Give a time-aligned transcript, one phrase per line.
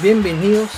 [0.00, 0.70] Bienvenidos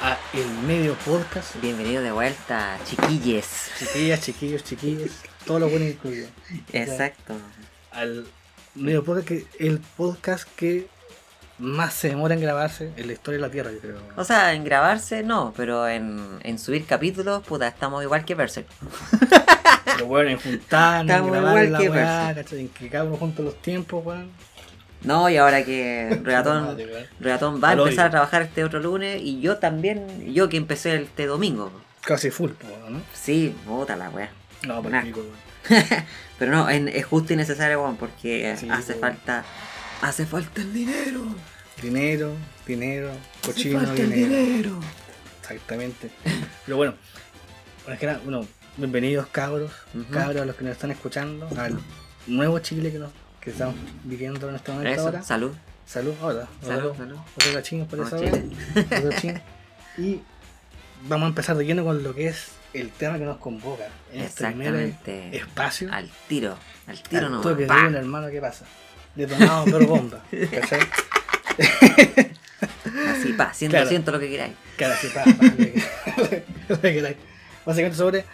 [0.00, 1.60] a El Medio Podcast.
[1.60, 3.70] Bienvenido de vuelta, chiquilles.
[3.78, 5.10] Chiquillas, chiquillos, chiquillos,
[5.44, 6.28] todo lo bueno incluido.
[6.72, 7.34] Exacto.
[7.90, 8.26] Al
[8.76, 10.86] Medio Podcast, que el podcast que
[11.58, 13.96] más se demora en grabarse en la historia de la Tierra, yo creo.
[14.16, 18.68] O sea, en grabarse no, pero en, en subir capítulos, puta, estamos igual que Berserk.
[19.84, 22.36] Pero bueno, en juntarnos, en Estamos grabar igual la que weá, Berserk.
[22.36, 22.60] ¿cachai?
[22.60, 24.30] En que cada uno junta los tiempos, weón.
[25.04, 26.76] No, y ahora que weón.
[27.20, 30.96] Reatón va a empezar a trabajar este otro lunes y yo también, yo que empecé
[31.02, 31.70] este domingo.
[32.02, 32.50] Casi full,
[32.90, 33.00] ¿no?
[33.14, 34.30] Sí, puta la wea.
[34.66, 35.02] No, por Nah.
[35.02, 35.84] pico, weón.
[36.38, 39.00] Pero no, es justo y necesario, weón, porque Sí, hace weón.
[39.00, 39.44] falta.
[40.02, 41.22] Hace falta el dinero.
[41.82, 42.32] Dinero,
[42.66, 43.10] dinero,
[43.42, 44.36] Hace cochino, el dinero.
[44.36, 44.80] dinero.
[45.40, 46.10] Exactamente.
[46.64, 46.94] Pero bueno,
[47.82, 49.70] bueno, es que nada, bueno, bienvenidos cabros,
[50.10, 51.78] cabros a los que nos están escuchando, al
[52.26, 53.10] nuevo Chile que, nos,
[53.44, 55.22] que estamos viviendo en este momento Eso, ahora.
[55.22, 55.52] salud.
[55.86, 56.48] Salud, hola.
[56.64, 57.18] Salud, salud.
[57.36, 58.16] Otro por eso.
[59.98, 60.20] Y
[61.06, 64.22] vamos a empezar de lleno con lo que es el tema que nos convoca en
[64.22, 64.94] este primer
[65.32, 65.88] espacio.
[65.92, 66.56] Al tiro.
[66.88, 67.40] Al tiro no.
[67.40, 68.64] Toque de un hermano, ¿qué pasa?
[69.14, 70.20] Detonado por bomba.
[70.50, 70.80] ¿Cachai?
[73.08, 73.88] Así, pa, siento, Claro.
[73.88, 74.54] siento lo que queráis.
[74.76, 77.16] Cara, sí, pa, pa, lo que- lo que queráis.
[77.64, 78.24] Básicamente sobre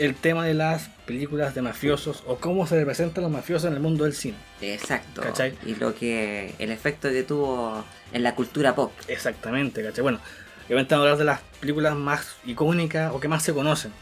[0.00, 3.80] el tema de las películas de mafiosos o cómo se representan los mafiosos en el
[3.80, 4.36] mundo del cine.
[4.60, 5.20] Exacto.
[5.20, 5.54] ¿Cachai?
[5.66, 6.54] Y lo que.
[6.58, 8.92] el efecto que tuvo en la cultura pop.
[9.08, 10.02] Exactamente, ¿cachai?
[10.02, 10.18] Bueno,
[10.66, 13.92] obviamente vamos a hablar de las películas más icónicas o que más se conocen,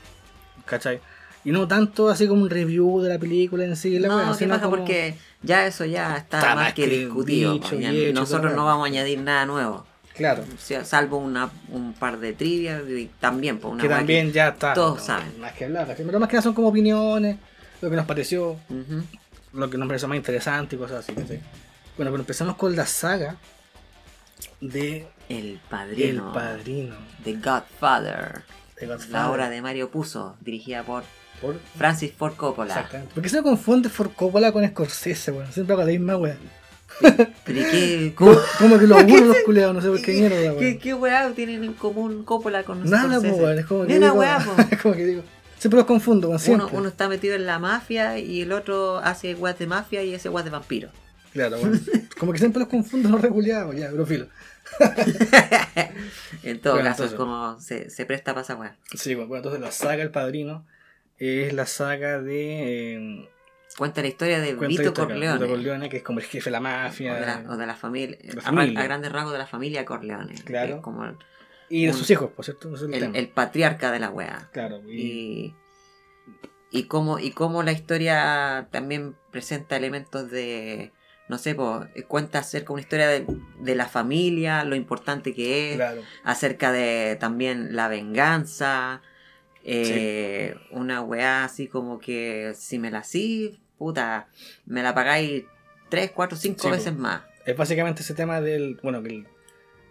[0.64, 1.00] ¿cachai?
[1.44, 4.38] Y no tanto así como un review de la película en sí, la no, ¿qué
[4.38, 7.54] sino como- Porque ya eso ya está, Está más que, que discutido.
[7.54, 9.86] dicho pues, hecho, nosotros no vamos a añadir nada nuevo.
[10.18, 14.32] Claro, O sea, salvo una, un par de trivia y también, pues una que también
[14.32, 14.74] ya está.
[14.74, 15.40] todos no, saben.
[15.40, 15.94] Más que hablar.
[15.96, 17.38] Pero más que nada son como opiniones,
[17.80, 18.56] lo que nos pareció,
[19.52, 21.12] lo que nos pareció más interesante y cosas así.
[21.96, 23.36] Bueno, pero empezamos con la saga
[24.60, 26.28] de El padrino.
[26.28, 26.96] El Padrino.
[27.24, 28.42] The Godfather.
[29.10, 31.02] La obra de Mario Puzo, dirigida por
[31.40, 32.74] Por- Francis Ford Coppola.
[32.74, 33.14] Exactamente.
[33.14, 35.52] ¿Por qué se confunde Ford Coppola con Scorsese, weón?
[35.52, 36.36] Siempre hago la misma weá.
[37.44, 40.56] Pero ¿y qué, cómo- Como que los unos los culeados, no sé por qué mierda,
[40.58, 43.28] ¿Qué, qué weá tienen en común Coppola con Nada, Scorsese?
[43.30, 43.58] pues, weón.
[43.58, 44.38] Es como que una digo, weá,
[44.70, 45.22] es como que digo.
[45.58, 46.66] Siempre los confundo, weón, siempre.
[46.66, 50.14] Uno, uno está metido en la mafia y el otro hace weas de mafia y
[50.14, 50.90] hace weas de vampiro.
[51.32, 51.80] Claro, weón.
[52.18, 54.26] Como que siempre los confundo los reculeados, ya, pero filo.
[56.42, 58.76] en todo Bueno, caso, entonces- es como se, se presta para esa wea.
[58.94, 60.64] Sí, bueno, bueno, entonces la saga El Padrino
[61.18, 62.94] es la saga de.
[62.96, 63.28] eh,
[63.76, 65.34] Cuenta la historia de cuenta Vito Corleone.
[65.38, 67.12] Vito Corleone, que es como el jefe de la mafia.
[67.12, 68.80] O de la, o de la familia, La familia.
[68.80, 70.34] A, grandes rasgos de la familia Corleone.
[70.44, 70.76] Claro.
[70.76, 71.16] es como el,
[71.68, 72.74] Y de un- sus hijos, por cierto.
[72.74, 74.48] Es el, el- el patriarca de la wea.
[74.52, 75.54] Claro, y, Y,
[76.70, 80.92] y, cómo, y cómo la historia también presenta elementos de,
[81.28, 83.26] no sé, po, cuenta acerca de una historia de,
[83.60, 86.02] de la familia, lo importante que es, claro.
[86.24, 89.02] acerca de también la venganza,
[89.64, 94.28] eh, una weá así como que si me la sí, puta,
[94.66, 95.44] me la pagáis
[95.88, 97.22] 3, 4, 5 Sí, veces más.
[97.46, 98.78] Es básicamente ese tema del.
[98.82, 99.26] Bueno, que el-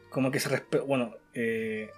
[0.09, 0.83] como que se respeta.
[0.83, 1.89] Bueno, eh,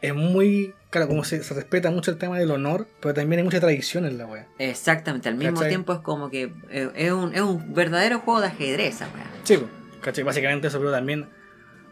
[0.00, 0.74] es muy.
[0.90, 4.06] Claro, como se, se respeta mucho el tema del honor, pero también hay mucha tradición
[4.06, 4.46] en la wea.
[4.58, 5.68] Exactamente, al mismo ¿Cachai?
[5.70, 9.30] tiempo es como que eh, es, un, es un verdadero juego de ajedrez, weá.
[9.44, 9.58] Sí,
[10.00, 10.22] ¿cachai?
[10.24, 11.28] Básicamente eso, pero también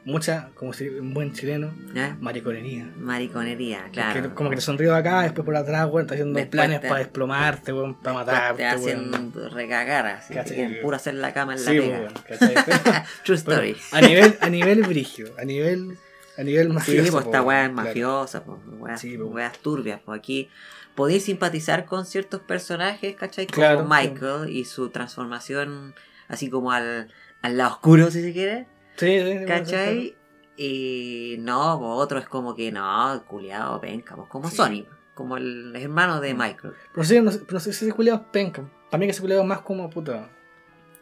[0.04, 1.72] mucha, como si un buen chileno,
[2.20, 2.90] mariconería.
[2.96, 4.34] Mariconería, claro.
[4.34, 6.98] como que te sonrío acá, después por atrás, weón, está haciendo Después planes te- para
[7.00, 9.14] desplomarte, weón, para matarte, te weón.
[9.14, 10.34] hacen recagar así,
[10.82, 13.04] puro hacer la cama en la Sí, pega.
[13.24, 13.76] True story.
[13.92, 15.96] a nivel, a nivel brigio, a nivel,
[16.36, 17.12] a nivel Sí, mafioso.
[17.12, 20.48] pues esta weá es mafiosa, pues, weas, Sí, weas turbias, pues aquí
[20.96, 23.46] podéis simpatizar con ciertos personajes, ¿cachai?
[23.46, 25.94] Como Claro, Michael y su transformación
[26.28, 27.12] así como al,
[27.42, 28.66] al lado oscuro, si se quiere,
[29.06, 30.16] Sí, sí, sí, ¿cachai?
[30.56, 34.56] Y no, pues otro es como que no, culiado, penca, pues como Sí.
[34.56, 36.74] Sony, como el hermano de Michael.
[36.94, 38.62] Pero sí, no, sé- pero si ese culiado es penca.
[38.90, 40.28] Para mí que ese culiado es más como puta.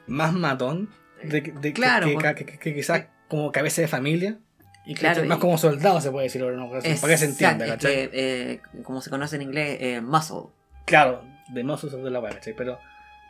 [0.06, 0.88] Más matón.
[1.22, 2.34] De, de- Claro, que, pues.
[2.36, 4.38] que- que- que quizás como cabeza de familia.
[4.86, 8.00] Y claro, más y- como soldado se puede decir, para que se entienda, Exacto, ¿cachai?
[8.04, 10.48] es que, eh, como se conoce en inglés, eh, muscle.
[10.86, 11.22] Claro,
[11.52, 12.54] de mozos de la weá, ¿cachai?
[12.56, 12.78] Pero.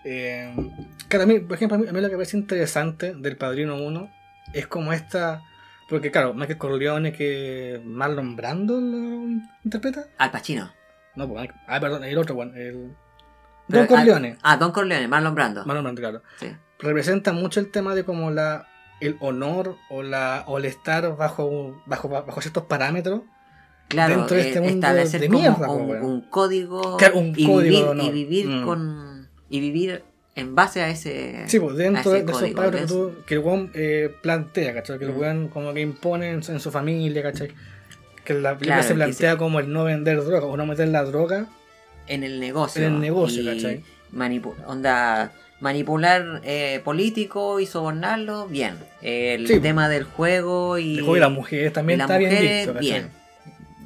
[0.04, 0.54] Eh,
[1.08, 3.36] claro, a mí, por ejemplo, a mí, a mí lo que me parece interesante del
[3.36, 4.10] Padrino 1
[4.52, 5.42] es como esta.
[5.88, 9.26] Porque, claro, Michael Corleone que Marlon Brando lo
[9.64, 10.04] interpreta.
[10.18, 10.70] Al Pacino.
[11.16, 12.94] No, pues, ah, perdón, el otro, one, el.
[13.68, 14.38] Pero- Don Corleone.
[14.42, 15.64] Ah, Don Corleone, Marlon Brando.
[15.64, 16.22] Marlon Brando, claro.
[16.38, 16.46] Sí.
[16.78, 18.66] representa mucho el tema de como la
[19.00, 23.22] el honor o la o el estar bajo bajo bajo ciertos parámetros
[23.88, 26.04] Claro, dentro de eh, este mundo establecer de como mierda, un, weón.
[26.04, 28.64] un código, Claro, un y, código vivir, y vivir Mm.
[28.64, 30.04] con y vivir
[30.36, 31.44] en base a ese.
[31.48, 32.86] Sí, pues dentro de esos parámetros que, ¿ves?
[32.88, 34.98] tú- que el weón eh, plantea, ¿cachai?
[34.98, 37.48] Que el weón como que impone en, su- en su familia, ¿cachai?
[38.24, 41.04] Que la película Claro, se plantea como el no vender droga o no meter la
[41.04, 41.46] droga
[42.06, 42.84] En el negocio.
[42.86, 43.82] en el negocio, ¿cachai?
[44.14, 48.74] manipu- onda, manipular eh, políticos y sobornarlos, bien.
[49.02, 49.60] El Sí.
[49.60, 50.94] tema del juego y.
[50.98, 52.90] El juego y las mujeres también y está bien mujeres, visto, ¿cachai?
[52.90, 53.19] bien.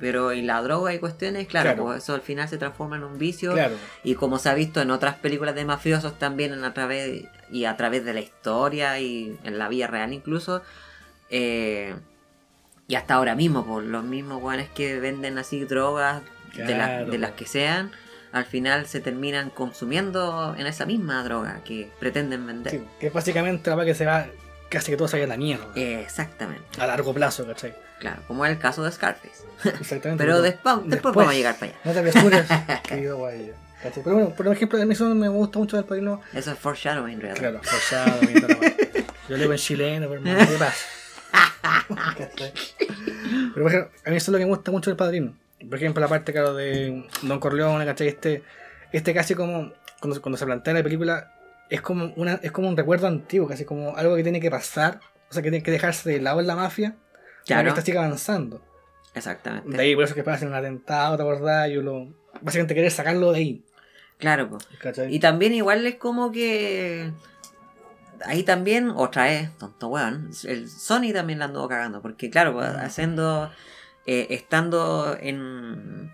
[0.00, 1.84] Pero y la droga y cuestiones, claro, Claro.
[1.84, 3.52] pues eso al final se transforma en un vicio.
[3.52, 3.74] Claro.
[4.02, 7.76] Y como se ha visto en otras películas de mafiosos también a través y a
[7.76, 10.62] través de la historia y en la vida real incluso.
[11.30, 11.94] eh,
[12.86, 16.22] y hasta ahora mismo, por los mismos weones que venden así drogas
[16.54, 17.36] de, las- Claro, de las po.
[17.38, 17.90] que sean,
[18.32, 22.72] al final se terminan consumiendo en esa misma droga que pretenden vender.
[22.72, 24.26] Sí, que es básicamente la que se va
[24.68, 25.66] casi que todo se vaya a la mierda.
[25.76, 27.74] Exactamente, A largo plazo, ¿cachai?
[27.98, 29.44] Claro, como es el caso de Scarface.
[29.64, 30.22] Exactamente.
[30.22, 31.80] Pero después, después vamos a llegar para allá.
[31.84, 32.46] No te apresures,
[32.88, 33.28] querido.
[33.82, 36.20] Pero bueno, por ejemplo, a mí eso me gusta mucho del padrino.
[36.32, 37.40] Eso es foreshadowing, realmente.
[37.40, 37.60] Claro,
[37.90, 38.74] la weá.
[39.28, 40.86] Yo leo en chileno, pero no, ¿qué pasa?
[43.54, 45.34] Pero por ejemplo, a mí eso es lo que me gusta mucho del padrino.
[45.68, 48.08] Por ejemplo, la parte, claro, de Don Corleone, ¿cachai?
[48.08, 48.42] Este,
[48.92, 51.32] este casi como, cuando, cuando se plantea la película,
[51.70, 55.00] es como, una, es como un recuerdo antiguo, casi como algo que tiene que pasar,
[55.30, 56.96] o sea, que tiene que dejarse de lado en la mafia,
[57.46, 58.62] Claro, esta siga avanzando.
[59.14, 59.76] exactamente.
[59.76, 61.70] De ahí, por eso que pasa un atentado, ¿te acordás?
[61.70, 62.08] Yo lo,
[62.40, 63.64] básicamente querer sacarlo de ahí,
[64.18, 64.66] Claro, pues.
[65.10, 67.10] Y también igual es como que...
[68.24, 72.68] Ahí también, otra vez, tonto weón, el Sony también la anduvo cagando, porque claro, pues,
[72.70, 73.50] haciendo,
[74.06, 76.10] eh, estando en...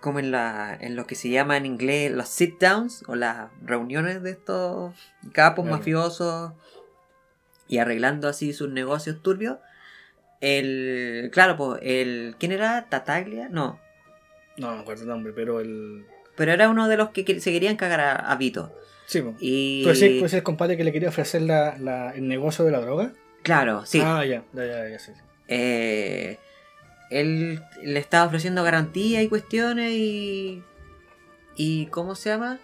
[0.00, 3.48] como en, la, en lo que se llama en inglés los sit downs o las
[3.62, 4.94] reuniones de estos
[5.32, 5.78] capos Claro.
[5.78, 6.52] mafiosos
[7.66, 9.56] y arreglando así sus negocios turbios.
[10.40, 12.86] El, claro, pues, el, ¿quién era?
[12.88, 13.80] Tataglia, no,
[14.56, 16.04] No me acuerdo el nombre, pero el...
[16.36, 18.72] pero era uno de los que se querían cagar a, a Vito.
[19.06, 19.36] Sí, pues.
[19.40, 19.82] Y...
[19.84, 22.70] ¿Puede ser, puede ser el compadre que le quería ofrecer la, la- el negocio de
[22.72, 23.12] la droga?
[23.42, 24.00] Claro, sí.
[24.02, 25.12] Ah, ya, ya, ya, ya, sí.
[25.48, 26.38] Eh,
[27.10, 30.62] él le estaba ofreciendo garantía y cuestiones y...
[31.58, 32.58] ¿Y cómo se llama?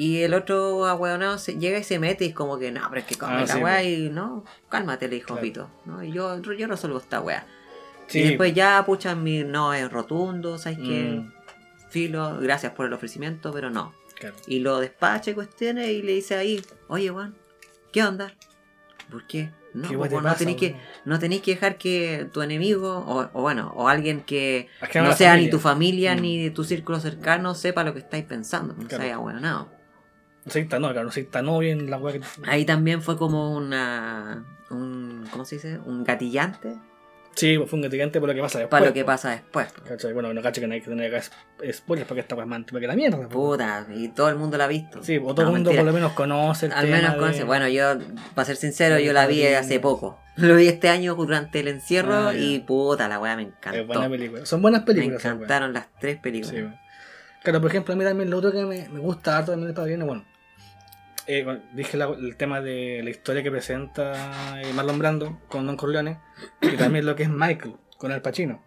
[0.00, 3.00] Y el otro ahueonado se, llega y se mete y es como que, no, pero
[3.00, 5.42] es que come Ah, la sí, weá y no, cálmate, le dijo Claro.
[5.42, 5.70] Vito.
[5.86, 6.04] ¿no?
[6.04, 7.44] Y yo, yo resuelvo esta weá.
[8.06, 11.18] Sí, Y después ya, pucha, mi no es rotundo, ¿sabes qué?
[11.20, 11.32] Mm.
[11.90, 13.92] Filo, gracias por el ofrecimiento, pero no.
[14.18, 14.36] claro.
[14.46, 17.34] Y lo despacha y cuestiones y le dice ahí, oye, Juan,
[17.92, 18.32] ¿qué onda?
[19.10, 19.50] ¿Por qué?
[19.74, 22.98] No, ¿Qué pues, te no pasa, tenéis que, no tenéis que dejar que tu enemigo,
[22.98, 26.20] o, o bueno, o alguien que no sea ni tu familia Mm.
[26.20, 28.74] ni de tu círculo cercano sepa lo que estáis pensando.
[28.74, 29.04] No Claro.
[29.04, 29.18] sea
[30.50, 32.20] soy tan, no, claro, no soy tan obvio en la weá que.
[32.46, 34.44] Ahí también fue como una.
[34.70, 35.78] Un, ¿Cómo se dice?
[35.78, 36.76] Un gatillante
[37.34, 38.70] Sí, pues fue un gatigante por lo que pasa después.
[38.80, 39.14] para lo que pues.
[39.14, 39.68] pasa después.
[39.86, 40.12] ¿Cachai?
[40.12, 41.24] Bueno, no cacho que no hay que tener acá
[41.72, 43.16] spoilers porque esta weá es más antigua que la mierda.
[43.16, 43.28] pues.
[43.28, 45.04] Puta, y todo el mundo la ha visto.
[45.04, 45.82] Sí, o todo No, el mundo mentira.
[45.82, 47.44] por lo menos conoce el Al tema menos de- conoce.
[47.44, 47.96] Bueno, yo,
[48.34, 50.18] para ser sincero, yo la vi hace poco.
[50.36, 53.86] Lo vi este año durante el encierro Ah, y puta, la weá me Es encantó.
[53.86, 54.44] buena película.
[54.46, 55.24] Son buenas Me películas.
[55.24, 55.34] weas.
[55.36, 56.56] encantaron las tres películas.
[56.56, 56.78] Sí.
[57.44, 59.76] Claro, por ejemplo, a mí también lo otro que me, me gusta harto también del
[59.76, 60.24] Padrino, bueno,
[61.28, 65.76] eh, dije la- el tema de la historia que presenta eh, Marlon Brando con Don
[65.76, 66.18] Corleone
[66.60, 68.62] y también lo que es Michael con Al Pacino.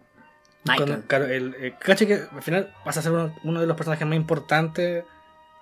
[0.64, 0.90] Michael.
[0.90, 3.76] Con- claro, el, el- caché que al final pasa a ser uno, uno de los
[3.76, 5.04] personajes más importantes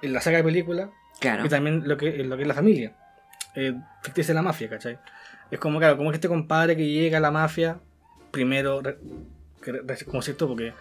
[0.03, 1.45] en la saga de películas claro.
[1.45, 2.93] y también lo que, lo que es la familia.
[3.57, 4.99] Eh, ficticia de la mafia, ¿cachai?
[5.51, 7.81] Es como, claro, como que este compadre que llega a la mafia,
[8.31, 8.81] primero,
[9.63, 10.73] que como cierto, porque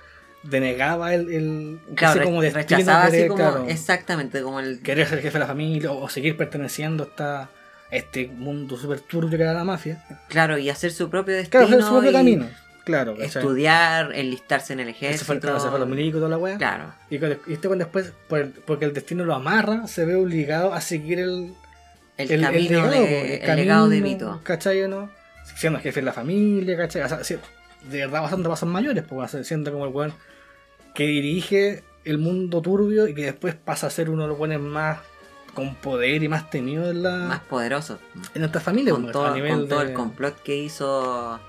[0.44, 4.82] denegaba el, el Claro, ese como rechazaba así querer, como, claro, exactamente, como el...
[4.82, 7.50] querer ser jefe de la familia o, seguir perteneciendo a, esta,
[7.92, 10.04] este mundo súper turbio que era la mafia.
[10.30, 11.66] Claro, y hacer su propio destino.
[11.66, 12.48] Claro, hacer su propio y camino.
[12.86, 13.28] Claro, ¿cachai?
[13.28, 15.26] Estudiar, enlistarse en el ejército.
[15.26, 16.58] fue, claro, se fue a los milicos y toda la wea.
[16.58, 16.94] Claro.
[17.10, 17.18] Y,
[17.52, 21.20] este weón después, por el- porque el destino lo amarra, se ve obligado a seguir
[21.20, 21.54] el,
[22.18, 24.42] El, camino de, el legado de Vito.
[24.44, 25.10] ¿Cachai o no?
[25.56, 27.04] Siendo jefe de la familia, ¿cachai?
[27.04, 27.24] O sea,
[27.84, 30.14] de verdad bastante pasos mayores, pues siendo como el weón
[30.94, 34.62] que dirige el mundo turbio y que después pasa a ser uno de los buenos
[34.62, 35.00] más
[35.54, 38.00] con poder y más temido en la Más poderoso.
[38.34, 41.40] en nuestra familia, Con pues, todo, a nivel con todo de- el complot que hizo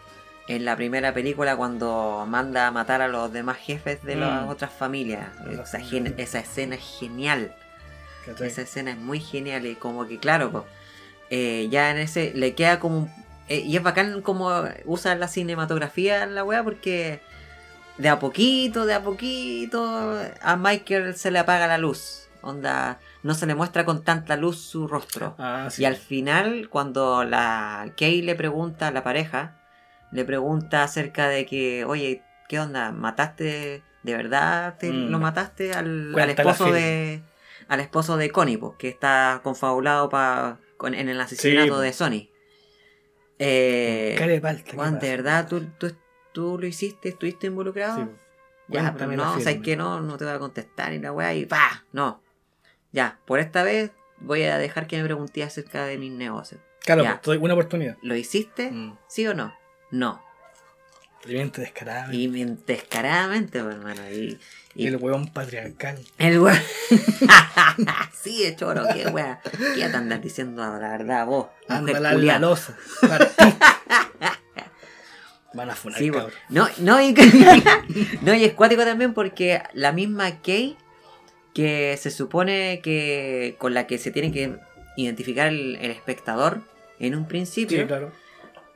[0.49, 4.49] en la primera película cuando manda a matar a los demás jefes de las Mm.
[4.49, 5.29] otras familias.
[5.51, 5.79] Esa
[6.19, 7.55] Esa, escena es genial.
[8.41, 10.67] Esa escena es muy genial y como que claro, po,
[11.31, 13.11] eh, ya en ese le queda como un-
[13.51, 17.21] eh, y es bacán como usa la cinematografía en la wea porque
[17.99, 22.29] de a poquito, de a poquito a Michael se le apaga la luz.
[22.43, 25.35] Onda, no se le muestra con tanta luz su rostro.
[25.39, 25.83] Ah, sí.
[25.83, 29.61] Y al final, cuando la Kay le pregunta a la pareja,
[30.11, 32.93] le pregunta acerca de que, oye, ¿qué onda?
[32.93, 33.83] ¿Mataste?
[34.03, 35.11] ¿De verdad te Mm.
[35.11, 37.21] lo mataste al, esposo de
[37.69, 42.30] al esposo de Connie, po, que está confabulado pa, con, en el asesinato de Sony.
[43.43, 44.99] Eh, Cara de palta, ¿qué Juan?
[44.99, 45.97] ¿de verdad tú, tú,
[46.33, 47.09] tú lo hiciste?
[47.09, 47.97] ¿Estuviste involucrado?
[48.05, 48.11] Sí.
[48.69, 51.47] Ya, pero no, sabes que no, no te voy a contestar ni la weá y
[51.47, 52.23] pa, no.
[52.93, 56.61] Ya, por esta vez voy a dejar que me preguntes acerca de mis negocios.
[56.85, 57.21] Claro, Ya.
[57.23, 57.97] pues, una oportunidad.
[58.03, 58.71] ¿Lo hiciste?
[58.71, 58.99] Mm.
[59.09, 59.55] ¿Sí o no?
[59.91, 60.23] No.
[61.23, 62.13] Tremendo descarado.
[62.13, 64.11] Y me- descaradamente, pues, hermano.
[64.11, 64.39] Y,
[64.75, 65.99] y El huevón patriarcal.
[66.19, 66.59] el weón.
[68.23, 69.41] sí, de choro, qué weá.
[69.75, 71.49] ¿Qué te andas diciendo la verdad vos?
[71.69, 72.77] Anda la, losa.
[75.53, 76.31] Van a funar, Sí, cabrón.
[76.49, 77.13] no, no, y,
[78.23, 80.77] no, y es cuático también porque la misma Kay,
[81.53, 84.55] que se supone que con la que se tiene que
[84.97, 86.63] identificar el, el espectador
[87.01, 88.13] en un principio, Sí, claro.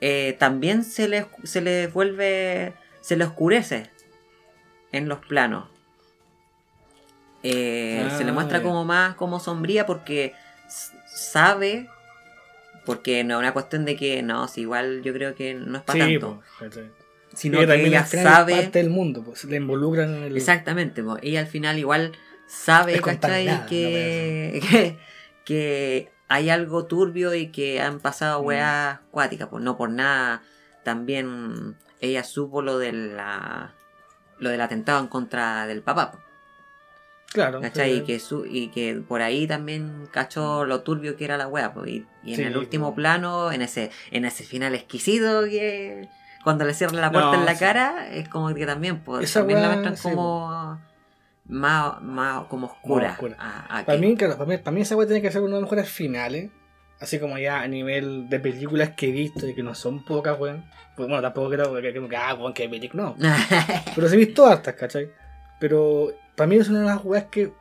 [0.06, 3.90] Eh, también se le, se le vuelve, se le oscurece
[4.92, 5.70] en los planos.
[7.42, 10.34] Eh, se le muestra como más como sombría porque
[11.06, 11.88] sabe,
[12.84, 15.84] porque no es una cuestión de que no, si igual yo creo que no es
[15.84, 16.42] para Sí, tanto,
[17.32, 20.36] sino que ella sabe, parte del mundo, pues le involucran en el.
[20.36, 22.12] exactamente, po, ella al final igual
[22.46, 23.00] sabe,
[23.70, 24.98] que,
[25.46, 28.46] que hay algo turbio y que han pasado Mm.
[28.46, 30.42] weas acuáticas, pues no por nada
[30.84, 33.72] también ella supo lo de la
[34.38, 36.18] lo del atentado en contra del papá, po,
[37.32, 37.60] Claro.
[37.60, 37.90] ¿cachai?
[37.92, 37.96] sí.
[37.98, 41.72] Y que, su, y que por ahí también cachó lo turbio que era la wea,
[41.72, 42.96] po, y, y en Sí, el último po.
[42.96, 46.08] plano, en ese, en ese final exquisito que
[46.44, 49.40] cuando le cierran la puerta No, en la cara, es como que también, pues, Esa
[49.40, 50.78] también la wea, muestran sí, como
[51.46, 53.12] más, más como oscura.
[53.12, 53.36] oscura.
[53.38, 55.56] a- a Para mí, claro, para mí, para mí esa weá tiene que ser uno
[55.56, 56.50] de los mejores finales.
[57.00, 60.38] Así como ya a nivel de películas que he visto y que no son pocas,
[60.38, 60.64] weón.
[60.96, 63.14] Pues bueno, tampoco creo que, que, que ah, weón, que película.
[63.16, 63.34] No.
[63.94, 65.10] Pero sí he visto hartas, ¿cachai?
[65.60, 67.52] Pero para mí es una de las weas que.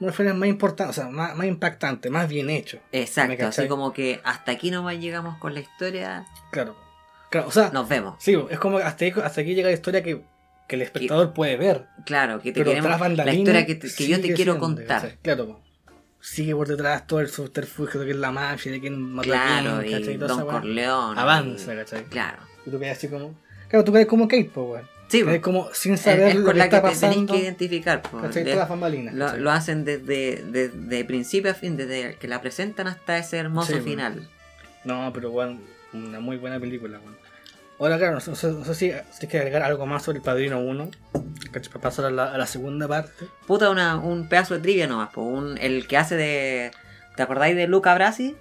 [0.00, 2.78] Una de las más importantes, o sea, más, más impactante, más bien hecho.
[2.90, 6.74] ¿Me Exacto, así como que hasta aquí nomás llegamos con la historia, Claro.
[7.30, 8.14] Claro, o sea, nos vemos.
[8.18, 10.24] sí, es como hasta, hasta aquí llega la historia que,
[10.70, 11.86] que el espectador puede ver.
[12.06, 15.16] Claro, que te Pero queremos, la historia que, te- que yo te quiero siendo, contar.
[15.20, 15.60] Claro,
[16.20, 19.32] sigue por detrás todo el subterfugio de que es la mafia, de quién mató a
[19.32, 20.52] Claro, y esa Don weá.
[20.60, 21.20] Corleone.
[21.20, 22.04] Avanza, y- ¿cachai?
[22.04, 22.38] Claro.
[22.64, 23.34] Y tú quedas así como.
[23.68, 24.86] Claro, tú quedas como Kate, po, weón.
[25.08, 25.40] Sí, po.
[25.40, 27.32] como sin es, saber es lo con que la que está te tenéis pasando.
[27.34, 28.02] que identificar.
[28.02, 28.44] ¿cachai?
[28.44, 32.86] De- Todas las lo, lo hacen desde, desde principio a fin, desde que la presentan
[32.86, 34.28] hasta ese hermoso Sí, final.
[34.84, 35.62] No, pero weón,
[35.92, 37.16] una muy buena película, weón.
[37.80, 40.90] Ahora, claro, no sé, no si tienes que agregar algo más sobre el Padrino 1.
[41.50, 41.72] ¿cachai?
[41.72, 43.26] Para pasar a la, a la segunda parte.
[43.46, 45.08] Puta, una, un pedazo de trivia nomás.
[45.10, 45.22] po.
[45.22, 46.70] Un, el que hace de.
[47.16, 48.36] ¿Te acordáis de Luca Brasi?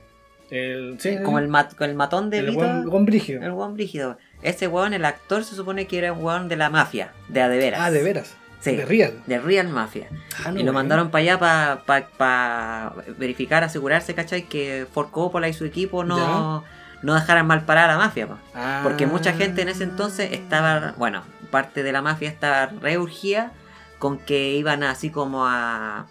[0.52, 3.42] El, sí, Como el, mat- el matón de el weón brígido.
[3.44, 4.18] El weón brígido.
[4.42, 7.14] Ese weón, el actor, se supone que era un weón de la mafia.
[7.30, 7.80] De a de veras.
[7.82, 8.36] Ah, de veras.
[8.60, 8.76] Sí.
[8.76, 9.14] De Real.
[9.26, 10.08] De Real Mafia.
[10.44, 14.50] Ah, no, y lo mandaron para allá para pa, pa verificar, asegurarse, ¿cachai?
[14.50, 16.66] Que Ford Coppola y su equipo no,
[17.02, 18.28] no dejaran mal parada a la mafia.
[18.28, 18.38] po.
[18.54, 18.82] Ah.
[18.84, 23.52] Porque mucha gente en ese entonces estaba, bueno, parte de la mafia estaba reurgida
[23.98, 26.08] con que iban así como a,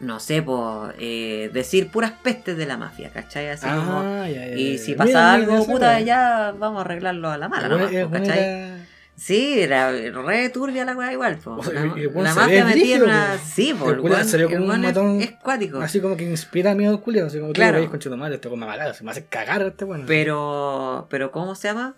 [0.00, 3.48] no sé, por decir puras pestes de la mafia, ¿cachai?
[3.48, 4.00] Así como...
[4.00, 7.68] Ah, ya, ya, Y si pasa algo, puta, ya vamos a arreglarlo a la mala,
[7.68, 8.83] nomás, eh, po, ¿cachai?
[9.16, 11.60] Sí, era re turbia la weá igual, po.
[11.72, 13.38] La, y mafia ve metida en una...
[13.38, 15.78] Sí, po, El weón- salió como un matón es cuático.
[15.80, 17.28] Así como que inspira miedo culiado.
[17.28, 17.78] Así como tú Claro.
[17.80, 20.04] lo veis con madre, este mamá, se me hace cagar este weón.
[20.06, 21.94] Pero, pero ¿cómo se llama?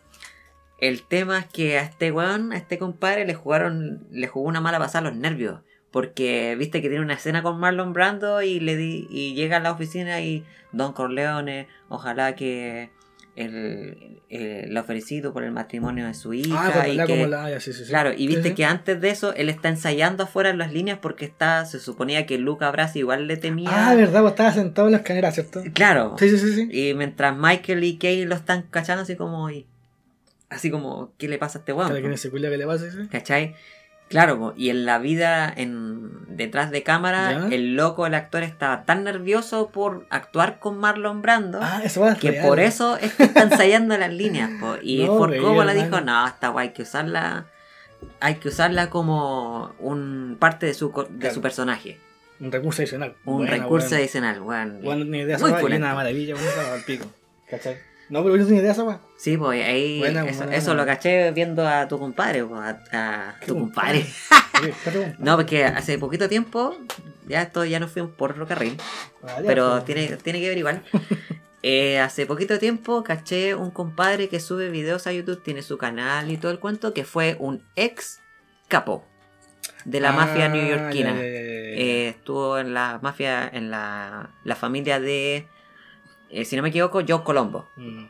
[0.79, 4.61] El tema es que a este weón, a este compadre, le jugaron, le jugó una
[4.61, 5.61] mala pasada a los nervios.
[5.91, 9.61] Porque viste que tiene una escena con Marlon Brando y le di, y llega a
[9.61, 12.91] la oficina y Don Corleone, ojalá que
[13.37, 16.83] el, el, lo felicito por el matrimonio de su hija.
[16.83, 17.51] Ah, y la que- como la.
[17.51, 17.89] ya, sí, sí, sí.
[17.91, 21.25] Claro, y viste que antes de eso él está ensayando afuera en las líneas porque
[21.27, 23.69] está, se suponía que Luca Brasi igual le temía.
[23.91, 25.63] Ah, verdad, vos estabas sentado en la escalera, ¿cierto?
[25.75, 26.17] Claro.
[26.19, 26.55] Sí, sí, sí.
[26.55, 26.69] sí.
[26.73, 29.51] Y mientras Michael y Kay lo están cachando así como...
[29.51, 29.67] y-
[30.49, 31.89] así como, ¿qué le pasa a este weón?
[31.89, 32.15] Cada quien po?
[32.15, 32.85] ese culia que le pasa.
[33.11, 33.55] ¿Cachai?
[34.09, 37.55] Claro, y en la vida, en detrás de cámara, Ya.
[37.55, 42.35] el loco, el actor, estaba tan nervioso por actuar con Marlon Brando Ah, eso que
[42.35, 44.51] por eso es que está ensayando las líneas.
[44.61, 44.77] po.
[44.81, 45.85] Y No, por Coppola hermano.
[45.85, 47.47] dijo, no, esta guay hay que usarla...
[48.21, 51.35] Hay que usarla como un parte de su, de Claro.
[51.35, 51.99] su personaje.
[52.39, 53.15] Un recurso adicional.
[53.25, 54.83] Un Buena, recurso adicional, weón.
[54.83, 56.35] Bueno, ni idea, Muy una maravilla,
[56.75, 57.07] al pico.
[57.49, 57.77] ¿Cachai?
[58.09, 59.01] No, pero yo no tenía idea de esa weá.
[59.17, 60.83] Sí, pues ahí Buena, eso, buena, eso buena.
[60.83, 64.07] lo caché viendo a tu compadre, pues, a, a ¿Qué tu compadre.
[64.63, 66.77] Espérate, No, porque hace poquito tiempo,
[67.27, 68.77] ya esto ya nos fuimos por otro carril,
[69.23, 69.85] Ah, pero pues.
[69.87, 70.83] tiene, tiene que ver igual.
[71.69, 76.31] Eh, hace poquito tiempo caché un compadre que sube videos a YouTube, tiene su canal
[76.31, 78.21] y todo el cuento, que fue un ex
[78.69, 79.05] capo.
[79.85, 81.15] de la mafia Ah, ya, ya.
[81.19, 85.49] Eh, estuvo en la mafia, en la, la familia de,
[86.31, 87.69] eh, si no me equivoco, Joe Colombo.
[87.77, 88.05] Mm.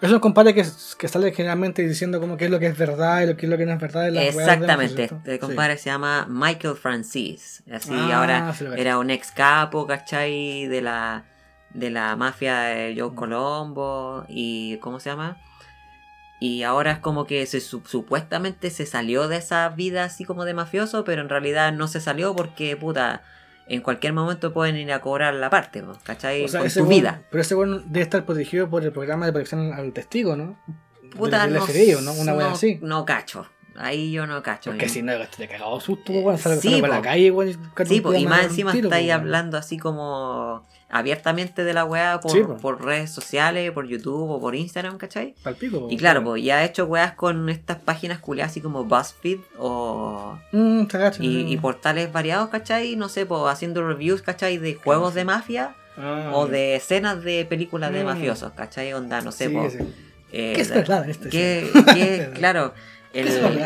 [0.00, 0.64] Es un compadre que,
[0.98, 3.50] que sale generalmente diciendo como qué es lo que es verdad y lo que es
[3.50, 4.08] lo que no es verdad.
[4.08, 7.62] en las de Exactamente, este compadre se llama Michael Francis.
[7.70, 10.66] Así Ah, ahora era un ex capo, ¿cachai?
[10.68, 11.24] De la,
[11.74, 15.36] de la mafia de Joe Colombo y ¿cómo se llama?
[16.40, 20.46] Y ahora es como que se su- supuestamente se salió de esa vida así como
[20.46, 23.22] de mafioso, pero en realidad no se salió porque, puta,
[23.70, 26.44] en cualquier momento pueden ir a cobrar la parte, ¿cachai?
[26.44, 27.22] O sea, Con vida.
[27.30, 30.58] Pero ese bueno debe estar protegido por el programa de protección al testigo, ¿no?
[31.16, 31.62] Puta, del, del
[32.04, 32.12] no.
[32.14, 32.78] Una no- así.
[32.82, 33.46] No cacho.
[33.76, 34.70] Ahí yo no cacho.
[34.70, 36.36] Porque Y- si no, te cagado susto, weón.
[36.36, 36.94] Sale, Sí, sale por po.
[36.96, 37.52] la calle, weón.
[37.86, 42.32] Sí, po, y más encima está estáis hablando así como abiertamente de la weá por,
[42.32, 42.56] Sí, po.
[42.56, 45.34] por redes sociales, por YouTube o por Instagram, ¿cachai?
[45.42, 49.38] Palpico, Y claro, pues ya ha hecho weas con estas páginas culiadas así como BuzzFeed
[49.58, 50.38] o...
[50.52, 50.82] Mm,
[51.20, 52.96] Y, portales variados, ¿cachai?
[52.96, 54.58] No sé, pues haciendo reviews, ¿cachai?
[54.58, 58.06] De juegos de mafia Ah, o de escenas de películas de Mm.
[58.06, 58.92] mafiosos, ¿cachai?
[58.94, 59.72] Onda, no sé, sí, pues...
[59.74, 59.78] sí.
[60.32, 62.72] eh, ¿Qué es verdad este que, que, claro,
[63.12, 63.18] y,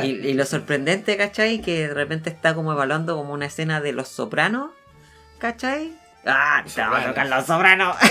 [0.08, 1.60] y lo sorprendente, ¿cachai?
[1.60, 4.70] Que de repente está como evaluando como una escena de Los Sopranos,
[5.38, 5.92] ¿cachai?
[6.26, 7.96] ¡Ah, te va a tocar Los Sopranos!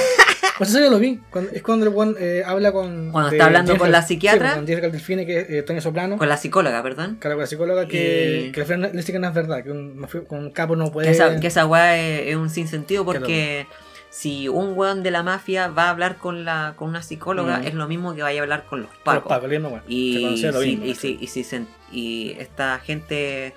[0.58, 1.20] Pues eso yo lo vi.
[1.32, 3.12] Cuando- es cuando el weón eh, habla con.
[3.12, 4.54] Cuando está hablando Jennifer- con la sí, psiquiatra.
[4.54, 6.18] con Jennifer Delfine, que es eh, Toño Soprano.
[6.18, 7.18] Con la psicóloga, perdón.
[7.20, 10.06] Claro, con la psicóloga que, Y- que le dice que no es verdad, que un,
[10.30, 11.08] un capo no puede.
[11.08, 13.66] Que esa, que esa weá es, es un sinsentido porque
[14.12, 17.68] si un weón de la mafia va a hablar con la con una psicóloga, Mm.
[17.68, 19.30] es lo mismo que vaya a hablar con los Los pacos.
[19.30, 19.82] pacos, mismo weón.
[19.88, 23.56] Se Y, si, mismo, y, si, y, si se- y esta gente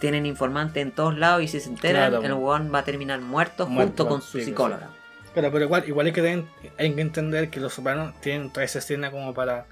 [0.00, 2.38] tienen informante en todos lados y si se enteran, Claro, el po.
[2.38, 4.90] weón va a terminar muerto, Muerto, junto con su sí, psicóloga.
[5.34, 6.44] Claro, pero igual, igual hay, que tener-
[6.78, 9.66] hay que entender que los sopranos tienen toda esa escena como para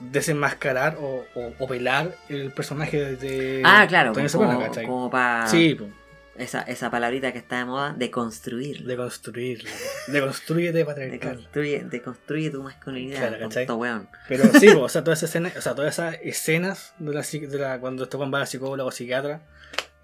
[0.00, 4.28] desenmascarar o, o, o velar el personaje de ah, claro, como,
[4.86, 5.76] como para Sí,
[6.38, 8.84] esa, esa palabrita que está de moda, de construir.
[8.84, 9.68] de construirlo.
[10.06, 11.34] De construir de De patriarcal.
[11.36, 13.66] construye, de construye tu masculinidad, Claro, ¿cachai?
[13.66, 14.08] tonto weón.
[14.28, 17.58] Pero sí, o sea, todas esas escenas, o sea, todas esas escenas de la, de
[17.58, 19.42] la cuando este va a psicólogo o psiquiatra,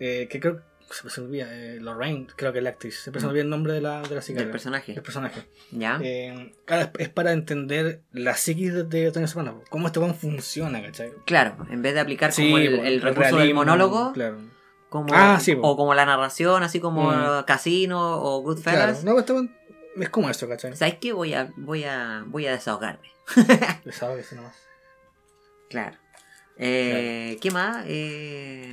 [0.01, 3.19] eh, que creo se me olvida, eh, Lorraine, creo que es la actriz, se me
[3.25, 4.53] olvida el nombre de la, de la Del psiquiatra.
[4.53, 4.93] personaje.
[4.93, 5.43] del personaje.
[5.73, 5.99] ¿Ya?
[6.03, 10.83] Eh, claro, es, para entender la psiquis de, de Toño Soprano, cómo este Juan funciona,
[10.83, 11.11] ¿cachai?
[11.25, 14.39] Claro, en vez de aplicar Sí, como el, el recurso del monólogo, Claro.
[14.95, 17.45] Como, Ah, sí, o como la narración, así como Mm.
[17.45, 19.05] Casino o Claro, Goodfellas.
[19.05, 19.55] no, este Juan
[19.97, 20.77] es como eso, ¿cachai?
[20.77, 21.13] ¿Sabes qué?
[21.13, 23.09] Voy a, voy a, voy a desahogarme.
[23.85, 24.55] Eso nomás.
[25.69, 25.97] Claro.
[26.57, 27.85] Eh, ¿Qué más?
[27.89, 28.71] Eh,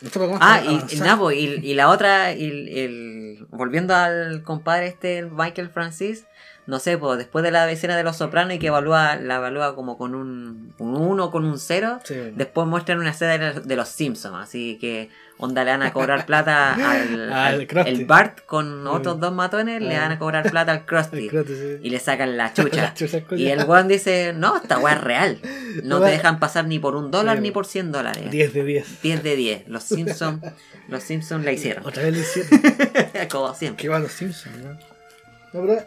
[0.00, 2.46] Esto Ah, y, nada, po, y, y la otra, y,
[2.78, 6.24] el, volviendo al compadre este, el Michael Francis,
[6.66, 9.74] no sé, pues después de la escena de Los Sopranos y que evalúa, la evalúa
[9.74, 12.14] como con un 1, con un 0, Sí.
[12.34, 16.74] después muestran una escena de Los Simpsons, así que onda le van a cobrar plata
[16.74, 17.90] al, Al al- Krusty.
[17.90, 20.00] el Bart con otros dos matones, le Ah.
[20.02, 21.78] van a cobrar plata al Krusty El sí.
[21.82, 22.76] y le sacan la chucha.
[22.82, 25.38] La chucha Y el weón dice, no, esta weá es real.
[25.84, 27.42] No te dejan pasar ni por un dólar Sí.
[27.42, 28.30] ni por 100 dólares.
[28.30, 29.02] 10 de 10.
[29.02, 29.68] 10 de 10.
[29.68, 30.42] Los Simpsons
[30.88, 31.86] los Simpsons la hicieron.
[31.86, 33.28] Otra vez lo hicieron.
[33.30, 33.82] Como siempre.
[33.82, 34.72] que va los Simpsons, ¿no?
[34.72, 35.86] No, pero.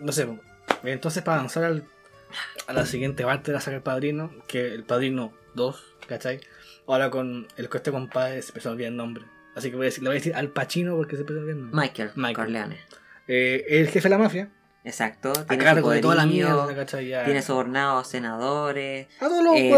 [0.00, 0.26] No sé.
[0.84, 1.84] Entonces, para avanzar al,
[2.66, 6.40] a la siguiente parte de la saga del padrino, que el padrino 2, ¿cachai?
[6.86, 9.24] Ahora con el que este compadre se empezó a olvidar el nombre.
[9.54, 11.42] Así que voy a decir, le voy a decir al Pacino porque se empezó a
[11.42, 11.80] olvidar el nombre.
[11.80, 12.34] Michael, Michael.
[12.36, 12.78] Corleone.
[13.28, 14.48] Eh, el jefe de la mafia,
[14.84, 15.30] Exacto.
[15.30, 17.24] a Tiene su cargo de toda la poderío, mierda.
[17.24, 19.06] Tiene sobornados senadores.
[19.20, 19.70] A todos los eh,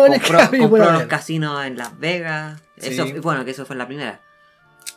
[0.53, 2.63] que compró los casinos en Las Vegas.
[2.79, 2.91] Sí.
[2.95, 4.21] Eso, bueno, que eso fue en la primera.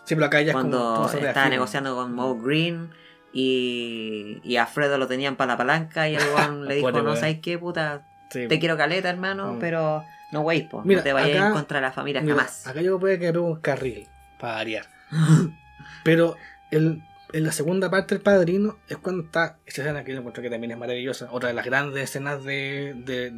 [0.06, 0.70] Sí, pero acá ya es como.
[0.70, 2.90] cuando estaba negociando con Mo Green
[3.34, 6.22] y, y a Fredo lo tenían para la palanca y el
[6.68, 7.18] le dijo, no weón.
[7.18, 8.48] sabes qué puta, Sí.
[8.48, 9.60] te quiero caleta hermano, Mm.
[9.60, 12.36] pero no weis, po, Mira, no te vayas acá- en contra de la familia Mira,
[12.36, 12.68] jamás.
[12.68, 14.08] Acá yo puede que me pego un carril,
[14.40, 14.86] para variar.
[16.04, 16.36] Pero
[16.72, 17.02] el,
[17.34, 20.50] en la segunda parte del padrino es cuando está esa escena que yo encuentro que
[20.50, 21.28] también es maravillosa.
[21.32, 23.32] Otra de las grandes escenas de, de,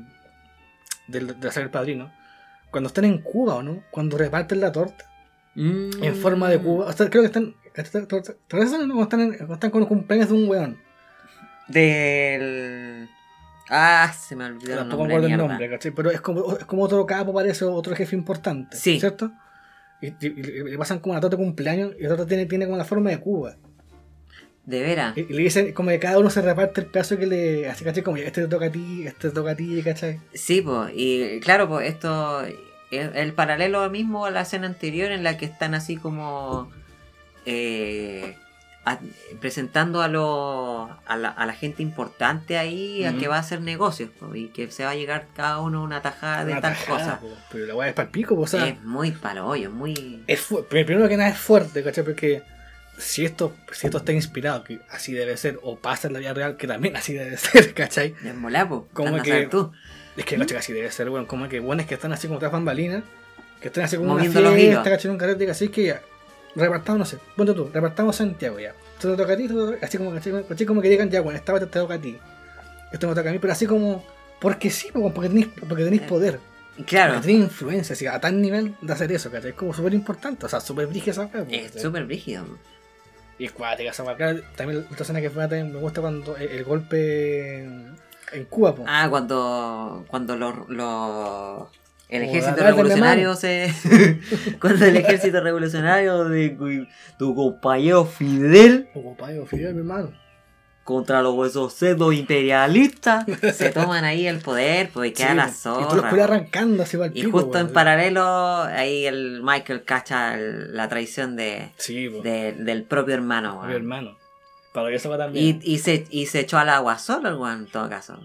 [1.08, 2.12] de, de la saga del padrino.
[2.72, 3.84] Cuando están en Cuba, ¿o no?
[3.92, 5.06] Cuando reparten la torta
[5.56, 6.04] Mm.
[6.04, 6.86] en forma de Cuba.
[6.86, 7.56] O sea, creo que están.
[7.74, 10.78] ¿Te acuerdas cuando están, están con los cumpleaños de un weón?
[11.68, 13.10] Del...
[13.70, 14.98] Ah, se me olvidó el nombre.
[14.98, 15.92] me acuerdo el nombre, ¿cachai?
[15.92, 18.76] Pero es como, es como otro capo, parece, otro jefe importante.
[18.76, 19.00] Sí.
[19.00, 19.32] ¿Cierto?
[20.02, 22.86] Y, le pasan como una torta de cumpleaños y la torta tiene, tiene como la
[22.86, 23.56] forma de Cuba.
[24.66, 25.18] De veras.
[25.18, 27.84] Y, y le dicen como que cada uno se reparte el pedazo que le hace,
[27.84, 28.04] ¿cachai?
[28.04, 30.20] Como este te toca a ti, este te toca a ti, ¿cachai?
[30.34, 32.44] Sí, pues, y claro, pues esto
[32.92, 36.72] es el paralelo mismo a la escena anterior en la que están así como
[37.46, 38.36] eh,
[38.92, 39.00] a-
[39.40, 43.62] presentando a, lo, a, la, a la gente importante ahí a que va a hacer
[43.62, 46.74] negocios po, y que se va a llegar cada uno una tajada de Una tal
[46.74, 47.20] tajada, cosa.
[47.20, 50.24] po, Pero la weá es para el pico, po, o sea, es muy palollo, muy.
[50.28, 52.04] es primero que nada es fuerte, ¿cachai?
[52.04, 52.42] Porque
[52.98, 56.34] si esto, si esto está inspirado, que así debe ser, o pasa en la vida
[56.34, 58.14] real, que también así debe ser, ¿cachai?
[58.26, 58.88] Es molapo.
[58.94, 59.72] Como que- tú.
[60.18, 60.58] Es que, ¿cachai?
[60.58, 63.04] Así debe ser, bueno, como que buenos que están así como tras bambalinas,
[63.62, 64.84] que están así como Moviendo una fiesta.
[64.90, 65.12] ¿cachai?
[65.12, 65.96] Un carrete, así que
[66.56, 68.74] repartamos, no sé, ponte tú, repartamos Santiago ya.
[68.96, 70.12] Esto te toca a ti, esto te toca- así como.
[70.48, 70.66] ¿cachai?
[70.66, 72.18] Como que digan, ya, bueno, esta te toca a ti,
[72.92, 74.04] esto me toca a mí, pero así como,
[74.40, 76.40] porque sí, po, porque tenéis, porque tenéis Eh, poder.
[76.86, 79.50] Claro, Porque tiene influencia, así, a tal nivel de hacer eso, ¿cachai?
[79.52, 82.46] Es como súper importante, o sea, súper brígida esa es súper brígido.
[83.38, 84.04] Y es cuática esa
[84.56, 88.76] También la otra escena que fue también me gusta cuando el, el golpe en, Cuba,
[88.76, 88.84] po.
[88.88, 91.68] Ah, cuando, cuando los, los-
[92.10, 93.72] el ejército revolucionario se.
[94.62, 100.12] cuando el ejército revolucionario de tu compañero Fidel O compadre, Fidel, mi hermano.
[100.84, 105.46] contra los huesos sedos imperialistas se toman ahí el poder, pues y queda Sí, la
[105.46, 105.52] po.
[105.52, 106.10] Y tú los zorra.
[106.10, 108.26] culias arrancando así para el Y pico, justo en paralelo,
[108.64, 112.22] ahí el Michael cacha el- la traición de, Sí, po.
[112.24, 113.60] de- del propio hermano.
[113.62, 113.72] weón.
[113.72, 114.18] hermano.
[114.74, 115.60] Para que eso va Y, también.
[115.64, 118.20] y, se, y se echó al agua solo el en todo caso.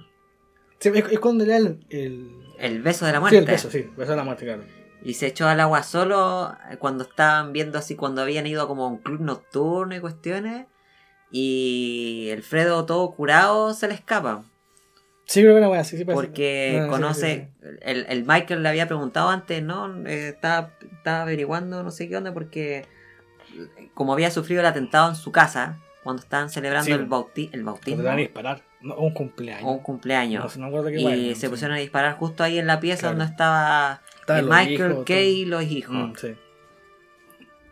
[0.79, 1.79] Sí, es, es cuando le da el.
[1.91, 2.44] el...
[2.59, 3.39] El beso de la Sí, muerte.
[3.39, 4.63] el beso, sí, beso de la muerte, claro.
[5.03, 8.85] Y se echó al agua solo eh, cuando estaban viendo así, cuando habían ido como
[8.85, 10.67] a un club nocturno y cuestiones.
[11.31, 14.45] Y el Fredo todo curado se le escapa.
[15.27, 16.05] Sí, creo que una weá, sí, sí.
[16.05, 20.07] Porque No, sí, conoce, sí, El, el Michael le había preguntado antes, ¿no?
[20.07, 22.87] Eh, estaba, estaba averiguando no sé qué onda porque
[23.79, 26.93] eh, como había sufrido el atentado en su casa, cuando estaban celebrando Sí.
[26.93, 28.63] el, bauti- el Cuando bautismo te van a disparar.
[28.85, 29.65] No, un cumpleaños.
[29.71, 30.57] un cumpleaños.
[30.59, 33.17] No no y se pusieron a disparar justo ahí en la pieza Claro.
[33.19, 35.95] donde estaba los Michael, hijos, Kay y los hijos.
[35.97, 36.35] Mm, sí.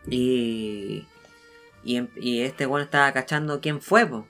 [0.09, 1.05] Y,
[1.83, 4.27] y, em- y este bueno estaba cachando quién fue, po.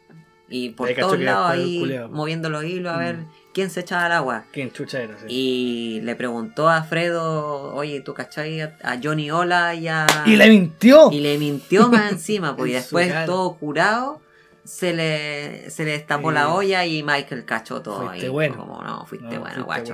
[0.50, 3.00] Y por Ahí todos lados ahí moviendo los hilos a Mm.
[3.00, 3.18] ver
[3.54, 4.46] quién se echaba al agua.
[4.52, 5.18] ¿Quién chucha era?
[5.20, 5.26] Sí.
[5.30, 10.06] Y le preguntó a Fredo, oye, ¿tú cachai a, a Johnny Ola y a...
[10.26, 11.12] ¡Y le mintió!
[11.12, 14.22] y le mintió más encima, pues y después todo curado
[14.64, 18.32] se le, se le destapó la olla y Michael cachó todo Fuiste ahí.
[18.32, 18.58] bueno.
[18.58, 19.94] Como, no, fuiste No, bueno, fuiste guacho.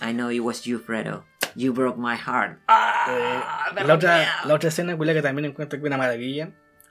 [0.00, 0.10] bueno.
[0.10, 1.24] I know it was you, Fredo.
[1.54, 2.58] You broke my heart.
[2.58, 3.72] Eh, ¡Ah!
[3.84, 6.50] la, otra, la otra escena que también encuentro que una maravilla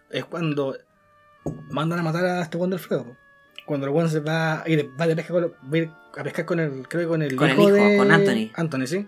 [0.09, 0.75] es cuando
[1.69, 3.15] mandan a matar a este Juan del Fredo.
[3.65, 5.91] Cuando el Juan se va a ir, va de pesca con, lo- va a ir
[6.17, 8.51] a pescar con el, creo que con el Con el hijo, de con Anthony.
[8.55, 9.07] Anthony, sí.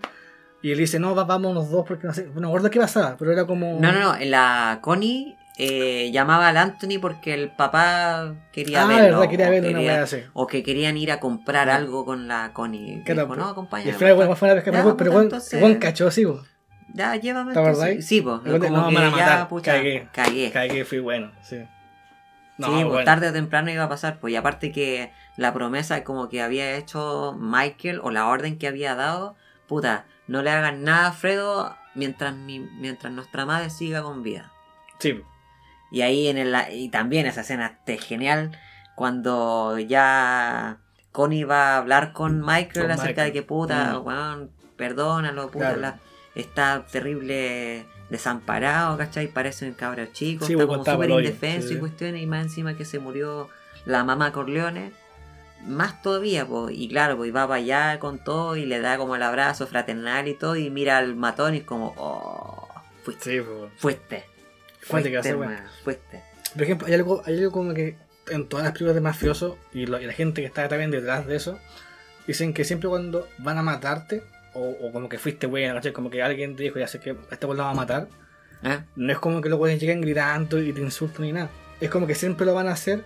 [0.62, 2.78] Y él dice, no, va- vamos los dos porque no sé, no me acuerdo qué
[2.78, 3.78] pasaba, pero era como...
[3.80, 4.16] No, no, no.
[4.24, 9.20] La Connie eh, llamaba al Anthony porque el papá quería ah, verlo.
[9.20, 10.22] verdad, quería una así.
[10.32, 13.02] O que querían ir a comprar algo con la Connie.
[13.04, 13.90] Claro, Dijo, no, Y acompáñame.
[13.92, 16.42] al final, bueno, fue a pescar, Ya, pero, pero, Juan- cachó, sí, po.
[16.94, 17.52] Ya, llévame.
[17.52, 18.00] ¿Te?
[18.00, 18.42] Sí, pues.
[18.42, 20.08] De- Como no, que me ya, matar, pucha, cagué.
[20.12, 20.50] cagué.
[20.50, 21.58] Caí que fui bueno, sí.
[22.56, 23.04] No, sí, pues bueno.
[23.04, 24.18] tarde o temprano iba a pasar.
[24.18, 28.66] Pues y aparte que la promesa como que había hecho Michael o la orden que
[28.66, 29.36] había dado,
[29.68, 34.52] puta, no le hagan nada a Fredo mientras, mi, mientras nuestra madre siga con vida.
[34.98, 35.22] Sí.
[35.90, 38.52] Y ahí en el, y también esa escena es genial
[38.94, 40.78] cuando ya
[41.12, 43.26] Connie va a hablar con Michael Con acerca Michael.
[43.28, 44.06] de que puta, Mm.
[44.06, 45.80] weón, perdónalo, puta, Claro.
[45.80, 45.98] la-
[46.34, 49.28] está terrible desamparado, ¿cachai?
[49.28, 52.42] Parece un cabro chico, Sí, está pues, como súper indefenso sí, y cuestiones, y más
[52.44, 53.48] encima que se murió
[53.84, 54.92] la mamá Corleone.
[55.66, 58.96] Más todavía, pues, y claro, pues y va para allá con todo y le da
[58.96, 62.68] como el abrazo fraternal y todo, y mira al matón y es como, oh,
[63.04, 64.24] fuiste, Sí, fuiste,
[64.90, 65.56] Fuerte que va a ser, weón.
[65.84, 66.22] fuiste.
[66.54, 67.96] Por ejemplo, hay algo, hay algo como que
[68.30, 71.26] en todas las películas de mafiosos y, lo- y la gente que está también detrás
[71.26, 71.58] de eso,
[72.26, 74.22] dicen que siempre cuando van a matarte,
[74.54, 75.92] o, o como que fuiste bueno, ¿cachai?
[75.92, 78.08] Como que alguien te dijo, ya sé que este weón lo va a matar,
[78.62, 78.78] ¿Eh?
[78.96, 81.50] no es como que los weones lleguen gritando y te insultan ni nada.
[81.80, 83.02] Es como que siempre lo van a hacer,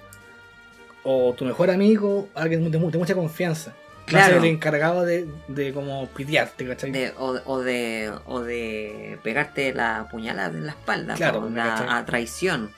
[1.04, 3.74] o tu mejor amigo, alguien de mucha confianza.
[4.06, 4.36] Claro.
[4.38, 6.90] el encargado de, de como pitearte, ¿cachai?
[6.92, 11.56] De- o, o de, o de pegarte la puñalada en la espalda, Claro, po, ¿me
[11.56, 11.88] la- cachai?
[11.88, 12.70] a traición.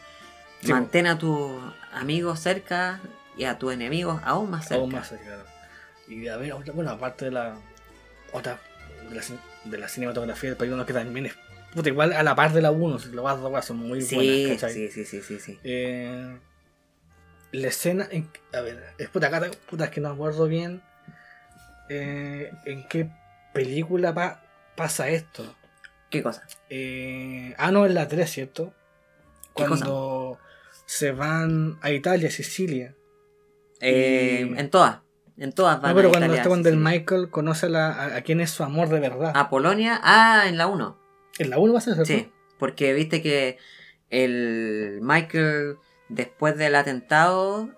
[0.62, 1.60] Sí, Mantén a tus
[1.92, 3.00] amigos cerca
[3.36, 4.80] y a tus enemigos aún más cerca.
[4.80, 5.44] Aún más, claro.
[6.08, 7.56] Y a ver, otra- bueno, aparte de la
[8.32, 8.58] otra
[9.10, 9.22] de la,
[9.64, 11.34] de la cinematografía del país, uno que también es
[11.74, 14.14] puta, igual a la par de la 1, si lo vas a son muy sí,
[14.14, 14.72] buenas, ¿cachai?
[14.72, 15.58] sí, sí, sí, sí, sí.
[15.62, 16.38] Eh,
[17.52, 20.82] la escena en a ver, es puta, acá, puta, es que no acuerdo bien
[21.88, 23.09] eh, en qué
[23.53, 24.42] película pa-
[24.77, 25.55] pasa esto.
[26.11, 26.42] ¿Qué cosa?
[26.70, 28.72] Eh, ah, no, en la 3, ¿cierto?
[29.55, 30.38] ¿Qué Cuando
[30.85, 32.94] se van a Italia, Sicilia.
[33.81, 35.01] Eh, Y- en todas.
[35.38, 36.77] En todas van No, pero a cuando Italia, este cuando el.
[36.77, 39.33] Michael conoce a, la, a, a quién es su amor de verdad.
[39.35, 40.01] A Polonia.
[40.03, 40.99] Ah, en la 1.
[41.38, 42.07] En la 1 va a ser.
[42.07, 43.59] Sí, porque viste que
[44.09, 45.77] el Michael
[46.09, 47.68] después del atentado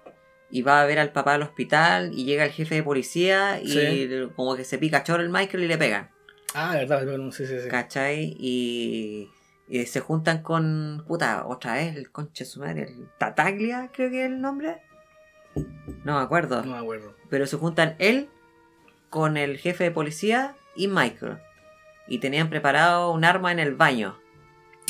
[0.50, 3.68] y va a ver al papá al hospital y llega el jefe de policía y
[3.68, 4.10] Sí.
[4.34, 6.10] como que se pica chorro el Michael y le pegan.
[6.54, 7.68] Ah, verdad, pero sí, sí, sí.
[7.68, 8.34] ¿Cachai?
[8.38, 9.28] Y,
[9.68, 11.04] y se juntan con.
[11.06, 14.78] Puta, otra vez, el conche su madre, el Tataglia, creo que es el nombre.
[16.04, 16.64] No me acuerdo.
[16.64, 17.14] No me acuerdo.
[17.28, 18.28] Pero se juntan él
[19.10, 21.38] con el jefe de policía y Michael.
[22.06, 24.18] Y tenían preparado un arma en el baño.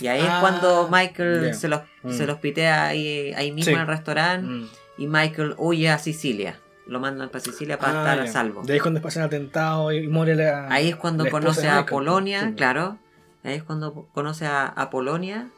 [0.00, 1.54] Y ahí es Ah, cuando Michael bien.
[1.54, 2.12] se los, Mm.
[2.12, 3.74] se los pitea ahí, ahí mismo Sí.
[3.74, 4.46] en el restaurante.
[4.46, 4.68] Mm.
[4.98, 6.58] Y Michael huye a Sicilia.
[6.86, 8.62] Lo mandan para Sicilia para Ah, estar a salvo.
[8.62, 10.68] De ahí es cuando pasa el atentado y muere la.
[10.72, 11.86] Ahí es cuando conoce a.
[11.86, 12.54] Polonia, Sí.
[12.54, 12.98] claro.
[13.44, 15.48] Ahí es cuando conoce a, a Polonia.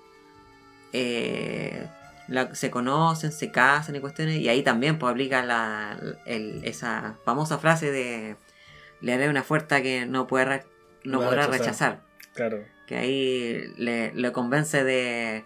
[0.92, 1.86] Eh,
[2.28, 4.36] la- se conocen, se casan y cuestiones.
[4.38, 8.36] Y ahí también pues, aplica la, el- esa famosa frase de
[9.00, 10.64] le haré una oferta que no, puede
[11.04, 11.58] no podrá rechazar.
[11.60, 12.00] rechazar.
[12.34, 12.64] Claro.
[12.86, 15.44] Que ahí le, le convence de,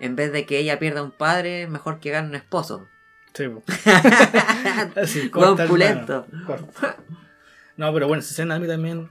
[0.00, 2.88] en vez de que ella pierda un padre, mejor que gane un esposo.
[3.34, 3.44] Sí.
[4.96, 5.66] Así, corta.
[7.76, 9.10] No, pero bueno, esa escena a mí también.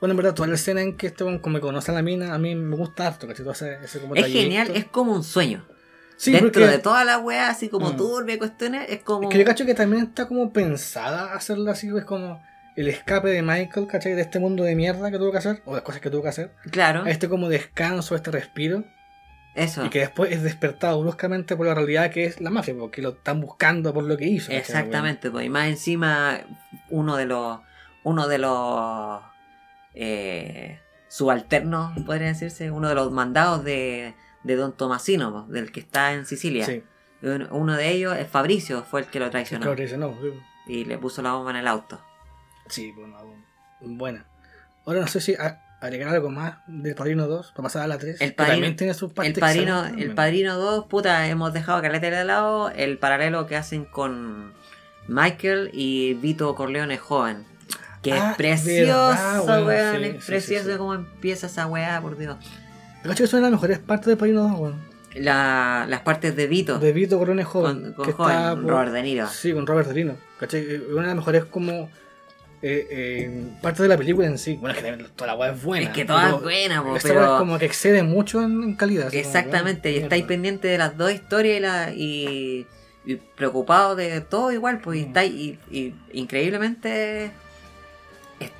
[0.00, 2.38] Bueno, en verdad, toda la escena en que este como conoce a la mina, a
[2.38, 3.48] mí me gusta harto, ¿cachai?
[3.48, 5.66] Ese, ese como Es genial, es como un sueño.
[6.16, 7.96] Sí, Dentro porque de toda la weá, así como Mm.
[7.96, 9.24] turbia y cuestiones, es como.
[9.24, 12.42] Es que yo cacho que también está como pensada hacerlo así, es como
[12.74, 14.14] el escape de Michael, ¿cachai?
[14.14, 16.28] De este mundo de mierda que tuvo que hacer, o las cosas que tuvo que
[16.28, 18.84] hacer, Claro, a este como descanso, a este respiro,
[19.56, 19.84] eso.
[19.84, 23.10] y que después es despertado bruscamente por la realidad que es la mafia, porque lo
[23.10, 24.52] están buscando por lo que hizo.
[24.52, 26.40] Exactamente, pues, y más encima
[26.90, 27.58] uno de los
[28.04, 29.20] uno de los
[29.94, 34.14] eh, subalternos, podría decirse, uno de los mandados de,
[34.44, 36.66] de Don Tomasino, pues, del que está en Sicilia.
[36.66, 36.82] Sí,
[37.50, 40.32] Uno de ellos es Fabricio, fue el que lo traicionó que dice, no, sí.
[40.68, 42.00] y le puso la bomba en el auto.
[42.68, 43.16] Sí, bueno,
[43.80, 44.26] buena.
[44.84, 47.98] Ahora no sé si a- agregar algo más del Padrino 2 para pasar a la
[47.98, 48.20] 3.
[48.20, 51.80] El Padrino- también tiene sus partes El padrino, excelentes el padrino 2, puta, hemos dejado
[51.82, 54.52] caleta de lado el paralelo que hacen con
[55.08, 57.44] Michael y Vito Corleone joven.
[58.02, 59.96] Que Ah, es precioso, verdad, weón, weón.
[59.96, 60.76] sí, es sí, precioso sí.
[60.78, 62.36] cómo empieza esa weá, por Dios.
[63.02, 64.96] Cacho que son las mejores partes del Padrino 2, weón.
[65.14, 67.82] La- las partes de Vito De Vito Corone joven.
[67.82, 69.26] con, con que joven, está por- Robert De Niro.
[69.28, 70.16] Sí, con Robert De Niro.
[70.38, 70.64] ¿Cachai?
[70.90, 71.88] Una de las mejores como.
[72.68, 74.54] Eh, eh, parte de la película en sí.
[74.60, 75.86] Bueno, es que toda la weá es buena.
[75.86, 78.62] es que toda pero es buena, po, esta pero es como que excede mucho en,
[78.64, 79.14] en calidad.
[79.14, 82.66] exactamente, y estáis pendientes de las dos historias y, la, y,
[83.04, 85.06] y preocupados de todo igual, pues y Mm.
[85.06, 87.26] estáis y, y increíblemente
[88.40, 88.50] es-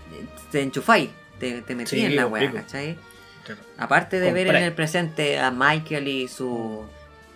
[0.52, 2.34] te enchufáis, te, te metí Sí, en la pico.
[2.34, 2.96] weá, ¿cachai?
[3.44, 3.60] Claro.
[3.78, 6.84] Aparte de ver en el presente a Michael y su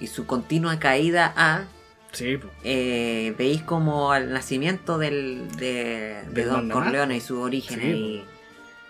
[0.01, 1.65] y su continua caída a
[2.13, 6.69] Sí, eh, veis como el nacimiento del, de, de Don.
[6.69, 8.25] Corleone y sus orígenes Sí,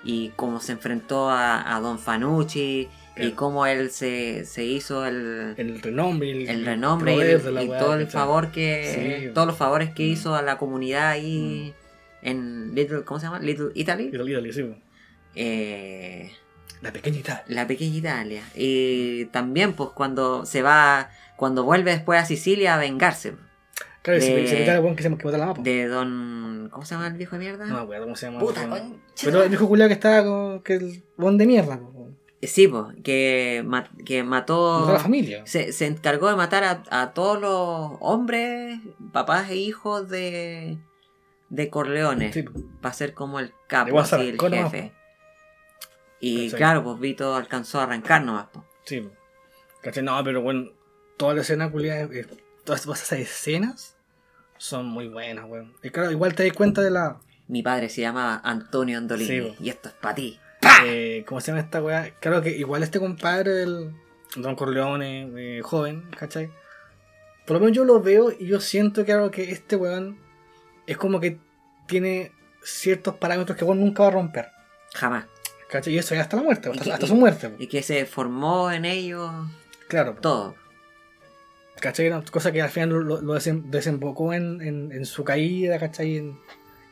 [0.05, 5.05] y, y cómo se enfrentó a, a Don Fanucci y cómo él se, se hizo
[5.05, 6.31] el, El renombre.
[6.31, 8.13] El, el renombre y, y weá, todo el ¿cachai?
[8.13, 9.29] favor que Sí.
[9.29, 9.35] Mm.
[9.35, 11.75] todos los favores que hizo a la comunidad ahí
[12.23, 13.39] en Little ¿cómo se llama?
[13.41, 14.75] Little Italy Italia, Italia, sí,
[15.35, 16.33] eh,
[16.83, 17.45] La pequeña Italia.
[17.49, 22.79] la pequeña Italia y también pues cuando se va cuando vuelve después a Sicilia a
[22.79, 23.35] vengarse
[24.03, 25.61] Claro, se, de- se quita el que se que la mapa.
[25.63, 27.67] de don ¿cómo se llama el viejo de mierda?
[27.67, 28.41] No me acuerdo cómo se llama.
[28.41, 28.67] Puta.
[29.23, 30.63] Pero el viejo culiao que estaba con.
[30.63, 32.17] que el weón de mierda, weón.
[32.43, 33.63] Sí, pues, que,
[34.07, 34.81] que mató.
[34.81, 35.43] Mató a la familia.
[35.45, 38.79] Se, se encargó de matar a, a todos los hombres,
[39.13, 40.79] papás e hijos de,
[41.51, 42.33] de Corleone.
[42.33, 42.53] Sí, po.
[42.81, 44.93] Para ser como el capo, así, el jefe.
[46.21, 46.57] Y Exacto.
[46.59, 48.47] claro, pues Vito alcanzó a arrancar nomás.
[48.85, 49.09] Sí.
[49.83, 50.03] ¿Cachai?
[50.03, 50.71] No, pero bueno,
[51.17, 52.27] toda la escena culiada, eh,
[52.65, 53.97] todas esas escenas
[54.59, 55.73] son muy buenas, weón.
[55.83, 57.19] Y claro, igual te das cuenta de la.
[57.49, 59.51] Mi padre se llamaba Antonio Andolini.
[59.51, 60.39] Sí, y esto es para ti.
[60.85, 62.15] eh, ¿Cómo se llama esta weá?
[62.21, 63.91] Claro que igual este compadre del
[64.37, 66.51] Don Corleone, eh, joven, ¿cachai?
[67.47, 70.19] Por lo menos yo lo veo y yo siento que algo que este weón
[70.87, 71.39] es como que
[71.89, 72.31] tiene
[72.63, 74.49] ciertos parámetros que weón nunca va a romper.
[74.95, 75.25] Jamás.
[75.71, 75.95] ¿Cachai?
[75.95, 77.55] Y eso es hasta la muerte, hasta, que- hasta su muerte.
[77.59, 79.31] Y que se formó en ellos
[79.89, 80.17] Claro.
[80.21, 80.55] todo.
[81.81, 82.09] ¿Cachai?
[82.09, 85.79] Una cosa que al final lo, lo- lo desem- desembocó en, en- en su caída,
[85.79, 86.17] ¿cachai?
[86.19, 86.39] En-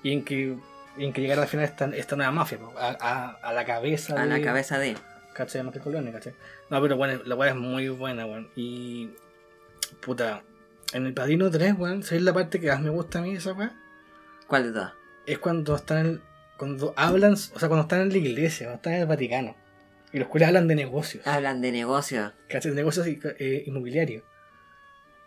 [0.02, 0.56] y en que,
[0.96, 4.24] en que llegara al final esta, esta nueva mafia, a, a- a la cabeza A
[4.24, 4.96] la de- cabeza de.
[5.34, 5.62] ¿Cachai?
[5.62, 6.32] Más que Corleone, ¿cachai?
[6.70, 8.48] No, pero bueno, la weá es muy buena, weón.
[8.56, 9.10] Y.
[10.00, 10.42] Puta.
[10.92, 13.52] En el Padrino 3, weón, ¿sabéis la parte que más me gusta a mí esa
[13.52, 13.72] weá?
[14.46, 14.92] ¿Cuál de todas?
[15.26, 16.22] Es cuando están en.
[16.58, 19.56] Cuando hablan, o sea, cuando están en la iglesia, cuando están en el Vaticano.
[20.12, 21.26] Y los cuales hablan de negocios.
[21.26, 22.32] Hablan de negocio.
[22.48, 22.70] ¿Cachai?
[22.72, 24.22] De negocios eh, inmobiliarios.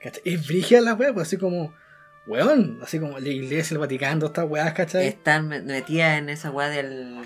[0.02, 0.22] ¿Cachai?
[0.26, 1.74] Es brígida la weá, pues así como.
[2.28, 5.08] Weón, así como la iglesia, el Vaticano, estas weas, ¿cachai?
[5.08, 7.17] Están me- metidas en esa weá del.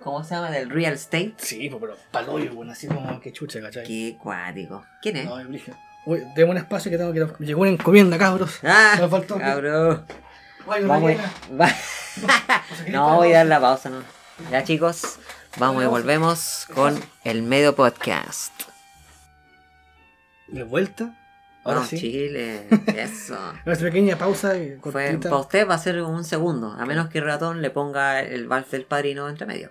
[0.00, 0.50] ¿Cómo se llama?
[0.52, 1.34] Del real estate.
[1.38, 3.84] Sí, pues, pero paloyo, weón, así como que chucha, ¿cachai?
[3.84, 4.84] Qué cuático.
[5.02, 5.24] ¿Quién es?
[5.24, 5.76] No, es brígido.
[6.06, 8.60] Uy, demos un espacio que tengo que Llegó una encomienda, cabros.
[8.62, 9.36] Ah, Me faltó.
[9.38, 10.04] cabrón.
[10.80, 11.12] No Vamos.
[11.60, 11.74] va-
[12.88, 14.02] No, voy a dar la pausa, ¿no?
[14.50, 15.18] Ya chicos,
[15.58, 18.52] vamos y volvemos con el medio podcast.
[20.48, 21.14] De vuelta.
[21.64, 21.98] Ahora sí.
[21.98, 23.36] Chile, eso.
[23.64, 24.52] Nuestra pequeña pausa
[24.82, 28.46] Fue, para usted va a ser un segundo, a menos que Ratón le ponga el
[28.46, 29.70] vals del padrino entre medio.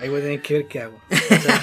[0.00, 0.96] Ahí voy a tener que ver qué hago.
[1.10, 1.62] O sea,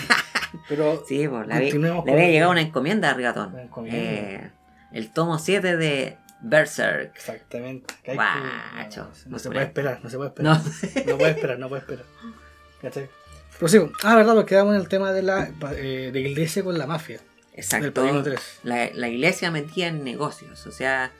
[0.70, 3.54] pero Sí, pues le había, Continuemos le había llegado una encomienda a Ratón.
[3.54, 4.00] Una encomienda.
[4.02, 4.52] Eh,
[4.94, 7.15] el tomo 7 de Berserk.
[7.15, 7.93] exactamente.
[8.04, 10.58] que hay Guacho, que- no, se puede esperar, no se puede esperar.
[10.58, 10.63] No.
[11.12, 12.06] No puede esperar, no puede esperar.
[12.82, 13.10] ¿Cachai?
[13.60, 13.91] Prosigo.
[14.04, 17.17] Ah, verdad, porque quedamos en el tema de la eh, de iglesia con la mafia.
[17.17, 17.91] Del Exacto.
[18.02, 18.60] Padrino 3.
[18.63, 21.12] La, la iglesia metía en negocios, o sea,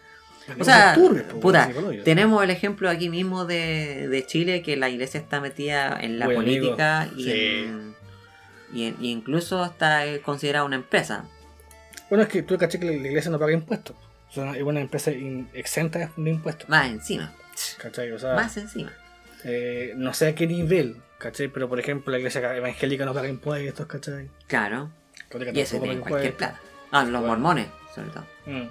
[0.60, 2.06] O sea, po, puta, psicológicos.
[2.06, 6.26] tenemos el ejemplo aquí mismo de, de Chile, que la iglesia está metida en la
[6.26, 7.32] amigo, política y, sí.
[7.32, 7.96] en-
[8.72, 11.26] y, en- y incluso está eh, considerada una empresa.
[12.08, 13.96] Bueno, es que tú caché que la iglesia no paga impuestos.
[14.30, 16.68] O sea, es una empresa in- exenta de impuestos.
[16.70, 17.34] Más encima,
[17.80, 18.12] ¿Cachai?
[18.12, 18.92] O sea, más encima.
[19.44, 21.48] eh, no sé a qué nivel, ¿cachai?
[21.48, 24.30] Pero por ejemplo, la iglesia evangélica no paga impuestos, ¿cachai?
[24.48, 24.92] Claro,
[25.54, 26.60] y eso paga cualquier plata.
[26.92, 27.28] Ah, los Bueno.
[27.28, 28.26] mormones, sobre todo.
[28.46, 28.68] Mm.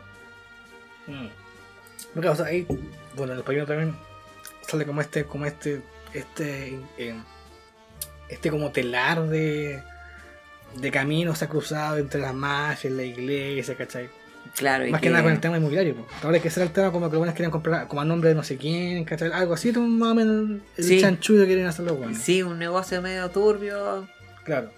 [1.11, 1.29] Mm.
[2.15, 2.67] Porque, o sea, ahí,
[3.15, 3.97] bueno, en el padrino también
[4.67, 5.81] sale como este, como este,
[6.13, 7.15] este, eh,
[8.29, 9.83] este como telar de,
[10.77, 14.09] de caminos ha cruzado entre las mafias, la iglesia, ¿cachai?
[14.55, 16.07] Claro, y Más que, nada con el tema inmobiliario, po.
[16.23, 18.35] ahora que será el tema como que los buenos querían comprar como a nombre de
[18.35, 19.31] no sé quién, ¿cachai?
[19.33, 21.01] Algo así, más o menos el Sí.
[21.01, 22.19] chanchullo que quieren hacer los buenos.
[22.19, 24.09] Sí, un negocio medio turbio,
[24.45, 24.71] Claro.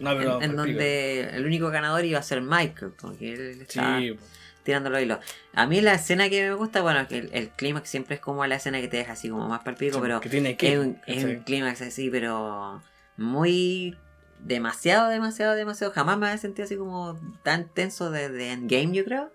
[0.00, 0.30] No, en, pero.
[0.36, 0.62] en explica.
[0.62, 4.16] donde el único ganador iba a ser Michael, porque él estaba Sí,
[4.62, 5.18] tirando los hilos.
[5.54, 8.46] A mí la escena que me gusta, bueno, que el, el clímax siempre es como
[8.46, 10.72] la escena que te deja así como más palpico, Sí, pero que tiene que.
[10.74, 12.80] es un, es un clímax así, pero
[13.16, 13.96] muy
[14.40, 15.92] demasiado, demasiado, demasiado.
[15.92, 19.32] Jamás me había sentido así como tan tenso desde Endgame, yo creo.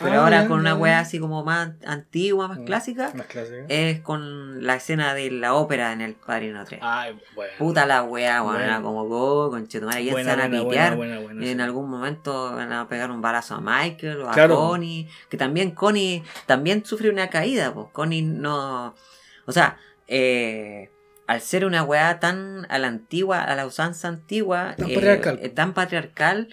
[0.00, 3.64] Pero Ah, ahora con una wea así como más antigua, más clásica, Más clásica.
[3.68, 6.80] es con la escena de la ópera en el Padrino 3.
[6.82, 7.52] Ay, bueno.
[7.58, 8.58] Puta la wea, Bueno.
[8.58, 10.96] era como go, con chetumare, ¿quién se Buena, a pitear?
[10.96, 11.62] buena, en sí.
[11.62, 14.56] algún momento van a pegar un balazo a Michael o a Claro.
[14.56, 15.08] Connie.
[15.28, 17.86] Que también Connie también sufre una caída, pues.
[17.92, 18.96] Connie no.
[19.46, 20.90] O sea, eh,
[21.26, 25.38] al ser una weá tan a la antigua, a la usanza antigua, Tan eh, patriarcal.
[25.42, 26.48] eh, tan patriarcal,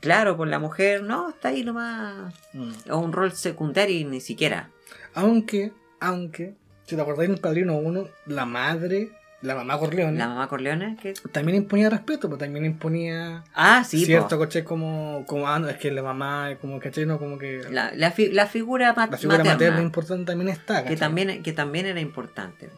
[0.00, 2.34] claro, pues la mujer no, está ahí nomás.
[2.52, 2.70] Mm.
[2.86, 4.70] Es un rol secundario y ni siquiera.
[5.14, 6.54] Aunque, aunque,
[6.86, 9.10] si te acordáis en el Padrino 1, la madre,
[9.42, 11.12] la mamá Corleone, La mamá Corleone, que.
[11.32, 15.76] también imponía respeto, pues también imponía Ah, sí, cierto, coche como, como, ah, no, es
[15.76, 19.06] que la mamá, como, caché, no, como que la, La, la, fi- la figura, ma-
[19.16, 19.52] figura materna.
[19.54, 19.82] materna.
[19.82, 22.70] importante también está, que también, que también era importante.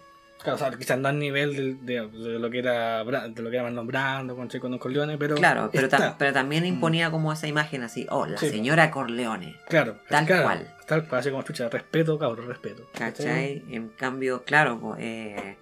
[0.46, 3.56] Claro, o sea, quizás no al nivel de, de lo que era de lo que
[3.56, 7.48] era Marlon Brando, con con Don Corleone, pero Claro, pero, pero también imponía como esa
[7.48, 10.74] imagen así, oh, la Sí, señora Corleone, claro, tal claro, cual.
[10.86, 12.88] Tal cual, así como chucha, respeto, cabrón, respeto.
[12.96, 13.64] ¿cachai?
[13.70, 15.56] En cambio, claro, eh,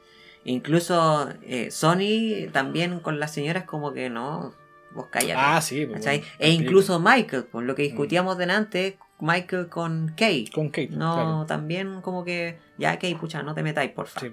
[0.45, 4.55] incluso eh, Sony también con las señoras como que no,
[4.93, 10.13] vos cállate, Ah, sí, pues, e incluso Michael, por lo que discutíamos delante, Michael con
[10.15, 11.47] Kay, con Kate, no, claro.
[11.47, 14.21] también como que, ya Kay, pucha, no te metáis, porfa.
[14.21, 14.31] Sí.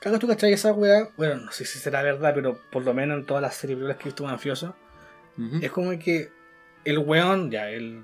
[0.00, 3.18] Claro, tú cachai esa weá, bueno, no sé si será verdad, pero por lo menos
[3.18, 4.76] en todas las series que he visto mafioso,
[5.38, 5.58] Ujú.
[5.62, 6.30] es como que
[6.84, 8.02] el weón, ya, el.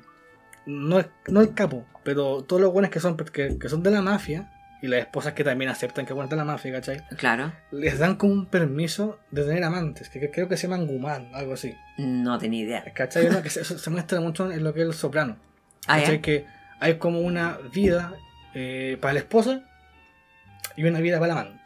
[0.67, 3.91] No, es- no el capo, pero todos los weones que son, que, que son de
[3.91, 7.07] la mafia, y las esposas que también aceptan que de la mafia, ¿cachai?
[7.17, 11.31] Claro, Les dan como un permiso de tener amantes, que, creo que se llaman Guman,
[11.35, 11.77] algo así.
[11.99, 12.85] no tenía idea.
[12.93, 13.29] ¿Cachai?
[13.45, 15.37] Que se, se muestra mucho en lo que es el soprano.
[15.87, 16.01] Ah.
[16.21, 16.47] Que
[16.81, 18.15] hay como una vida
[18.55, 19.63] eh, para la esposa
[20.77, 21.62] y una vida para el amante.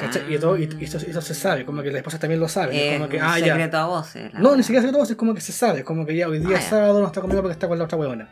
[0.00, 0.34] ¿Cachai?
[0.34, 2.94] Y, todo, y, y eso, eso se sabe, como que la esposa también lo sabe.
[2.94, 3.46] Es como que, ah, ya.
[3.54, 4.32] secreto a voces.
[4.34, 4.56] No, verdad.
[4.56, 6.60] ni siquiera se todo, es como que se sabe, como que ya hoy día Ah,
[6.60, 6.68] ya.
[6.70, 8.28] sábado no está conmigo porque está con la otra huevona.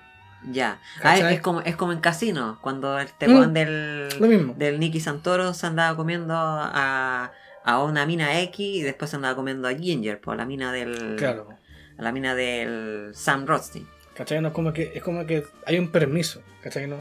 [0.50, 0.78] Ya.
[1.02, 4.54] Ah, es como, es como en casino, cuando este Mm, weón del, Lo mismo.
[4.58, 7.32] del Nicky Santoro se andaba comiendo a,
[7.64, 11.16] a una mina X y después se andaba comiendo a Ginger, por la mina del.
[11.16, 11.48] Claro.
[11.96, 13.86] A la mina del Sam Rothstein.
[14.14, 14.40] ¿Cachai?
[14.42, 16.88] No, es como que, es como que hay un permiso, ¿cachai?
[16.88, 16.96] No?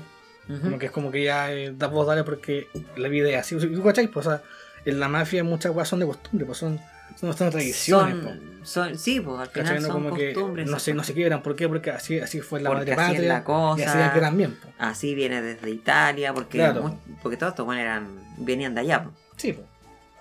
[0.48, 3.56] Como que es como que ya eh, da vos dale porque la vida es así.
[3.58, 4.08] ¿Tú cachai?
[4.08, 4.42] Pues, o sea,
[4.86, 6.80] en la mafia muchas cosas son de costumbre, pues son,
[7.20, 8.16] son, son tradiciones.
[8.24, 8.36] pues.
[8.64, 10.34] Son, son- sí, pues al final son como que
[10.66, 11.42] no se, no se quiebran.
[11.42, 11.68] ¿Por qué?
[11.70, 13.34] Porque así, así fue la madre así es patria.
[13.34, 13.82] la cosa.
[13.82, 14.58] Y así que también.
[14.62, 14.74] pues.
[14.80, 17.00] Así viene desde Italia, porque, Claro.
[17.22, 18.08] porque todos estos weones eran,
[18.38, 19.04] venían de allá.
[19.04, 19.16] pues.
[19.38, 19.66] Sí, pues.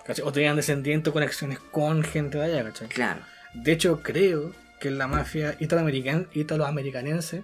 [0.05, 0.25] ¿Cachai?
[0.25, 2.87] O tenían descendientes o conexiones con gente de allá, ¿cachai?
[2.89, 3.21] Claro.
[3.53, 7.43] De hecho, creo que la mafia italoamerican, italoamericanense,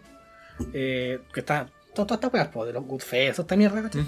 [0.74, 1.68] eh, que está.
[1.94, 4.04] Todas estas weas, pues, de los Goodfellas, esta mierda, ¿cachai?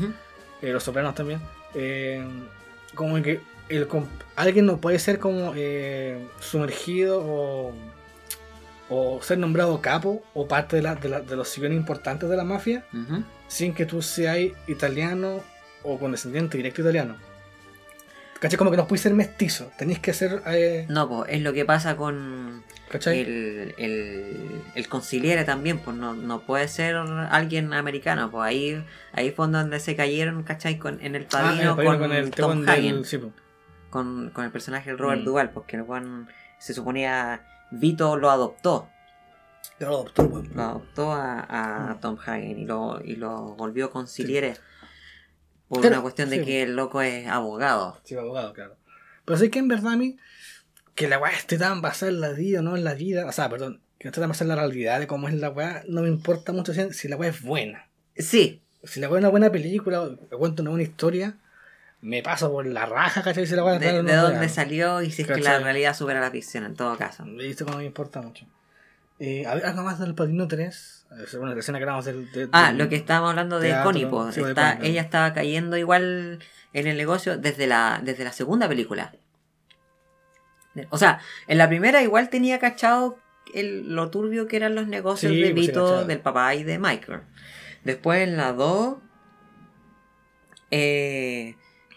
[0.61, 1.41] Eh, los sopranos también.
[1.73, 2.23] eh,
[2.95, 3.87] como que el,
[4.35, 7.73] alguien no puede ser como eh, sumergido o,
[8.89, 12.35] o ser nombrado capo o parte de, la, de, la- de los sillones importantes de
[12.35, 12.83] la mafia
[13.47, 15.39] sin que tú seas italiano
[15.83, 17.15] o con descendiente directo italiano.
[18.41, 18.57] ¿Cachai?
[18.57, 20.41] Como que no puedes ser mestizo, tenéis que ser.
[20.47, 23.19] Eh, No, pues es lo que pasa con ¿Cachai?
[23.21, 29.31] el, el, el conciliere también, pues no, no puede ser alguien americano, pues ahí, ahí
[29.31, 30.77] fue donde se cayeron, ¿cachai?
[30.77, 33.05] Con, en el Ah, el padrino con, con el Tom Hagen, del.
[33.05, 33.19] Sí,
[33.89, 35.25] con, con el personaje de Robert Mm.
[35.25, 36.27] Duvall, porque el Juan
[36.59, 38.89] se suponía Vito lo adoptó,
[39.79, 40.49] Lo adoptó, weón.
[40.53, 41.39] lo adoptó a,
[41.89, 41.99] a Mm.
[42.01, 44.55] Tom Hagen y lo, y lo volvió conciliere
[45.69, 46.45] por Claro, una cuestión de sí.
[46.45, 47.99] que el loco es abogado.
[48.03, 48.75] Sí, abogado, claro.
[49.23, 50.17] Pero sé que en verdad a mí,
[50.95, 53.31] que la weá esté tan basada en la vida o no en la vida, o
[53.31, 56.01] sea, perdón, que esté tan basada en la realidad de cómo es la weá, no
[56.01, 57.87] me importa mucho si, si la weá es buena.
[58.17, 61.35] Sí, Si la weá es una buena película, o cuento una buena historia,
[62.01, 63.45] me paso por la raja, ¿cachai?
[63.45, 65.63] Si la weá de, no de dónde salió y si es que la ¿Cachai?
[65.63, 67.23] realidad supera la ficción en todo caso.
[67.65, 68.45] Cómo me importa mucho.
[69.19, 71.05] Eh, a ver, algo más del Padrino 3.
[71.11, 72.31] Eh, Bueno, la escena que hablamos del.
[72.31, 76.39] del- Ah, del- lo que estábamos hablando de Connie, sí, de ella estaba cayendo igual
[76.73, 79.13] en el negocio desde la, desde la segunda película.
[80.89, 83.17] O sea, en la primera igual tenía cachado
[83.53, 86.79] el, lo turbio que eran los negocios Sí, de pues Vito, del papá y de
[86.79, 87.21] Michael.
[87.83, 88.97] Después en la 2,
[90.69, 91.55] eh,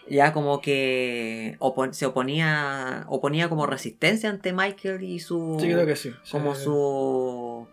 [0.09, 1.57] ya como que
[1.91, 5.57] se oponía, oponía como resistencia ante Michael y su...
[5.59, 6.11] Sí, creo que sí.
[6.23, 7.67] Sí, como sí, su...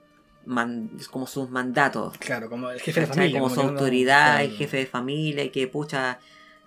[0.47, 2.17] man- como sus mandatos.
[2.19, 3.41] Claro, como el jefe de familia.
[3.41, 4.45] como su autoridad, claro.
[4.45, 6.21] el jefe de familia, y que pucha,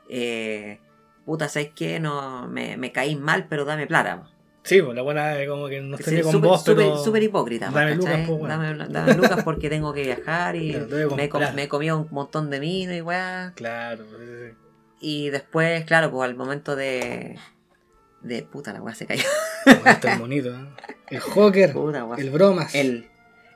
[0.10, 0.80] eh,
[1.26, 2.00] puta, ¿sabes qué?
[2.00, 4.30] No, me, me caís mal, pero dame plata.
[4.64, 6.98] Sí, pues la buena es como que no estoy Sí, con vos, súper- pero.
[7.04, 7.70] súper hipócrita.
[7.70, 8.48] dame lucas, pues, bueno.
[8.48, 12.08] dame, dame lucas porque tengo que viajar y Claro, me, com- me he comido un
[12.10, 13.54] montón de vino y weá.
[13.56, 14.56] Claro, sí.
[15.02, 17.38] Y después, claro, pues al momento de...
[18.22, 19.24] De puta, la weá se cayó.
[19.66, 20.66] Como este es bonito, ¿eh?
[21.10, 22.74] El Joker, Puta, el Bromas.
[22.74, 23.08] El,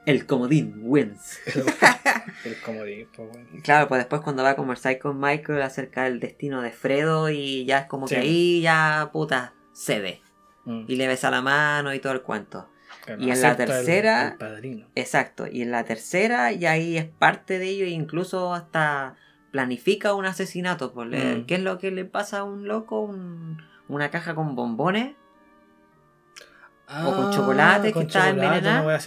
[0.09, 1.39] el comodín wins.
[2.45, 3.47] el comodín, pues, bueno.
[3.63, 7.65] Claro, pues después cuando va a conversar con Michael acerca del destino de Fredo y
[7.65, 8.15] ya es como Sí.
[8.15, 10.21] que ahí ya puta cede
[10.65, 12.69] Mm, y le besa la mano y todo el cuento.
[13.05, 14.87] claro, y en la el- tercera- El, padrino.
[14.95, 19.15] Exacto, y en la tercera y ahí es parte de ello e incluso hasta
[19.51, 20.91] planifica un asesinato.
[20.93, 21.45] Pues, le- Mm.
[21.45, 22.99] ¿Qué es lo que le pasa a un loco?
[23.01, 25.15] Un- una caja con bombones
[27.05, 28.97] o con chocolate que estaba envenenada,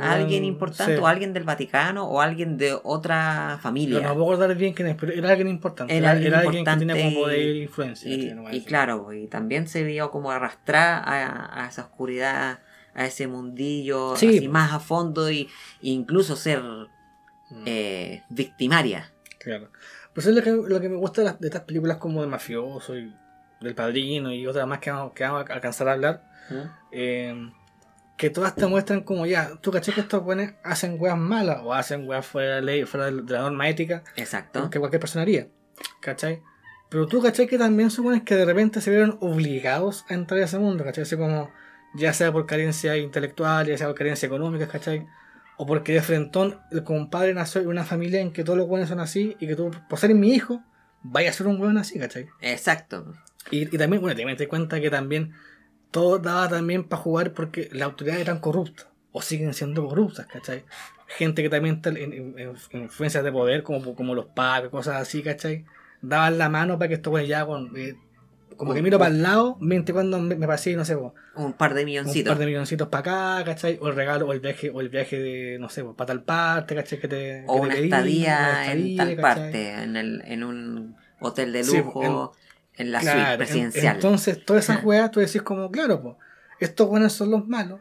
[0.00, 1.02] a alguien importante sí.
[1.02, 4.00] o alguien del Vaticano o alguien de otra Pero familia.
[4.02, 5.96] no puedo acordar bien quién es, pero era alguien importante.
[5.96, 8.10] Era alguien era alguien que tenía como poder y- e influencia.
[8.14, 12.60] Y, no y claro, y también se vio como arrastrar a, a esa oscuridad,
[12.94, 15.48] a ese mundillo, Sí, así más a fondo y, e
[15.88, 16.62] incluso ser
[17.50, 19.12] Mm, eh, victimaria.
[19.38, 19.70] Claro.
[20.14, 22.26] Pues es lo que, lo que me gusta de, las- de estas películas como de
[22.26, 23.14] mafioso y
[23.64, 26.22] del padrino y otras más que vamos, que vamos a alcanzar a hablar.
[26.92, 27.50] eh,
[28.16, 31.74] que todas te muestran como ya, tú caché que estos buenos hacen weas malas o
[31.74, 34.70] hacen weas fuera de la ley, fuera de la norma ética Exacto.
[34.70, 35.48] que cualquier persona haría.
[36.00, 36.40] ¿Cachai?
[36.90, 37.48] Pero tú, ¿cachai?
[37.48, 40.84] Que también son buenos que de repente se vieron obligados a entrar a ese mundo,
[40.84, 41.02] ¿cachai?
[41.02, 41.50] Así como,
[41.96, 45.06] ya sea por carencia intelectual, ya sea por carencia económica, ¿cachai?
[45.56, 48.88] O porque de frentón el compadre nació en una familia en que todos los buenos
[48.88, 50.62] son así y que tú, por ser mi hijo,
[51.02, 52.28] vaya a ser un buen así, ¿cachai?
[52.40, 53.12] Exacto.
[53.50, 55.34] Y, y también, bueno, te cuenta que también
[55.90, 60.64] todo daba también para jugar porque las autoridades eran corruptas o siguen siendo corruptas, ¿cachai?
[61.06, 64.70] Gente que también está en, en- en- en influencias de poder, como, como los pacos,
[64.70, 65.64] cosas así, ¿cachai?
[66.02, 67.76] Daban la mano para que esto, bueno, ya con.
[67.76, 67.96] eh,
[68.56, 70.96] como que miro para el lado, mente cuando me, me pasé, no sé,
[71.42, 72.24] Un par de un milloncitos.
[72.24, 73.00] par de milloncitos para
[73.38, 73.78] acá, ¿cachai?
[73.80, 76.74] O el regalo, o el viaje, o el viaje de, no sé, para tal parte,
[76.74, 77.00] ¿cachai?
[77.00, 79.20] Que te, o que te una pedí, estadía una en tal ¿cachai?
[79.20, 82.32] parte, en, el, en un hotel de Sí, lujo,
[82.76, 83.94] en, la suite Claro, en- presidencial.
[83.96, 84.86] entonces, todas esas Ajá.
[84.86, 86.16] weas, tú decís como, claro, pues,
[86.60, 87.80] estos buenos son los malos,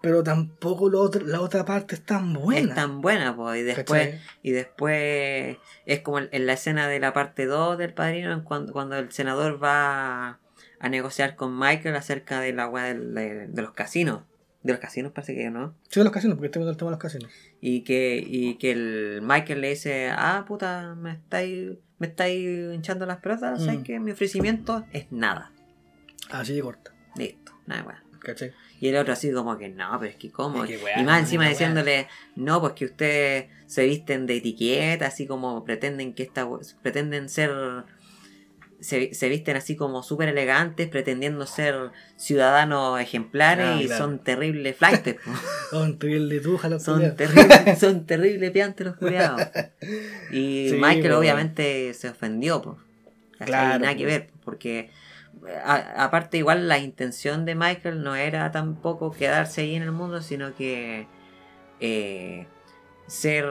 [0.00, 2.70] pero tampoco lo otro- la otra parte es tan buena.
[2.70, 4.20] es tan buena, pues, y después, ¿cachai?
[4.42, 5.56] y después
[5.86, 9.12] es como en- la escena de la parte 2 del padrino, en cuando, cuando el
[9.12, 10.40] senador va
[10.80, 14.22] a negociar con Michael acerca de la del- de, de los casinos.
[14.64, 15.74] De los casinos parece que no.
[15.88, 17.30] Sí, de los casinos, porque estoy viendo el tema de los casinos.
[17.60, 21.70] Y que, y que el Michael le dice, ah, puta, me estáis,
[22.02, 23.82] me estáis hinchando las pelotas, ¿sabes Mm.
[23.84, 25.52] que Mi ofrecimiento es nada.
[26.30, 28.02] Así de corta, Listo, nada weá.
[28.18, 28.52] ¿cachai?
[28.80, 30.64] Y el otro así como que no, pero es que cómo.
[30.64, 35.06] Es que weá, y más encima diciéndole, no, pues que ustedes se visten de etiqueta,
[35.06, 36.48] así como pretenden que esta
[36.82, 37.50] pretenden ser
[38.82, 44.04] se, se visten así como súper elegantes, pretendiendo ser ciudadanos ejemplares Ah, y claro.
[44.04, 45.16] son terribles flightes.
[45.70, 49.46] Son terrible tuja los son terribles, terribles piantes los culiados.
[50.30, 52.76] Y Sí, Michael obviamente se ofendió, pues.
[53.38, 54.90] Claro, nada que ver, porque
[55.64, 60.20] a- aparte igual la intención de Michael no era tampoco quedarse ahí en el mundo,
[60.20, 61.06] sino que
[61.80, 62.46] eh,
[63.06, 63.44] ser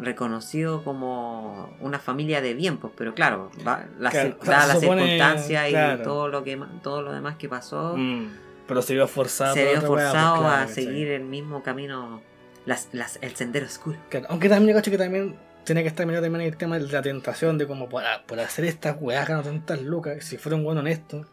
[0.00, 5.02] reconocido como una familia de bien, pues, pero claro, va, la, Claro, dadas las supone-
[5.02, 6.00] circunstancias claro.
[6.00, 8.28] y todo lo que todo lo demás que pasó, Mm,
[8.66, 9.54] Pero se vio forzado.
[9.54, 12.22] se vio forzado pues, claro, a seguir el mismo camino,
[12.66, 13.98] las, las, el sendero oscuro.
[14.28, 17.56] Aunque también cacho que también tiene que estar mirado también el tema de la tentación
[17.58, 20.24] de como por, por hacer estas weas gano tantas lucas.
[20.24, 21.24] Si fuera un buen honesto,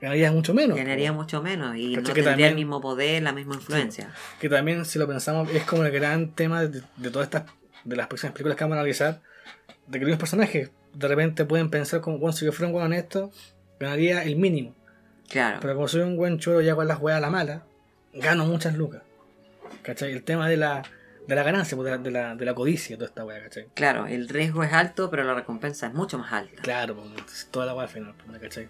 [0.00, 0.76] ganaría mucho menos.
[0.76, 1.16] Ganaría po.
[1.18, 4.10] mucho menos y no tendría también- el mismo poder, la misma influencia.
[4.40, 7.44] Que también, si lo pensamos, es como el gran tema de, de todas estas,
[7.84, 9.20] de las próximas películas que vamos a analizar,
[9.86, 12.84] de que los personajes de repente pueden pensar como, bueno, si yo fuera un buen
[12.86, 13.30] honesto,
[13.80, 14.74] ganaría el mínimo.
[15.28, 15.58] Claro.
[15.60, 17.62] Pero como soy un buen choro y hago las weas a la mala,
[18.14, 19.02] gano muchas lucas.
[19.82, 20.12] ¿Cachai?
[20.12, 20.82] El tema de la,
[21.26, 23.66] de la ganancia, pues, de la, de la, de la codicia, toda esta wea, ¿cachai?
[23.74, 26.62] Claro, el riesgo es alto, pero la recompensa es mucho más alta.
[26.62, 28.68] Claro, pues, toda la wea al final, pues, ¿cachai?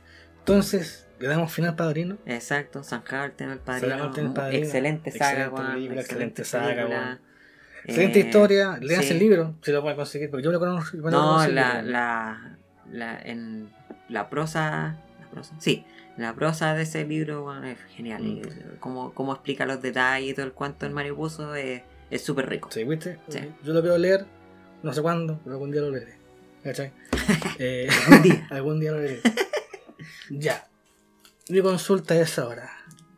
[0.48, 2.16] Entonces, le damos final padrino.
[2.24, 4.12] Exacto, San Carlton, el padrino.
[4.48, 4.54] El.
[4.54, 5.50] Excelente saga,
[5.94, 7.20] Excelente saga, weón.
[7.84, 9.12] Excelente Eh, historia, leas sí.
[9.12, 10.96] el libro, si lo pueden conseguir, porque yo lo conozco.
[10.96, 12.58] yo No, la, la,
[12.90, 13.70] la, en
[14.08, 15.84] la prosa, la prosa, sí,
[16.16, 18.22] la prosa de ese libro es genial.
[18.22, 18.26] Mm.
[18.26, 18.42] y
[18.80, 22.48] Cómo, cómo explica los detalles y todo el cuento en Mario Puzo es es súper
[22.48, 22.70] rico.
[22.72, 23.18] Sí, ¿viste?
[23.28, 23.40] Sí.
[23.62, 24.24] Yo lo quiero leer,
[24.82, 26.14] no sé cuándo, pero algún día lo leeré.
[26.62, 26.92] ¿Cachai?
[27.58, 28.46] Eh, Un día.
[28.50, 29.20] algún día lo leeré.
[30.30, 30.68] Ya.
[31.48, 32.70] Mi consulta es ahora.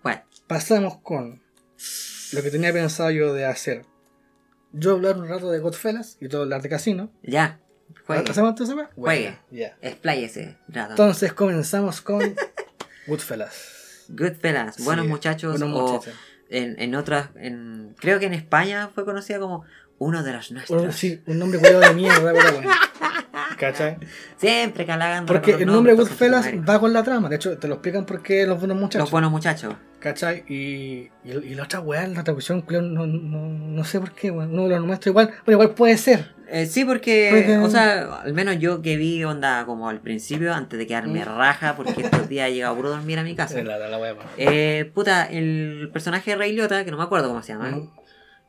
[0.03, 1.43] Bueno, Pasamos con
[2.33, 3.85] lo que tenía pensado yo de hacer.
[4.73, 7.11] Yo hablar un rato de Godfellas y todo hablar de casino.
[7.23, 7.59] ya,
[8.07, 8.75] juegue, ¿Hacemos entonces?
[8.77, 8.89] pues?
[8.95, 9.39] Juegue.
[9.51, 9.77] Ya.
[9.83, 10.93] expláyese, Radon.
[10.93, 12.21] Entonces comenzamos con
[13.09, 14.05] Goodfellas.
[14.09, 16.15] Goodfellas, buenos Sí, muchachos, buenos o muchachos.
[16.51, 19.65] en, en otras, en, creo que en España fue conocida como
[19.99, 20.83] uno de los nuestros.
[20.83, 22.71] Un- sí, un nombre cuidado de mierda, pero bueno.
[23.61, 23.99] ¿Cachai?
[24.39, 25.31] Siempre calagando.
[25.33, 27.29] Porque el nombre Goodfellas va con la trama.
[27.29, 29.01] De hecho, te lo explican porque los buenos muchachos.
[29.03, 29.75] Los buenos muchachos.
[29.99, 30.45] ¿Cachai?
[30.49, 34.53] Y, y, y la otra weá, la traducción, no, no, no sé por qué, weón.
[34.55, 36.35] Uno de los nuestros igual, bueno, igual puede ser.
[36.49, 40.55] Eh, sí, porque, Porque- o sea, al menos yo que vi onda como al principio,
[40.55, 41.37] antes de quedarme Mm.
[41.37, 43.63] raja, porque estos días he llegado puro a dormir a mi casa.
[43.63, 44.17] La, la, weón.
[44.39, 47.91] Eh, puta, el personaje de Ray Liotta, que no me acuerdo cómo se llama, Ujú.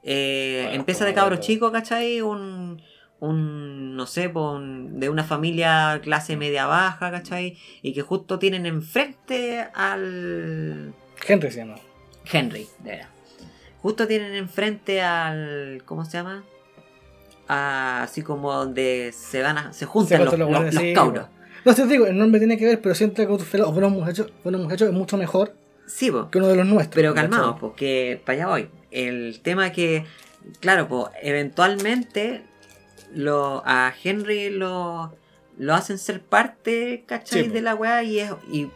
[0.04, 2.22] eh, Bueno, empieza de cabro chico, ¿cachai?
[2.22, 2.82] Un,
[3.22, 7.58] un no sé, un- de una familia clase media baja, ¿cachai?
[7.82, 10.94] Y que justo tienen enfrente al
[11.26, 11.76] Henry se llama.
[12.30, 13.08] Henry, de veras.
[13.82, 15.82] Justo tienen enfrente al.
[15.86, 16.44] ¿Cómo se llama?
[17.48, 21.26] A- así como donde se van a, se juntan Se los, los los- los cabros.
[21.64, 23.32] No te digo, el nombre tiene que ver, pero siento que
[23.64, 25.56] o buenos muchachos, buenos muchachos es mucho mejor
[25.86, 26.30] Sí, po.
[26.32, 26.96] que uno de los nuestros.
[26.96, 28.70] pero calmados, porque para allá voy.
[28.90, 30.06] El tema que,
[30.60, 32.44] claro, pues eventualmente
[33.14, 35.16] lo, a Henry lo,
[35.58, 37.44] lo hacen ser parte, ¿cachai?
[37.44, 38.70] Sí, de la weá y, es, y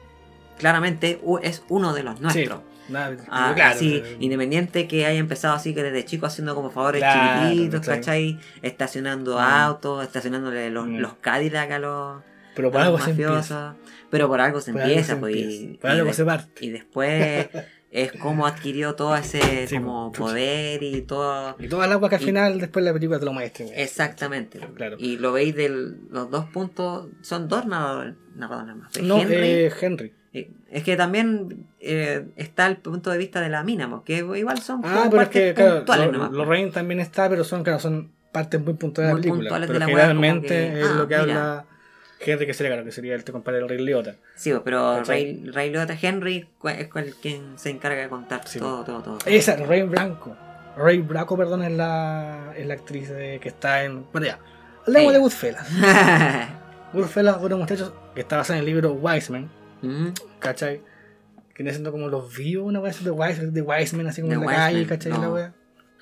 [0.57, 2.61] claramente es uno de los nuestros.
[2.87, 6.69] Nada, Ah, claro, así, pero- independiente que haya empezado así que desde chico haciendo como
[6.69, 8.39] favores Claro, chiquititos, ¿cachai?
[8.61, 9.41] Estacionando Mm.
[9.41, 10.97] autos, estacionándole los, Mm.
[10.99, 12.21] los Cadillac a los,
[12.55, 13.31] pero por a algo los se empieza.
[13.33, 13.75] mafiosos.
[14.11, 15.63] Pero por algo se Por algo empieza, se pues, empieza.
[15.63, 16.65] y, Por y algo de- se parte.
[16.65, 17.47] y después
[17.97, 21.55] es como adquirió todo ese Sí, como pues, poder y todo.
[21.59, 23.65] Y toda el agua que al Y- final después la película te lo muestra.
[23.75, 24.59] Exactamente.
[24.75, 24.97] Claro.
[24.99, 29.01] Y lo veis de los dos puntos, son dos narradores, narradores más.
[29.01, 30.13] No, Henry, eh, Henry.
[30.33, 34.59] eh, es que también eh, está el punto de vista de la mina, porque igual
[34.61, 36.29] son Ah, pero es que, claro, puntuales lo-.
[36.31, 39.59] Lorraine también está, pero son, claro, son partes muy puntuales de Muy la película.
[39.61, 41.21] de pero la generalmente como que, es ah, lo que mira.
[41.21, 41.65] habla
[42.25, 44.15] Henry, que sería, claro, que sería el te compadre del Rey Liotta.
[44.35, 45.03] Sí, pero.
[45.03, 49.17] Ray, Ray Liotta Henry es el quien se encarga de contar Sí, todo, todo, todo.
[49.25, 50.35] Esa, Rey Blanco.
[50.77, 54.05] Rey Blanco, perdón, es la, es la actriz de- que está en.
[54.11, 54.39] Bueno, ya.
[54.85, 55.67] Hablemos de Goodfellas.
[56.93, 59.49] Goodfellas, bueno, muchachos, que está basada en el libro Wiseman,
[59.81, 60.07] Mm,
[60.39, 60.81] ¿cachai?
[61.53, 64.29] Que viene siendo como los vivos, una wea así de Wiseman, de Wiseman, así como
[64.31, 65.11] The en la Wiseman, calle, ¿cachai?
[65.11, 65.21] no.
[65.21, 65.53] La wea.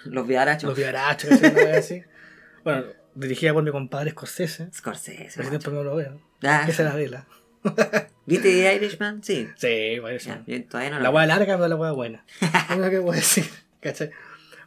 [0.05, 0.69] Los viarachos.
[0.69, 1.51] Los viarachos, ¿cachai?
[1.51, 2.03] Una wea así.
[2.63, 2.83] Bueno,
[3.15, 4.69] dirigida por mi compadre Scorsese.
[4.73, 5.41] Scorsese.
[5.41, 6.19] Hace tiempo no lo veo.
[6.43, 7.25] Ah, ¿Qué será de la?
[8.25, 9.23] ¿Viste The Irishman?
[9.23, 9.47] Sí.
[9.57, 12.25] Sí, Ya, yo todavía no La wea larga, pero la wea buena.
[12.69, 13.45] Es lo que puedo decir,
[13.81, 14.11] ¿cachai?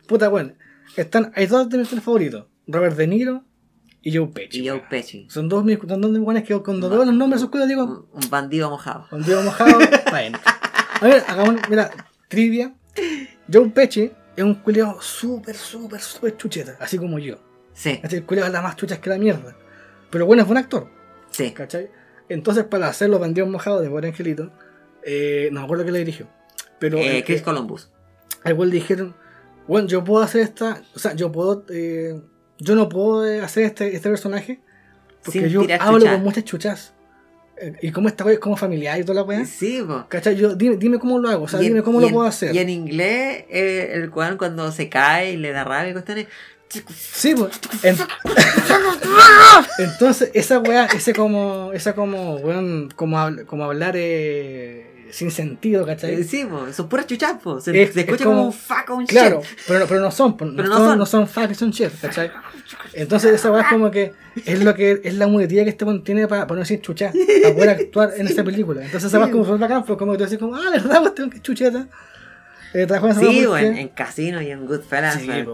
[0.06, 0.52] Puta, bueno.
[0.96, 3.44] Están, hay dos de mis tres favoritos: Robert De Niro
[4.02, 4.60] y Joe Pesci.
[4.60, 4.82] Y Joe.
[4.88, 5.26] Pesci.
[5.28, 8.22] Son dos, mis- son dos mis buenos que cuando veo los nombres sus digo, Un,
[8.24, 9.06] un bandido mojado.
[9.10, 9.78] con Diego mojado,
[10.10, 10.38] bueno.
[11.00, 11.90] A ver, hagamos, mira,
[12.28, 12.74] trivia.
[13.52, 17.38] Joe Pesci es un culiao súper, súper, súper chucheta, así como yo.
[17.76, 19.54] Sí, culiao es la más chucha que la mierda.
[20.10, 20.88] Pero bueno, es buen actor,
[21.30, 21.50] sí.
[21.52, 21.90] ¿cachai?
[22.28, 24.50] Entonces, para hacer los bandidos mojados de Buen Angelito,
[25.04, 26.26] eh, no me acuerdo quién le dirigió.
[26.78, 27.90] Pero Eh, Chris eh, Columbus.
[28.44, 29.14] al cual dijeron,
[29.68, 32.20] bueno, yo puedo hacer esta, o sea, yo puedo, eh,
[32.58, 34.60] yo no puedo eh, hacer este, este personaje
[35.24, 36.12] porque Sin yo hablo chucha.
[36.12, 36.94] con muchas chuchas.
[37.60, 39.44] Eh, Y cómo esta es como familiar y toda la weá.
[39.44, 40.04] Sí, po.
[40.08, 40.36] ¿Cachai?
[40.36, 42.54] Yo, dime, dime cómo lo hago, o sea, en- dime cómo lo en- puedo hacer.
[42.54, 46.26] Y en inglés, eh, el weón cuando se cae y le da rabia y cuestiones.
[46.68, 47.58] Sí, pues.
[47.82, 47.96] en-
[49.78, 55.82] Entonces, esa weá, ese como, esa como, weón, como, habl- como hablar eh, sin sentido,
[55.84, 56.24] eh, ¿cachai?
[56.24, 56.66] Sí, po.
[56.72, 57.60] Son puras chuchas, po.
[57.60, 59.58] Se, Es- se es escucha como- como un fuck o un Claro, shit.
[59.66, 60.98] pero, no- pero no son, pues, no, Pero no son, son.
[60.98, 62.30] no son fuck, son shit, ¿cachai?
[62.94, 64.12] Entonces esa weá es como que
[64.44, 67.12] es lo que es la muletilla que este weón tiene para no decir chucha,
[67.42, 68.82] para poder actuar en esa película.
[68.84, 71.00] Entonces esa weá es como súper bacán, pues como que tú decís como, ah, verdad,
[71.00, 71.86] pues tengo que chucheta.
[72.74, 72.86] Eh,
[73.18, 75.46] Sí, en, en Casino y en Goodfellas, Sí, al-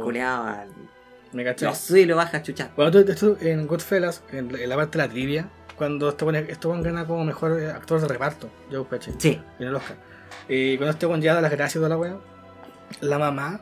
[1.32, 1.68] ¿Me cachai?
[1.68, 2.70] lo sube y lo baja a chuchar.
[2.76, 6.36] Bueno, tú, tú- en Goodfellas, en, en la parte de la trivia, cuando este weón
[6.36, 9.96] este gana como mejor eh, actor de reparto, Joe Pesci, Sí, en el Oscar.
[10.48, 12.16] Y cuando este weón ya da las gracias toda la weá,
[13.00, 13.60] la mamá,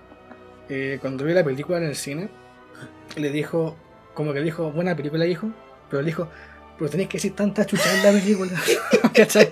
[0.69, 2.29] eh, cuando vio la película en el cine,
[3.17, 3.77] le dijo,
[4.15, 5.51] como que le dijo, buena película, hijo,
[5.89, 6.29] pero le dijo,
[6.79, 8.53] pero tenéis que decir tantas chuchadas en la película.
[9.15, 9.51] ¿Cachai?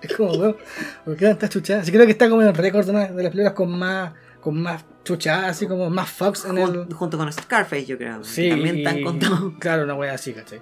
[0.00, 0.56] Es como, weón,
[1.04, 1.84] ¿por qué tantas chuchadas?
[1.86, 4.60] Sí, creo que está como en el récord de, de las películas con más, con
[4.60, 6.64] más chuchadas, así como más Fox en el.
[6.68, 8.22] jun- junto con Scarface, yo creo.
[8.22, 9.52] Sí, también están contados.
[9.58, 10.60] Claro, una wea así, ¿cachai?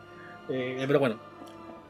[0.48, 1.16] Eh, pero bueno,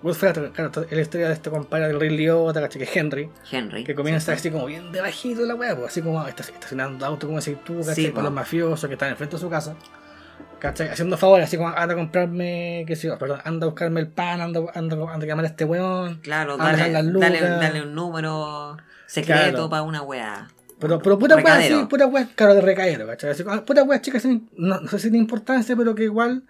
[0.02, 2.78] Goodfellas, claro, es la historia de este compadre del Rey Liotta, ¿cachai?
[2.78, 3.84] Que es Henry, Henry.
[3.84, 7.38] que comienza así como bien de bajito la wea, pues, así como estacionando auto, como
[7.40, 7.94] decís tú, ¿cachai?
[7.94, 9.74] Sí, Con los mafiosos que están enfrente de su casa,
[10.58, 10.88] ¿cachai?
[10.88, 14.08] Haciendo favores, así como anda a comprarme, qué sé yo, perdón, anda a buscarme el
[14.08, 16.16] pan, anda, anda, anda a llamar a este weón.
[16.22, 18.76] Claro, dale, las dale, dale un número
[19.06, 19.70] secreto Claro.
[19.70, 20.48] para una weá.
[20.78, 21.76] Pero, pero pura wea Recadero.
[21.78, 23.34] así, pura wea, claro, de recaero, ¿cachai?
[23.48, 26.44] Ah, pura wea chicas, no, no sé si de importancia, pero que igual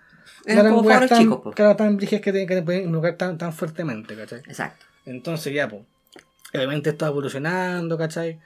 [0.45, 1.51] Es no eran weas tan, chicos, po.
[1.53, 4.41] claro, tan brígidas que te, que te pueden involucrar tan, tan fuertemente, ¿cachai?
[4.41, 4.85] Exacto.
[5.05, 5.83] Entonces ya, pues,
[6.53, 8.41] obviamente está evolucionando, ¿cachai?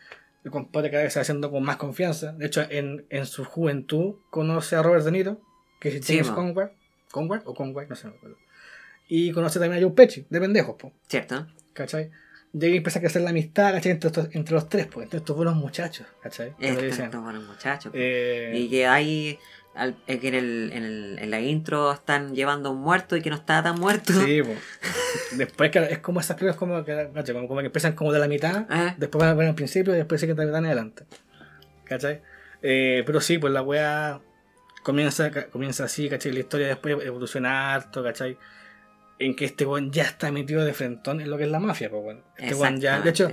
[0.45, 2.33] El compadre cada vez se va haciendo con más confianza.
[2.33, 5.41] De hecho, en, en su juventud conoce a Robert De Niro,
[5.81, 6.35] que es Sí, James po.
[6.37, 6.69] Conway,
[7.11, 8.37] Conway o Conway, no sé, no me acuerdo.
[9.09, 11.47] Y conoce también a Joe Pesci, de pendejos, pues, ¿Cierto?
[11.73, 12.11] ¿cachai?
[12.53, 13.93] Y ahí empieza a crecer la amistad, ¿cachai?
[13.93, 16.53] Entre, estos- entre los tres, pues, entre estos buenos muchachos, ¿cachai?
[16.59, 17.93] Le Estos buenos muchachos.
[17.95, 19.39] eh, Y que hay.
[19.75, 23.17] al- eh, que en, el, en, el, en la intro están llevando a un muerto
[23.17, 24.13] y que no está tan muerto.
[24.13, 24.59] Sí, pues.
[25.33, 27.35] Después, es como esas películas como que, ¿cachai?
[27.37, 29.95] como, como que empiezan como de la mitad, Ah, después van a ver al principio
[29.95, 31.05] y después siguen de la mitad en adelante.
[31.85, 32.21] ¿Cachai?
[32.63, 34.21] Eh, pero sí, pues la wea
[34.83, 36.33] comienza, comienza así, ¿cachai?
[36.33, 38.37] La historia después evoluciona harto, ¿cachai?
[39.21, 41.89] En que este weón ya está metido de frentón en lo que es la mafia,
[41.91, 42.23] pues bueno.
[42.37, 43.31] Este ya, de hecho,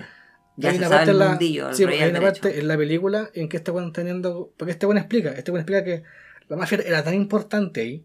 [0.56, 1.38] ya hay una parte en la,
[1.74, 4.54] sí, hay una parte en la película en que este weón teniendo.
[4.58, 6.04] Porque este weón explica, este explica que
[6.50, 8.04] la mafia era tan importante ahí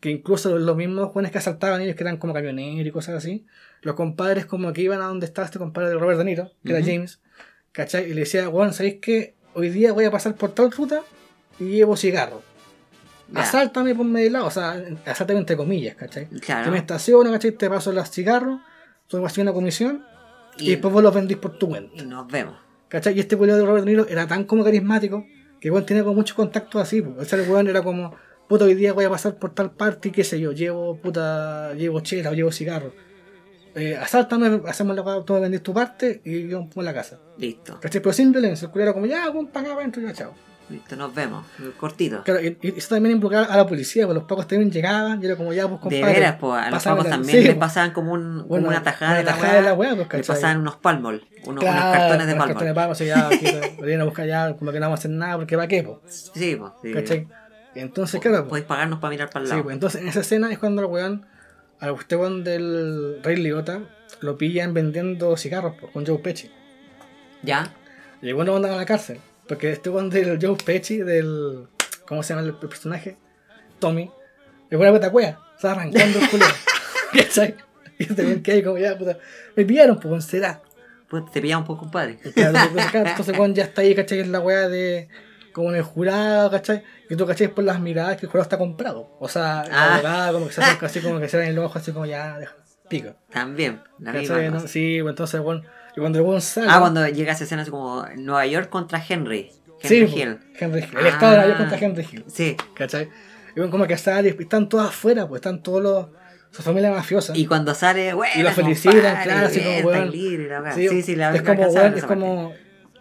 [0.00, 3.16] que incluso los, los mismos jóvenes que asaltaban ellos, que eran como camioneros y cosas
[3.16, 3.46] así,
[3.82, 6.72] los compadres como que iban a donde estaba este compadre de Robert De Niro, que
[6.72, 7.20] era James,
[7.72, 8.10] ¿cachai?
[8.10, 11.02] Y le decía, weón, ¿sabéis que hoy día voy a pasar por tal ruta
[11.58, 12.42] y llevo cigarro?
[13.28, 13.40] Ya.
[13.40, 16.26] Asáltame por medio lado, o sea, asáltame entre comillas, ¿cachai?
[16.26, 16.64] Claro.
[16.66, 17.52] Que me estaciono, ¿cachai?
[17.52, 18.60] Te paso los cigarros,
[19.08, 20.04] tú me haces una comisión
[20.58, 21.92] y, Y, después vos los vendís por tu cuenta.
[22.02, 22.54] y nos vemos.
[22.88, 23.16] ¿Cachai?
[23.16, 25.26] Y este weón de Robert De Niro era tan como carismático
[25.60, 27.02] que igual tenía como muchos contactos así.
[27.02, 27.16] pues.
[27.18, 28.14] O sea, el weón era como,
[28.48, 31.74] puta, hoy día voy a pasar por tal parte y qué sé yo, llevo puta,
[31.74, 32.92] llevo chela o llevo cigarro.
[33.74, 37.18] Eh, asáltame, hacemos la tú me vendís tu parte y yo pongo la casa.
[37.38, 37.78] Listo.
[37.80, 38.00] ¿Cachai?
[38.00, 40.32] Pero sin violencia, el culo era como, ya, weón, para acá adentro, ya, chao.
[40.68, 41.46] Listo, nos vemos.
[41.78, 42.24] Cortito.
[42.24, 45.26] Claro, y, y eso también involucraba a la policía, pues los pacos también llegaban y
[45.26, 46.14] era como, ya, pues De compadre.
[46.14, 47.58] veras, pues a los pacos también sí, les pues.
[47.58, 50.08] pasaban como, un, como Bueno, una tajada una de tajada de la weá, pues, le
[50.08, 50.26] ¿cachai?
[50.34, 52.74] pasaban unos palmol, unos, Claro, unos cartones de unos cartones de palmol.
[52.74, 53.46] palma, así ya, aquí,
[53.82, 56.30] vienen a buscar ya, como que no vamos a hacer nada, porque va qué, pues.
[56.34, 56.72] Sí, pues.
[56.82, 56.92] Sí.
[56.92, 57.28] ¿Cachai?
[57.76, 59.62] Entonces, claro, Podéis pagarnos para mirar para el Sí, lado.
[59.64, 61.26] pues entonces en esa escena es cuando el weón,
[61.78, 63.82] al weón del Rey Liotta,
[64.20, 66.50] lo pillan vendiendo cigarros pues, con Joe Pesci.
[67.42, 67.70] ¿Ya?
[68.22, 69.20] Y el weón lo mandan a la cárcel.
[69.48, 71.66] Porque este weón del Joe Pesci, del.
[72.06, 73.16] ¿Cómo se llama el, el personaje?
[73.78, 74.10] Tommy.
[74.70, 75.38] El weón la cuea.
[75.54, 76.44] Está arrancando el culo.
[77.12, 77.54] ¿Cachai?
[77.98, 79.18] Y este weón que hay como ya, puta.
[79.54, 80.62] Me pillaron, pues, será.
[81.08, 82.18] Pues te pillaba un poco, compadre.
[82.34, 82.58] Claro,
[82.92, 84.20] entonces, weón ya está ahí, ¿cachai?
[84.20, 85.08] En la weá de.
[85.52, 86.82] Como en el jurado, ¿cachai?
[87.08, 87.48] Y tú, ¿cachai?
[87.48, 89.16] Por las miradas que el jurado está comprado.
[89.20, 89.94] O sea, el Ah.
[89.94, 92.38] abogado, como que se acerca así, como que se en el ojo, así como ya,
[92.38, 92.54] deja,
[92.90, 93.14] pico.
[93.30, 94.50] También, la misma ¿Cachai?
[94.50, 94.60] ¿no?
[94.68, 95.62] Sí, pues entonces, bueno,
[95.96, 96.66] y cuando el sale.
[96.70, 99.50] Ah, cuando llega esa escena así como Nueva York contra Henry.
[99.82, 100.38] sí, Henry pues, Hill.
[100.58, 100.98] Henry Hill.
[100.98, 101.68] El estado de Nueva York Ah.
[101.70, 102.24] contra Henry Hill.
[102.28, 102.56] Sí.
[102.74, 103.04] ¿Cachai?
[103.04, 106.06] Y bueno, como que sale, y están todos afuera, pues están todos los.
[106.50, 107.32] su familia mafiosa.
[107.36, 110.12] Y cuando sale, bueno, Y lo felicitan, claro, así como.
[110.74, 112.52] Sí, sí, sí, la es la como, weón, es como.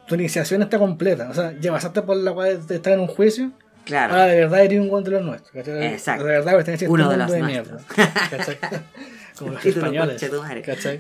[0.08, 1.30] Tu iniciación está completa.
[1.30, 3.52] O sea, ya pasaste por la weá de estar en un juicio.
[3.86, 4.14] Claro.
[4.14, 5.52] Ahora de verdad eres un weón de los nuestros.
[5.52, 5.88] ¿cachai?
[5.88, 6.24] Exacto.
[6.26, 7.82] De verdad perteneces a este Uno de los de nuestros.
[7.98, 8.30] mierda.
[8.30, 8.58] ¿Cachai?
[9.38, 10.32] Como los españoles.
[10.66, 11.00] ¿Cachai?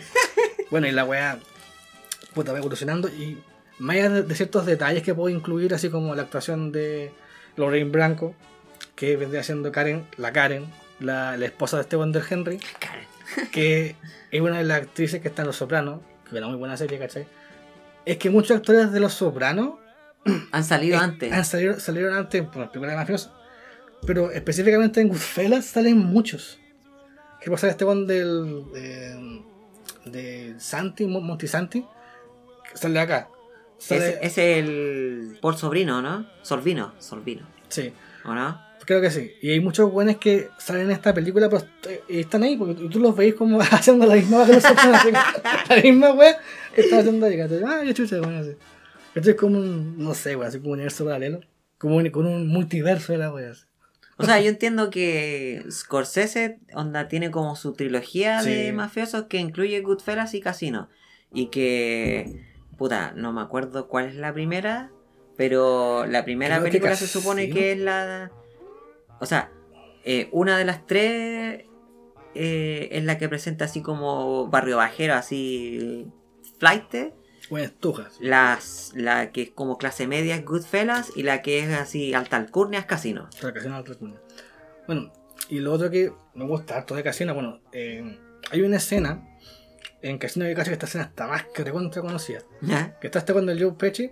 [0.72, 1.38] Bueno, y la weá.
[2.36, 3.08] Puta, va evolucionando.
[3.10, 3.40] Y
[3.80, 7.12] más allá de, ciertos detalles que puedo incluir, así como la actuación de
[7.56, 8.36] Lorraine Blanco,
[8.96, 10.66] que vendría siendo Karen, la Karen,
[11.00, 12.60] la, la esposa de este weón del Henry.
[12.80, 13.06] Karen.
[13.52, 13.96] que
[14.32, 17.00] es una de las actrices que está en Los Sopranos, que era muy buena serie,
[17.00, 17.26] ¿cachai?
[18.06, 19.80] Es que muchos actores de Los Sopranos
[20.52, 21.34] Han salido eh, antes.
[21.34, 23.32] han salido, salieron antes por las películas de mafiosos,
[24.06, 26.60] pero específicamente en Goodfellas salen muchos.
[27.42, 28.64] ¿Qué pasa este one del.
[28.76, 29.42] eh,
[30.06, 31.84] de Santi, Mo- Monty Santi?
[32.76, 33.30] Sale acá.
[33.78, 36.28] Sale, es el por sobrino, ¿no?
[36.44, 37.92] Solvino, Solvino, Sí.
[38.24, 38.64] ¿o no?
[38.86, 39.32] Creo que sí.
[39.42, 42.76] Y hay muchos buenos que salen en esta película, pero est- y están ahí, porque
[42.90, 44.62] tú los veis como haciendo la misma que.
[45.76, 46.38] La misma wea
[46.76, 47.40] que están haciendo ahí.
[47.66, 48.52] Ah, yo chucha, bueno, así.
[49.16, 51.40] Esto es como un, no sé, wea, así como un universo paralelo.
[51.80, 53.52] Como un, con un multiverso de la wea.
[53.52, 53.64] así.
[54.18, 59.82] O sea, yo entiendo que Scorsese onda tiene como su trilogía de mafiosos que incluye
[59.82, 60.90] Goodfellas y Casino.
[61.34, 62.46] Y que,
[62.78, 64.92] puta, no me acuerdo cuál es la primera,
[65.38, 68.32] pero la primera Creo película se supone que es la...
[69.20, 69.52] O sea,
[70.04, 71.66] eh, una de las tres
[72.36, 76.08] eh, es la que presenta así como barrio bajero, así
[76.60, 77.14] flight.
[77.50, 78.18] Buenas tujas.
[78.20, 82.38] Las, la que es como clase media es Goodfellas y la que es así alta
[82.38, 83.30] alcurnia es Casino.
[83.38, 84.20] Otra Casino, otra Casino.
[84.88, 85.14] Bueno,
[85.50, 88.20] y lo otro que me gusta harto de Casino, bueno, eh,
[88.52, 89.28] hay una escena
[90.10, 92.40] en Casino de Cacho que esta escena está más que recontra conocida.
[92.62, 92.98] ¿Ya?
[93.00, 94.10] Que está este cuando el Joe Pesci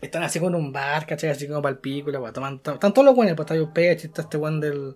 [0.00, 1.30] están así con un bar, ¿cachai?
[1.30, 4.22] Así como para el toman- to- Están todos los buenos, pues está Joe Pesci, está
[4.22, 4.94] este one del.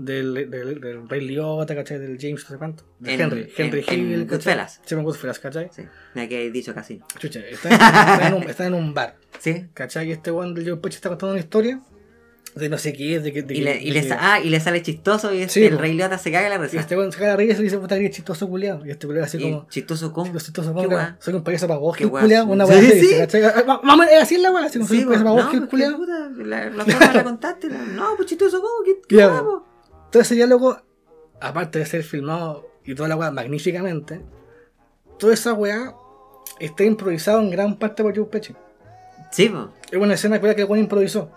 [0.00, 1.98] Del, del, del Ray Liotta, ¿cachai?
[1.98, 2.84] Del James, no sé cuánto.
[3.00, 4.18] De En- Henry, Henry en- en Hill.
[4.20, 4.36] ¿cachai?
[4.54, 4.80] Goodfellas.
[4.84, 5.70] Sí, en Goodfellas, ¿cachai?
[5.72, 5.82] Sí,
[6.14, 7.04] ya que he dicho Casino.
[7.18, 9.66] Chucha, está, está en un, está en un bar, ¿Sí?
[9.74, 10.08] ¿cachai?
[10.08, 11.80] Y este one del Joe Pesci está contando una historia
[12.54, 13.42] de no sé qué, de que.
[13.42, 15.78] de Y que- y de que- ah, y le sale chistoso y este, Sí, el.
[15.78, 16.80] Rey Liotta se caga en la Y risa.
[16.80, 18.84] este weón se caga la risa y se dice, puta que chistoso culiado.
[18.86, 19.66] Y este culiado así Y como.
[19.68, 20.12] chistoso.
[20.16, 20.96] Lo chistoso ¿Qué como.
[20.96, 21.16] weá?
[21.20, 22.22] Soy un payaso para vos, ¿Qué Gil weá?
[22.22, 22.46] culiado.
[22.46, 23.14] Una Sí, weá sí.
[23.18, 23.44] ¿cachai?
[23.44, 25.56] Ah, va- Vamos, es así la weá, así como soy Sí, un payaso para vos,
[25.58, 25.98] pues, culiado.
[26.38, 27.68] la, la forma la contaste.
[27.68, 28.72] No, pues chistoso como.
[28.84, 29.44] ¿Qué, qué Ya, weá, po.
[29.60, 29.66] po?
[30.10, 30.76] Todo ese diálogo,
[31.40, 34.20] aparte de ser filmado y toda la weá magníficamente,
[35.18, 35.94] toda esa weá
[36.60, 38.54] está improvisado en gran parte por Joe Pesci.
[39.30, 39.70] Sí, po.
[39.90, 41.30] Es una escena que el weón improvisó.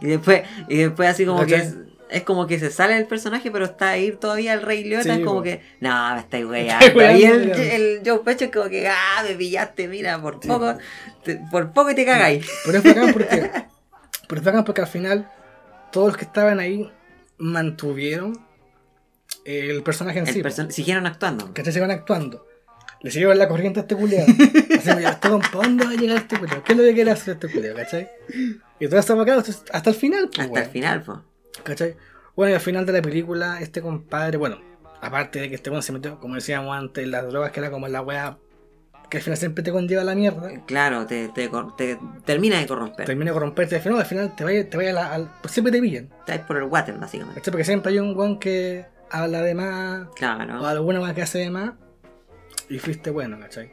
[0.00, 1.74] Y después, y después así como que es,
[2.10, 5.02] es como que se sale del personaje, pero está ahí todavía el Rey Liotta.
[5.14, 6.86] Sí, es como que, no, me estáis weyando.
[7.18, 10.76] Y el, el Joe Pecho es como que, ah, me pillaste, mira, por poco,
[11.24, 12.46] te- por poco te cagáis.
[12.64, 13.50] Pero es bacán porque.
[14.26, 15.30] pero es bacán porque al final,
[15.92, 16.90] todos los que estaban ahí
[17.38, 18.38] mantuvieron
[19.44, 20.42] el personaje en El sí.
[20.42, 21.52] perso- siguieron actuando.
[21.54, 21.72] ¿Cachai?
[21.72, 22.46] Se van actuando.
[23.02, 24.26] Le siguieron la corriente a este culiado.
[24.78, 26.62] Así ya, este ¿para dónde va a llegar este culiado?
[26.62, 27.76] ¿Qué es lo que quiere hacer este culiado?
[27.76, 28.08] ¿Cachai?
[28.78, 31.22] Y todo está bacán hasta hasta el final, pues, Hasta el final, po.
[31.62, 31.96] ¿Cachai?
[32.36, 34.58] Bueno, y al final de la película, este compadre, bueno,
[35.00, 37.88] aparte de que este weón se metió, como decíamos antes, las drogas, que era como
[37.88, 38.36] la weá
[39.10, 41.50] que al final siempre te conlleva a la mierda, Claro, te, te,
[42.24, 43.06] termina de corromper.
[43.06, 45.52] termina de corromperte, al final, al final te vaya, te vaya a la, al- pues
[45.52, 46.08] siempre te pillan.
[46.20, 47.40] Estás por el water, básicamente.
[47.40, 47.50] ¿Cachai?
[47.50, 50.64] Porque siempre hay un weón que habla de más, o Claro.
[50.64, 51.72] alguna más que hace de más,
[52.70, 53.70] y fuiste bueno, ¿cachai?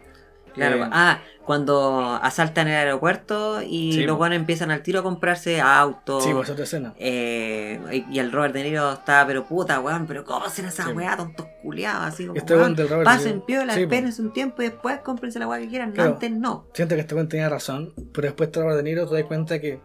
[0.54, 0.84] Claro.
[0.86, 5.62] Eh, Ah, cuando asaltan el aeropuerto y Sí, los buenos empiezan al tiro a comprarse
[5.62, 6.24] autos.
[6.24, 6.94] Sí, pues otra escena.
[6.98, 7.80] Eh,
[8.10, 10.92] y y el Robert De Niro está, pero puta, weón, pero ¿cómo hacen esa Sí.
[10.94, 12.08] weá, tontos culiados?
[12.08, 13.94] Así como, Este weón, weón del Robert pasen piola, Sí, po.
[13.94, 15.92] espérense un tiempo y después cómprense la weá que quieran.
[15.92, 16.14] Claro.
[16.14, 16.66] Antes no.
[16.74, 19.62] Siento que este weón tenía razón, pero después de Robert De Niro te das cuenta
[19.62, 19.80] que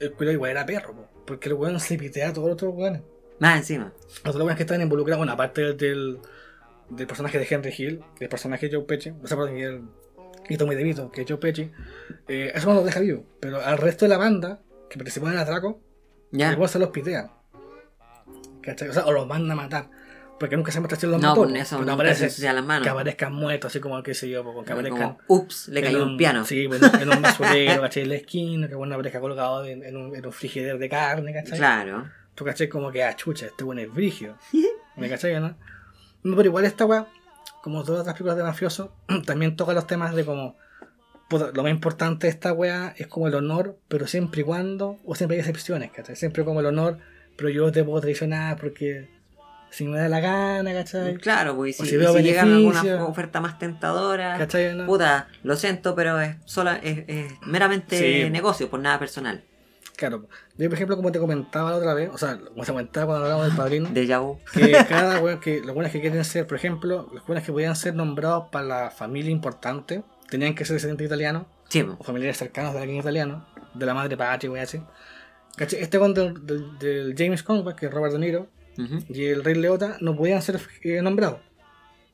[0.00, 2.74] el culo igual era perro, po, porque el weón se pitea a todos los otros
[2.74, 3.00] weones.
[3.40, 3.92] Más encima.
[4.08, 6.18] Los otros weones que estaban involucrados, bueno, aparte del, del,
[6.90, 9.82] del personaje de Henry Hill, del personaje de Joe Pesci, o sea, perdón, el
[10.48, 11.70] y Tommy DeVito, que es Joe Pesci,
[12.28, 15.34] eh, eso no los deja vivos, pero al resto de la banda que participó en
[15.34, 15.80] el atraco,
[16.30, 16.50] Ya.
[16.50, 17.30] el weón se los pitea.
[18.62, 18.88] ¿Cachai?
[18.88, 19.90] O sea, o los manda a matar.
[20.38, 21.48] Porque nunca se muestra los No, mató.
[21.56, 22.84] eso nunca aparece se las manos.
[22.84, 24.88] que aparezcan muertos, así como, qué sé yo, po, que.
[24.88, 26.44] Como, ups, le en cayó un piano.
[26.44, 28.04] Sí, pues, en un basurero, ¿cachai?
[28.04, 31.32] En la esquina, que bueno aparezca colgado en, en un, en un frigidero de carne,
[31.32, 31.58] ¿cachai?
[31.58, 32.08] Claro.
[32.36, 32.68] Tú, ¿cachai?
[32.68, 34.36] Como que, ah, chucha, este bueno es brigio.
[34.96, 35.56] ¿Me cachai, no?
[36.22, 37.06] No, Pero igual esta weá,
[37.62, 38.92] como todas las películas de mafioso,
[39.26, 40.56] también toca los temas de como.
[41.28, 44.98] puta, lo más importante de esta weá es como el honor, pero siempre y cuando,
[45.04, 46.16] o siempre hay excepciones, ¿cachai?
[46.16, 46.98] Siempre como el honor,
[47.36, 49.08] pero yo te puedo traicionar porque
[49.70, 51.16] si me da la gana, ¿cachai?
[51.16, 53.06] Claro, pues si, si y si llega alguna beneficio.
[53.06, 54.74] oferta más tentadora, ¿Cachai?
[54.74, 54.86] no?
[54.86, 58.30] puta, lo siento, pero es sola, es, es meramente Sí.
[58.30, 59.44] negocio, por nada personal.
[59.98, 60.28] Claro.
[60.56, 63.24] Yo, por ejemplo, como te comentaba la otra vez, o sea, como te comentaba cuando
[63.24, 64.38] hablábamos del padrino, De vu.
[64.54, 67.74] que cada weón que los buenos que quieren ser, por ejemplo, los buenos que podían
[67.74, 72.74] ser nombrados para la familia importante, tenían que ser descendientes italianos Sí, o familiares cercanos
[72.74, 73.44] de alguien italiano,
[73.74, 74.80] de la madre patria, wey así.
[75.58, 78.46] Este con del, del- del James Conway, que es Robert De Niro,
[79.08, 81.40] y el Rey Leota no podían ser eh, nombrados.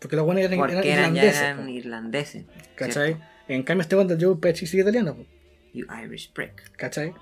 [0.00, 1.42] Porque los buenos eran, Porque eran eran, ya irlandeses.
[1.42, 2.44] eran irlandeses.
[2.76, 3.18] ¿Cachai?
[3.46, 5.16] En cambio, este con del Joe Pesci sí italiano.
[5.74, 6.72] You Irish prick.
[6.76, 7.12] ¿Cachai?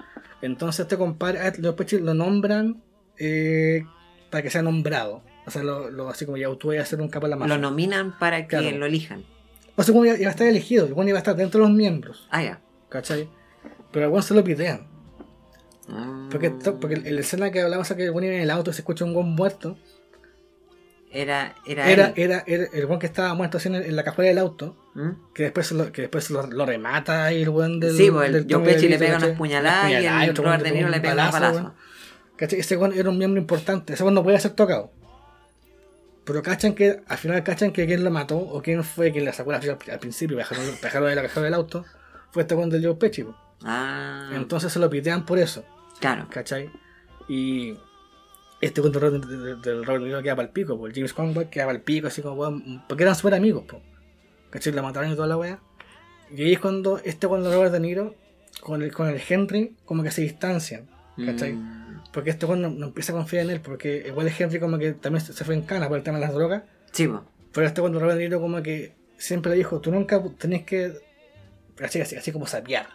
[0.43, 2.82] Entonces este compadre, a Joe Pesci lo nombran
[3.18, 3.84] eh,
[4.30, 5.22] para que sea nombrado.
[5.47, 7.36] O sea, lo, lo- así como ya tú vas a ser un capo de la
[7.36, 7.59] Lo mafia.
[7.59, 8.76] nominan para que Claro.
[8.76, 9.24] lo elijan.
[9.76, 11.76] O sea, como iba a estar elegido, el weón iba a estar dentro de los
[11.76, 12.61] miembros, Ah, ya.
[12.88, 13.28] ¿cachai?
[13.90, 14.86] Pero al weón se lo pitean.
[15.88, 16.28] Mm.
[16.28, 18.74] Porque, porque el- la escena que hablamos que el weón iba en el auto y
[18.74, 19.78] se escucha un weón muerto.
[21.11, 22.12] Era, era, Era, él.
[22.16, 24.76] era, era el weón que estaba muerto así en, en la cajuela del auto.
[24.95, 25.32] ¿Mm?
[25.34, 27.97] Que después, lo, que después lo, lo remata ahí el weón del.
[27.97, 29.95] Sí, pues el Tommy Pesci le pega unas puñaladas y
[30.28, 31.74] el Robert De Niro le pega un palazo.
[32.36, 32.61] ¿Cachai?
[32.61, 33.95] Ese weón era un miembro importante.
[33.95, 34.93] Ese weón no podía ser tocado.
[36.24, 39.32] Pero cachan que, al final cachan que quien lo mató o quién fue quien le
[39.32, 41.84] sacó la ficha al, al principio, bajaron, bajaron de la del auto,
[42.30, 43.26] fue este weón del Joe Pesci.
[43.64, 45.64] Ah, Entonces se lo pitean por eso.
[46.01, 46.26] claro.
[46.30, 46.70] ¿cachai?
[47.28, 47.76] Y
[48.61, 51.51] este cuento del de, del Robert De Niro queda para el pico, pues James Conway
[51.51, 53.82] queda para el pico, así como, porque eran súper amigos, pues.
[54.53, 54.72] ¿Cachai?
[54.72, 55.59] La mataron y toda la wea.
[56.30, 58.14] Y ahí es cuando este cuando Robert De Niro
[58.61, 60.88] con el, con el Henry como que se distancian,
[61.26, 61.55] ¿cachai?
[61.55, 64.61] Mm, Porque este weón no, no empieza a confiar en él, porque igual el Henry
[64.61, 67.11] como que también se se fue en cana por el tema de las drogas, Sí,
[67.53, 70.92] pero este cuando Robert De Niro como que siempre le dijo, tú nunca tenés que,
[71.82, 72.86] así, así, así como sapear,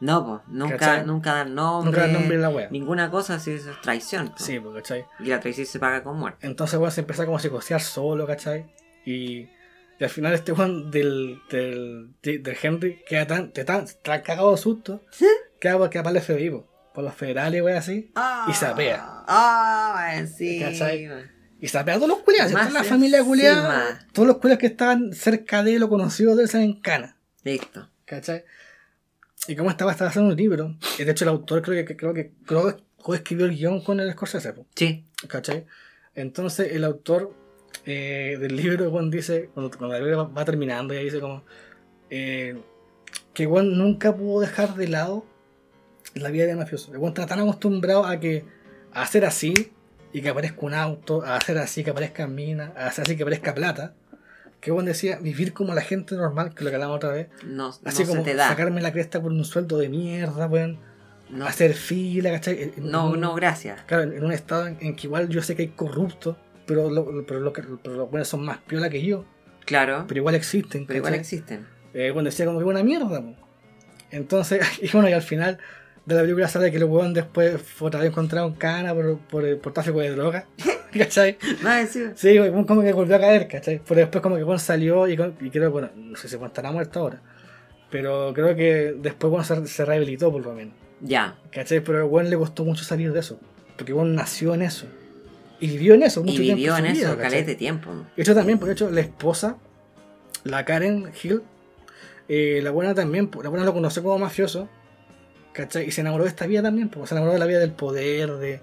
[0.00, 0.40] No, pues.
[0.48, 1.06] Nunca, ¿Cachai?
[1.06, 1.90] nunca dar nombre.
[1.90, 2.68] nunca dar nombre en la wea.
[2.70, 4.28] Ninguna cosa si eso es traición.
[4.30, 4.34] po.
[4.38, 5.06] Sí, pues, ¿cachai?
[5.20, 6.46] Y la traición se paga con muerte.
[6.46, 8.66] Entonces, weón, se empieza como a psicosear solo, ¿cachai?
[9.06, 9.48] Y,
[9.98, 14.22] y al final este weón del, del, de- del Henry queda tan, de tan, tan
[14.22, 15.04] cagado de susto,
[15.60, 19.00] queda, queda para el FBI, po, por los federales, weón, así, Ah, Y sapea.
[19.26, 20.60] Ah, sí.
[20.60, 21.08] ¿Cachai?
[21.60, 25.12] y sapea a todos los culiados, toda la familia culiada, todos los culiados que estaban
[25.14, 27.88] cerca de él o conocidos de él salen en cana, Listo.
[28.04, 28.44] ¿cachai?
[29.46, 32.12] Y como estaba, estaba haciendo un libro, y de hecho el autor creo que, creo
[32.12, 32.82] que, creo que
[33.14, 34.66] escribió el guion con el Scorsese, po.
[34.74, 35.04] Sí.
[35.28, 35.64] ¿Cachai?
[36.14, 37.34] Entonces el autor
[37.86, 41.42] eh, del libro, Juan dice, cuando, cuando el libro va, terminando, ya dice como
[42.10, 42.56] eh,
[43.32, 45.24] que Juan nunca pudo dejar de lado
[46.14, 46.92] la vida de mafioso.
[46.96, 48.44] Juan está tan acostumbrado a que
[48.92, 49.72] a hacer así
[50.12, 53.22] y que aparezca un auto, a hacer así que aparezca minas, a hacer así que
[53.24, 53.94] aparezca plata,
[54.60, 57.68] que Juan decía vivir como la gente normal, que lo que hablamos otra vez, No,
[57.84, 58.48] así no como se te da.
[58.48, 60.78] sacarme la cresta por un sueldo de mierda, weón,
[61.30, 62.72] No, hacer fila, ¿cachai?
[62.76, 63.82] En- no, un- no, gracias.
[63.86, 67.24] Claro, en un estado en, en que igual yo sé que hay corruptos, pero, lo-
[67.26, 69.24] pero, lo pero los buenos son más piola que yo,
[69.64, 70.04] Claro.
[70.08, 70.86] pero igual existen.
[70.86, 71.66] Pero igual existen.
[71.94, 73.08] Eh, bueno, decía como que buena mierda.
[73.20, 73.34] po.
[74.10, 75.58] Entonces, y bueno, y al final
[76.06, 79.18] de la película sale que el weón después fue otra vez encontrado en cana por,
[79.20, 80.46] por, por tráfico de droga.
[80.96, 81.38] ¿Cachai?
[81.88, 82.04] Sí.
[82.14, 82.36] Sí,
[82.66, 83.80] como que volvió a caer, ¿cachai?
[83.86, 85.16] Pero después como que weón salió y, y
[85.50, 87.20] creo que, bueno, no sé si estará muerto ahora.
[87.90, 90.74] Pero creo que después bueno, se, se rehabilitó por lo menos.
[91.00, 91.36] Ya.
[91.50, 91.80] ¿Cachai?
[91.80, 93.40] Pero al weón le costó mucho salir de eso.
[93.76, 94.86] Porque weón nació en eso.
[95.64, 97.30] Y vivió en eso mucho Y vivió de en vida, eso ¿cachai?
[97.30, 97.90] calete tiempo.
[98.16, 99.56] De hecho, también, por hecho, la esposa,
[100.44, 101.42] la Karen Hill,
[102.28, 104.68] eh, la buena también, la buena lo conoció como mafioso,
[105.52, 105.86] ¿cachai?
[105.88, 108.32] Y se enamoró de esta vida también, porque se enamoró de la vida del poder,
[108.36, 108.60] de,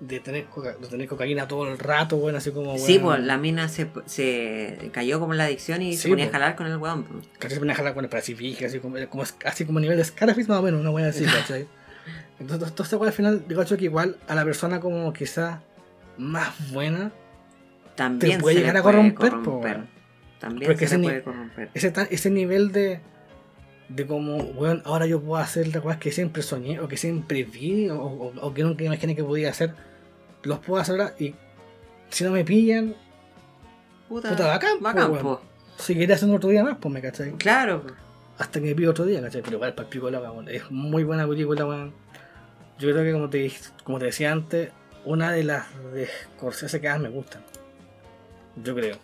[0.00, 3.26] de, tener, coca- de tener cocaína todo el rato, bueno, así como, Sí, bueno, pues
[3.26, 6.30] la mina se, se cayó como en la adicción y Sí, se ponía po.
[6.30, 7.04] a jalar con el weón.
[7.04, 7.14] po.
[7.38, 7.50] ¿cachai?
[7.54, 10.04] Se ponía a jalar con el Pacific, así como, como, así como a nivel de
[10.04, 11.66] Scarface, más o menos, una buena así, ¿cachai?
[12.40, 15.60] Entonces, todo esto al final, digo yo que igual a la persona como quizá
[16.20, 17.10] más buena,
[17.96, 19.60] También Te puede se llegar le a puede corromper, po.
[20.38, 21.70] También Porque se le puede corromper.
[21.74, 23.00] ese, ese nivel de
[23.88, 27.42] de como, weón, ahora yo puedo hacer las cosas que siempre soñé o que siempre
[27.42, 29.74] vi o, o- o que nunca imaginé que podía hacer,
[30.44, 31.34] los puedo hacer ahora y
[32.08, 32.94] si no me pillan,
[34.08, 34.78] Puta, puta, bacán,
[35.20, 35.40] po.
[35.76, 37.32] seguiré haciendo otro día más, pues me cachai.
[37.32, 37.84] Claro.
[38.38, 39.42] Hasta que me pido otro día, cachai.
[39.42, 40.32] Pero igual para el pico de la.
[40.50, 41.92] Es muy buena película, weón.
[42.78, 43.52] Yo creo que como te,
[43.84, 44.70] como te decía antes,
[45.04, 47.42] una de las de Scorsese que más me gustan.
[48.62, 48.96] Yo creo.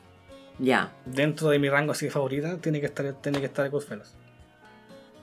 [0.58, 0.92] Ya.
[1.04, 4.14] Dentro de mi rango así favorita, tiene que estar, tiene que estar Goodfellas.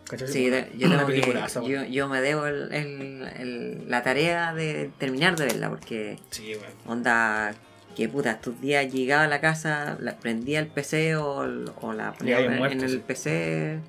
[0.09, 0.27] ¿Cachai?
[0.27, 4.91] Sí, de- yo, tengo que- yo, yo me debo el- el- el- la tarea de
[4.99, 6.73] terminar de verla porque Sí, weón.
[6.99, 7.53] onda
[7.95, 12.39] que puta estos días llegaba a la casa la, prendía el PC o, la ponía
[12.41, 13.03] en, muerto, en el sí.
[13.05, 13.79] PC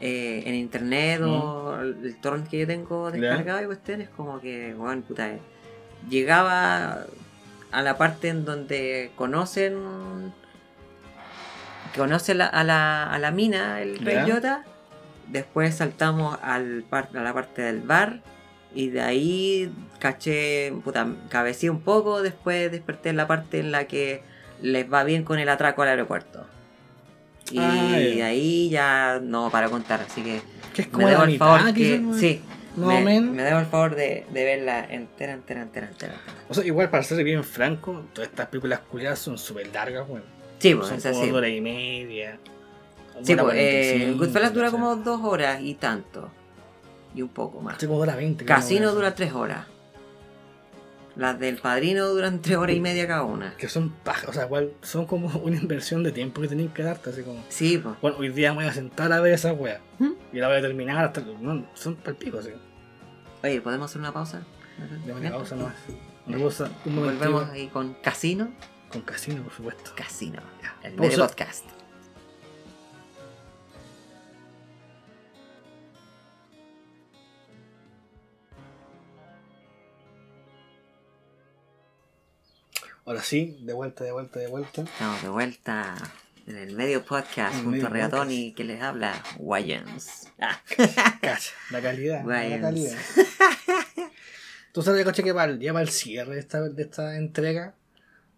[0.00, 5.02] eh, en internet o el, torrent que yo tengo descargado y cuestiones como que bueno
[5.02, 5.40] puta eh,
[6.08, 7.04] llegaba
[7.72, 10.32] a la parte en donde conocen
[12.34, 14.64] la- a, la, a la mina el rey Yota
[15.28, 18.20] después saltamos al par- a la parte del bar
[18.74, 23.84] y de ahí caché, puta, cabeceé un poco, después desperté en la parte en la
[23.84, 24.22] que
[24.62, 26.44] les va bien con el atraco al aeropuerto.
[27.52, 30.42] Y Ah, de ahí ya no para contar, así que
[30.74, 32.42] Que es me como debo la el mitad, favor que, sí,
[32.76, 33.34] Más me, o menos.
[33.34, 36.14] me debo el favor de, de verla entera, entera, entera, entera.
[36.14, 36.14] entera.
[36.48, 40.24] O sea, igual para ser bien franco, todas estas películas culiadas son súper largas, weón.
[40.58, 41.28] Sí, pues son es como así.
[41.28, 42.38] dos horas y media.
[43.22, 46.30] Sí, hora pues eh, 45, Goodfellas dura como dos horas y tanto.
[47.14, 47.76] Y un poco más.
[47.78, 48.44] Sí, como hora 20.
[48.44, 49.66] creo, Casino dura tres horas.
[51.16, 53.56] Las del padrino duran tres horas y media cada una.
[53.56, 56.82] Que son pajas, o sea, igual son como una inversión de tiempo que tienen que
[56.82, 57.44] darte, así como.
[57.48, 57.94] Sí, pues.
[58.00, 59.80] Bueno, hoy día me voy a sentar a ver esa wea.
[59.98, 60.12] ¿Mm?
[60.32, 61.20] Y la voy a terminar hasta.
[61.20, 62.54] No, son palpicos, así.
[63.42, 64.42] Oye, ¿podemos hacer una pausa?
[65.06, 65.74] Dame una pausa nomás.
[66.26, 67.18] Una pausa, un momento.
[67.18, 68.50] Volvemos ahí con Casino.
[68.90, 69.92] Con casino, por supuesto.
[69.94, 70.40] Casino.
[70.62, 71.64] Ya, El podcast.
[83.06, 84.82] Ahora sí, de vuelta, de vuelta, de vuelta.
[84.82, 85.94] Estamos de vuelta
[86.46, 90.28] en el medio podcast El junto medio a Regatón y que les habla Wayans.
[90.40, 90.58] Ah,
[91.20, 92.20] Cacha, la calidad.
[92.20, 92.62] La Wayans.
[92.62, 92.96] calidad.
[94.72, 97.74] Tú sabes, coche, que para el, ya para el cierre de esta, de esta entrega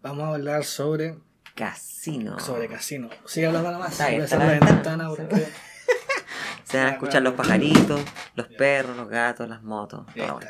[0.02, 1.16] vamos a hablar sobre,
[1.54, 2.38] Casino.
[2.40, 3.08] sobre casino.
[3.24, 4.00] Sigue hablando nada más.
[4.00, 5.26] Está la ventana porque.
[6.64, 8.00] Se van a escuchar los pajaritos,
[8.34, 10.04] los perros, los gatos, las motos.
[10.16, 10.40] Todo.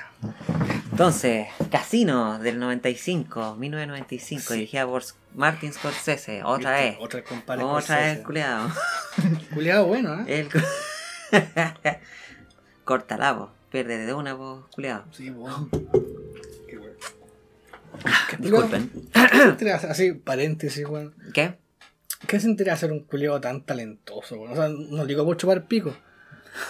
[0.96, 4.54] Entonces, Casino del 95, 1995, Sí.
[4.54, 5.02] dirigida por
[5.34, 6.42] Martin Scorsese.
[6.42, 6.96] Otra vez.
[6.98, 7.64] Otra compadre.
[7.64, 8.70] Otra vez, culiado.
[9.52, 10.40] Culeado bueno, ¿eh?
[10.40, 10.58] El cu-
[12.84, 13.50] Corta la voz.
[13.70, 15.04] Pierde de una voz, culiado.
[15.12, 15.68] Sí, bueno.
[16.66, 16.94] Qué bueno.
[18.38, 18.90] Disculpen.
[19.12, 21.14] ¿Qué hacer- Así, paréntesis, weón.
[21.34, 21.58] ¿Qué?
[22.26, 24.52] ¿Qué sentirá ser un culiado tan talentoso, weón?
[24.52, 25.94] O sea, no digo por chupar pico.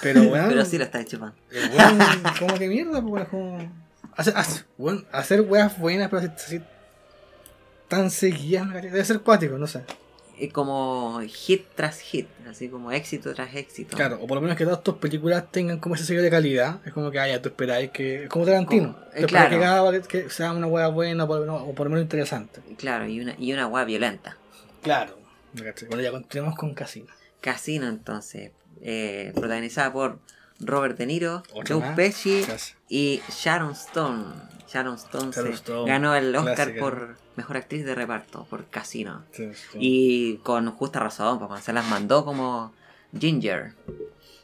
[0.02, 0.46] Pero, weón.
[0.48, 1.36] Pero sí lo está chupando.
[1.52, 1.98] el weón,
[2.40, 3.85] como que mierda, pues, como.
[4.16, 4.64] Hacer, hacer,
[5.12, 6.60] hacer weas buenas, pero así,
[7.88, 9.82] tan seguidas, debe ser cuático, no sé.
[10.38, 13.96] Es como hit tras hit, así como éxito tras éxito.
[13.96, 16.80] Claro, o por lo menos que todas tus películas tengan como ese sello de calidad.
[16.84, 18.24] Es como que, ah, ya tú esperáis que.
[18.24, 18.92] Es como Tarantino.
[18.94, 19.58] Como- eh, que claro.
[19.58, 22.60] cada que sea una wea buena o por, lo menos- o por lo menos interesante.
[22.76, 24.36] Claro, y una, y una weá violenta.
[24.82, 25.18] Claro.
[25.88, 27.06] Bueno, ya continuamos con Casino.
[27.40, 28.50] Casino, entonces,
[28.82, 30.18] eh, protagonizada por
[30.60, 31.96] Robert De Niro, Joe más.
[31.96, 32.76] Pesci Gracias.
[32.88, 34.24] y Sharon Stone.
[34.68, 36.80] Sharon Stone, Sharon Stone, ganó el Oscar clásica.
[36.80, 39.24] por Mejor Actriz de Reparto, por Casino.
[39.74, 42.72] Y con justa razón, porque se las mandó como
[43.18, 43.74] Ginger.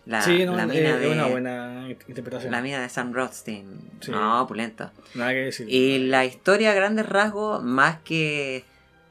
[0.04, 2.50] La, sí, no, la eh, mina de, una buena interpretación.
[2.50, 3.90] la mina de Sam Rothstein.
[4.00, 4.10] Sí.
[4.10, 4.90] No, opulento.
[5.14, 5.66] Nada que decir.
[5.68, 8.64] Y la historia a grandes rasgos, más que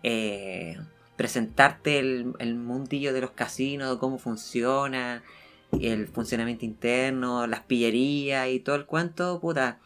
[0.03, 0.77] eh,
[1.15, 5.23] presentarte el, el mundillo de los casinos, cómo funciona,
[5.79, 9.77] el funcionamiento interno, las pillerías y todo el cuento, puta,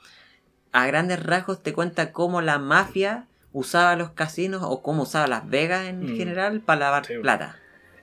[0.71, 5.49] a grandes rasgos te cuenta cómo la mafia usaba los casinos o cómo usaba Las
[5.49, 6.17] Vegas en Mm.
[6.17, 7.13] general para lavar Sí.
[7.21, 7.57] plata.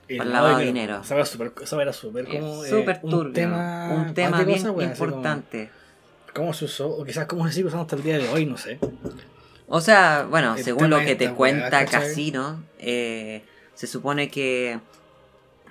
[0.07, 1.01] El para lavado de que- dinero.
[1.01, 2.63] Eso era súper como.
[2.63, 3.89] Es eh, un turbio, tema.
[3.93, 5.69] un tema bien wea, como, importante.
[6.33, 6.89] ¿Cómo se usó?
[6.89, 8.79] O quizás cómo se sigue usando hasta el día de hoy, no sé.
[9.67, 12.01] O sea, bueno, El según lo que te esta cuenta ¿cachai?
[12.01, 13.43] Casino, eh,
[13.75, 14.79] se supone que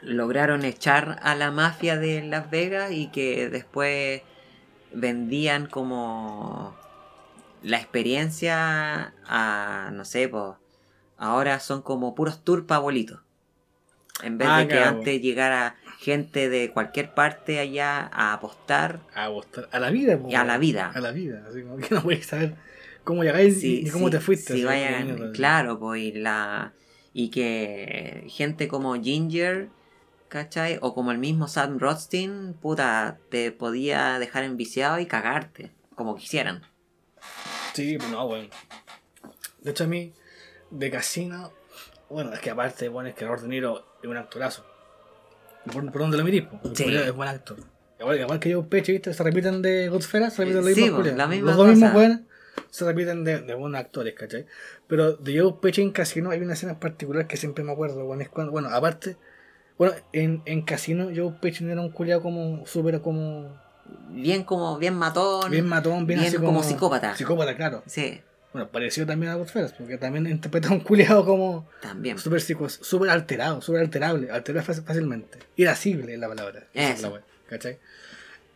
[0.02, 4.22] lograron echar a la mafia de Las Vegas y que después
[4.92, 6.76] vendían como
[7.62, 10.54] la experiencia a, no sé, pues
[11.16, 13.20] ahora son como puros tour pa' abuelitos.
[14.22, 19.28] En vez Ah, de que antes llegara gente de cualquier parte allá a apostar A,
[19.28, 20.92] gustar- a la vida, po, y a la vida.
[20.94, 21.44] A la vida.
[21.48, 22.54] Así como que no puedes saber
[23.04, 24.64] cómo llegáis Sí, ni cómo sí, te fuiste.
[24.64, 26.72] vayan- claro, pues, y, la,
[27.12, 29.68] y que gente como Ginger,
[30.32, 30.78] ¿cachai?
[30.80, 36.62] O como el mismo Sam Rothstein, puta, te podía dejar enviciado y cagarte, como quisieran.
[37.74, 38.48] Sí, pues no, bueno.
[39.60, 40.12] De hecho, a mí,
[40.70, 41.52] de casino,
[42.08, 44.64] bueno, es que aparte, bueno, es que Robert De Niro es un actorazo.
[45.70, 46.44] ¿Por, por dónde lo mirís?
[46.74, 46.84] Sí.
[46.94, 47.58] Es buen actor.
[48.00, 49.12] Igual, igual que yo, Peche, ¿viste?
[49.12, 52.20] Se repiten de Goodfellas, se repiten los Sí, mismos la misma Los dos mismos buenos
[52.70, 54.46] se repiten de, de buenos actores, ¿cachai?
[54.86, 58.04] Pero de Joe Pesci en Casino hay una escena en particular que siempre me acuerdo,
[58.04, 59.16] bueno, es cuando, bueno, aparte,
[59.88, 63.60] bueno, en, en Casino Joe Pesci era un culiado como, súper como,
[64.10, 65.50] Bien como, bien matón.
[65.50, 67.16] bien matón, bien, bien así como psicópata.
[67.16, 67.82] Psicópata, claro.
[67.86, 68.20] Sí,
[68.52, 72.18] Bueno, parecido también a Goodfellas, porque también interpreta a un culiado como también.
[72.18, 75.38] súper súper alterado, súper alterable, alterable fácil- fácilmente.
[75.56, 76.64] Irascible es la palabra.
[76.74, 77.08] es Eso.
[77.08, 77.78] la wea, ¿cachai?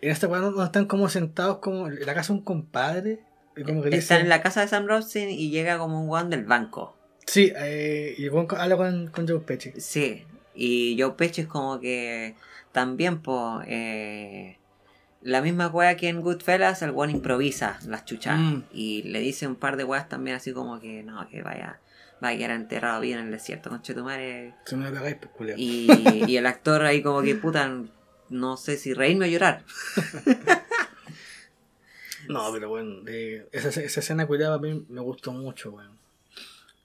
[0.00, 3.20] En esta cuadro no están como sentados como en la casa de un compadre.
[3.56, 6.06] Y como que Están dice, en la casa de Sam Rothstein y llega como un
[6.08, 6.94] guan del banco.
[7.26, 9.72] Sí, eh, y el weón habla con, con Joe Pesci.
[9.78, 10.24] Sí,
[10.56, 12.34] y Joe Pesci es como que
[12.72, 14.58] también, po, eh,
[15.22, 18.62] la misma wea que en Goodfellas, el weón improvisa las chuchas Mm.
[18.72, 21.80] y le dice un par de weas también así como que no, que vaya,
[22.20, 24.54] vaya a quedar enterrado bien en el desierto, con Chetumare.
[24.72, 25.54] No me pegáis, pues.
[25.58, 25.88] Y,
[26.28, 27.82] y el actor ahí como que puta,
[28.28, 29.64] no sé si reírme o llorar.
[32.28, 35.96] No, pero bueno, eh, esa, esa escena culiada a mí me gustó mucho, weón.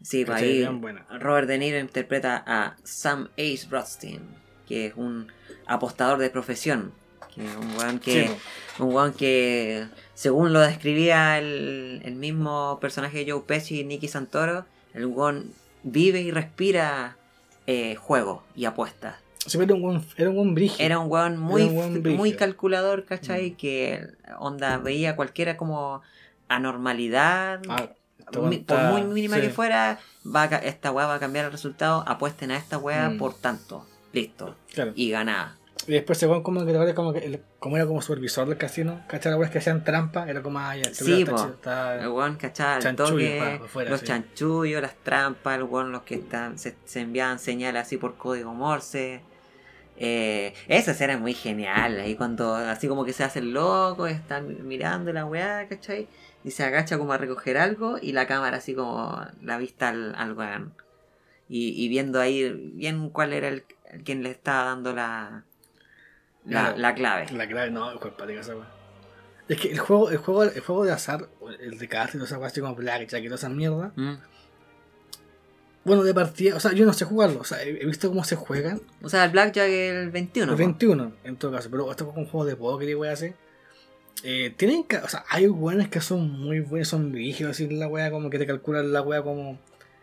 [0.02, 0.66] Sí, pues ahí.
[1.20, 4.22] Robert De Niro interpreta a Sam Ace Rothstein,
[4.68, 5.32] que es un
[5.68, 6.94] apostador de profesión,
[7.34, 8.32] Que un weón Sí, que,
[8.78, 8.86] po.
[8.86, 9.86] un weón que,
[10.16, 16.22] según lo describía el, el mismo personaje de Joe Pesci, Nicky Santoro, el weón vive
[16.22, 17.16] y respira
[17.68, 19.16] eh, juego y apuestas.
[19.46, 20.84] Sí, era un buen, era un buen brígido.
[20.86, 23.52] Era un weón muy, un weón muy calculador, ¿cachai?
[23.52, 23.56] Mm.
[23.56, 24.08] Que
[24.40, 26.02] onda veía cualquiera como
[26.48, 27.62] anormalidad.
[27.70, 27.90] Ah,
[28.32, 29.42] por muy mínima sí.
[29.44, 32.04] que fuera, va a esta weá va a cambiar el resultado.
[32.08, 33.18] Apuesten a esta weá Mm.
[33.18, 33.86] por tanto.
[34.14, 34.56] Listo.
[34.74, 34.92] Claro.
[34.96, 35.58] Y ganaba.
[35.88, 39.02] Y después se weón como que como que el- como era como supervisor del casino,
[39.08, 39.38] ¿cachai?
[39.40, 42.54] Las que hacían trampa, era como ah, ya, este Sí, está está- El weón el
[42.54, 44.06] Chanchullo, toque, fuera, los sí.
[44.06, 48.54] chanchullos, las trampas, el weón los que están, se, se enviaban señales así por código
[48.54, 49.22] Morse.
[49.98, 54.08] Eh, esa escena es muy genial, ahí cuando así como que se hace el loco,
[54.08, 56.08] están mirando la weá, ¿cachai?
[56.44, 60.16] Y se agacha como a recoger algo y la cámara así como la vista al,
[60.16, 60.74] al weón.
[61.48, 63.64] Y, y viendo ahí bien cuál era el,
[64.04, 65.44] quien le estaba dando la,
[66.46, 67.28] la, la clave.
[67.32, 68.54] La clave, no, es empática esa.
[69.48, 71.28] Es que el juego, el juego, el juego de azar,
[71.60, 73.92] el de casting, esas weas así como Blackjack y toda esa mierda.
[73.96, 74.14] Mm.
[75.84, 78.24] Bueno, de partida, o sea, yo no sé jugarlo, o sea, he he visto cómo
[78.24, 78.82] se juegan.
[79.02, 80.52] O sea, el Blackjack el 21.
[80.52, 80.58] El po.
[80.58, 83.34] 21, en todo caso, pero esto es un juego de póker y wea así.
[84.24, 87.88] Eh, tienen que, o sea, hay weones que son muy buenos, son rígidos así la
[87.88, 89.58] wea, como que te calculan la wea como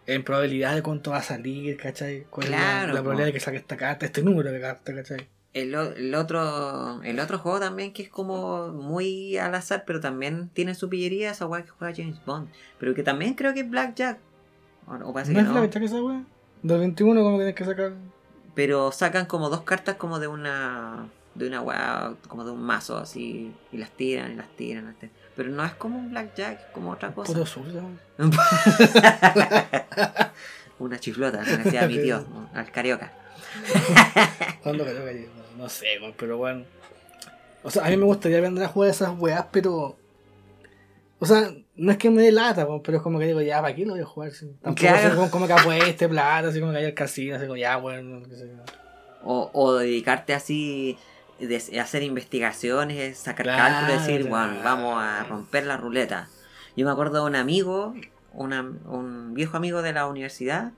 [0.07, 2.27] en probabilidad de cuánto va a salir, ¿cachai?
[2.31, 3.03] Cuál es la- Claro, la, po.
[3.05, 5.29] probabilidad de que saque esta carta, este número de carta, ¿cachai?
[5.55, 5.75] El,
[6.15, 10.89] otro el otro juego también que es como muy al azar, pero también tiene su
[10.89, 12.49] pillería, esa weá que juega James Bond.
[12.79, 14.19] Pero que también creo que es Blackjack.
[14.87, 15.87] O, o parece ¿No que es no.
[15.87, 16.25] Esa wea?
[16.63, 17.93] Del 21 como tienes que sacar...
[18.55, 22.99] Pero sacan como dos cartas como de una de una weá, como de un mazo
[22.99, 24.87] así, y las tiran y las tiran.
[24.87, 25.15] las tiran.
[25.37, 27.33] Pero no es como un Blackjack, es como otra cosa.
[27.33, 27.83] Puto sucio.
[30.79, 32.25] una chiflota, que decía mi tío,
[32.55, 33.13] al carioca.
[34.63, 35.87] ¿Cuándo que no, sé,
[36.17, 36.65] pero bueno.
[37.63, 39.97] O sea, a mí me gustaría aprender a jugar esas weas, pero.
[41.21, 43.75] O sea, no es que me dé lata, pero es como que digo, ya, ¿para
[43.75, 44.31] qué lo voy a jugar?
[44.63, 45.31] Tampoco Claro.
[45.31, 48.37] como que apueste plata, así como que haya el casino, así como ya, bueno, qué
[48.37, 48.63] sé yo.
[49.25, 50.97] O, o dedicarte así,
[51.39, 54.49] de hacer investigaciones, sacar Claro, cálculos y decir, claro.
[54.49, 56.29] bueno, vamos a romper la ruleta.
[56.77, 57.95] Yo me acuerdo de un amigo,
[58.33, 60.73] una- un viejo amigo de la universidad,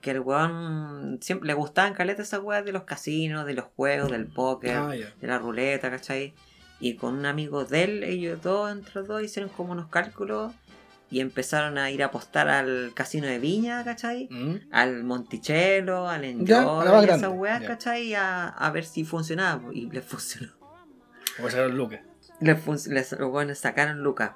[0.00, 4.10] que el weón siempre le gustaban caletas esas weas de los casinos, de los juegos,
[4.10, 6.34] del póker, Ah, de la ruleta, ¿cachai?
[6.80, 10.52] Y con un amigo de él, ellos dos, entre los dos, hicieron como unos cálculos
[11.14, 14.26] y empezaron a ir a apostar al casino de Viña, ¿cachai?
[14.30, 14.56] ¿Mm?
[14.72, 17.68] al Monticello, al Ya, Enjoy, a la más y esas weas, ya.
[17.68, 18.14] ¿cachai?
[18.14, 19.62] A, a ver si funcionaba.
[19.72, 20.52] Y les funcionó.
[21.42, 22.00] O sea, Lucas.
[22.40, 24.32] Les, fun- les weones sacaron Lucas.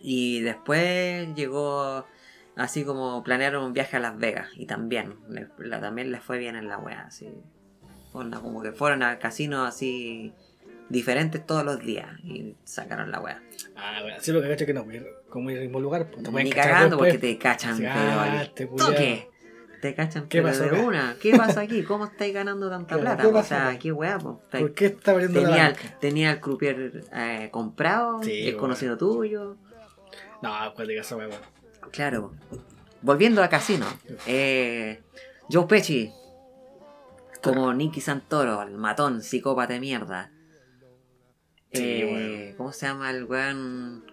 [0.00, 2.06] Y después llegó
[2.56, 4.48] así como planearon un viaje a Las Vegas.
[4.54, 7.28] Y también, le- la- también les fue bien en la wea, así.
[8.12, 10.32] Onda, como que fueron a casinos así
[10.88, 12.08] diferentes todos los días.
[12.24, 13.42] Y sacaron la wea.
[13.76, 14.84] Ah, bueno, sí, lo que cacho que no
[15.28, 16.10] como ir al mismo lugar.
[16.10, 17.14] Pues, Ni cagando después.
[17.14, 18.90] porque te cachan, Sí, pero ah, al te culiao.
[18.90, 19.28] toque.
[19.80, 20.80] Te cachan ¿Qué pero pasó de acá?
[20.80, 21.16] una.
[21.20, 21.84] ¿Qué pasa aquí?
[21.84, 23.22] ¿Cómo estáis ganando tanta Claro, plata?
[23.22, 24.40] ¿qué O sea, qué weá, po.
[24.44, 25.98] Estáis- ¿Por qué está abriendo la Tenía, el- banca?
[26.00, 28.58] tenía el croupier eh, comprado, Sí, bueno.
[28.58, 29.56] conocido tuyo.
[30.42, 31.40] No, diga esa wea, weón.
[31.92, 32.32] Claro.
[33.02, 33.86] Volviendo a Casino.
[34.26, 35.00] Eh,
[35.48, 36.10] Joe Pesci.
[37.42, 40.32] Como Nicky Santoro, el matón, psicópata de mierda.
[41.72, 42.54] Sí, Eh, bueno.
[42.56, 44.04] ¿Cómo se llama el weón?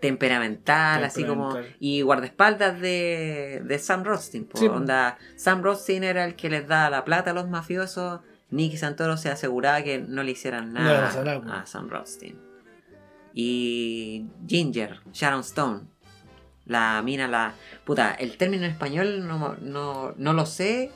[0.00, 1.56] Temperamental, así como.
[1.78, 4.48] Y guardaespaldas de, de Sam Rothstein.
[4.54, 4.66] Sí.
[4.66, 8.20] Onda, Sam Rothstein era el que les daba la plata a los mafiosos.
[8.50, 11.08] Nicky Santoro se aseguraba que no le hicieran nada
[11.52, 12.36] a Sam Rothstein.
[13.32, 15.80] Y Ginger, Sharon Stone.
[16.66, 17.54] La mina, la.
[17.84, 20.90] Puta, el término en español no, me- no, no lo sé.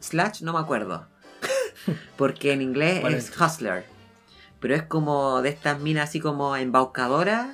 [0.00, 1.06] Slash no me acuerdo.
[2.16, 3.40] Porque en inglés ¿Cuál es es?
[3.40, 3.84] hustler.
[4.66, 7.46] Pero es como de estas minas así como embaucadoras.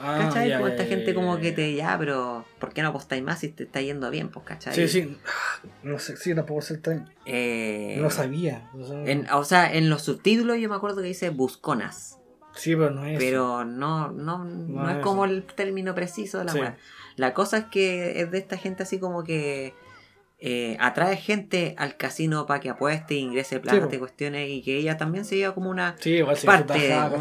[0.00, 0.52] Ah, ¿Cachai?
[0.54, 1.74] como esta gente como que te.
[1.76, 2.44] Ya, pero.
[2.58, 4.30] ¿Por qué no apostáis más si te está yendo bien?
[4.30, 4.74] Pues, ¿cachai?
[4.74, 5.16] Sí, sí.
[5.24, 7.08] Ah, No sé, sí, tampoco sé el tren.
[7.24, 8.68] Eh, No sabía.
[8.74, 12.18] o sea, en- o sea, en los subtítulos yo me acuerdo que dice busconas.
[12.56, 13.16] Sí, pero no es.
[13.16, 16.60] Pero no, no, no, No es es como el término preciso de la Sí.
[17.14, 19.72] La cosa es que es de esta gente así como que
[20.42, 23.98] eh, atrae gente al casino para que apueste, ingrese plata, po.
[23.98, 27.12] cuestiones y que ella también se lleva como una Sí, parte, tajada,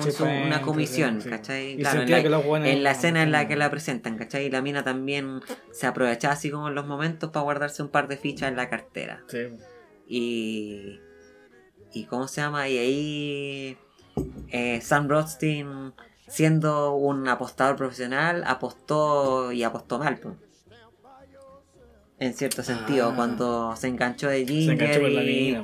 [0.48, 1.30] una comisión, sí.
[1.30, 1.76] ¿cachai?
[1.78, 4.46] Claro, en la- que los buenos- en la escena en la que la presentan, ¿cachai?
[4.46, 5.42] Y la mina también
[5.74, 8.70] se aprovechaba así como en los momentos para guardarse un par de fichas en la
[8.70, 9.24] cartera.
[9.28, 9.40] Sí.
[10.08, 11.00] Y.
[11.92, 12.70] ¿Y cómo se llama?
[12.70, 13.78] Y ahí.
[14.52, 15.94] eh, Sam Rothstein,
[16.28, 20.20] siendo un apostador profesional, apostó y apostó mal.
[22.20, 23.16] En cierto sentido, Ah.
[23.16, 25.64] cuando se enganchó de Se Ginger enganchó con la y, mina,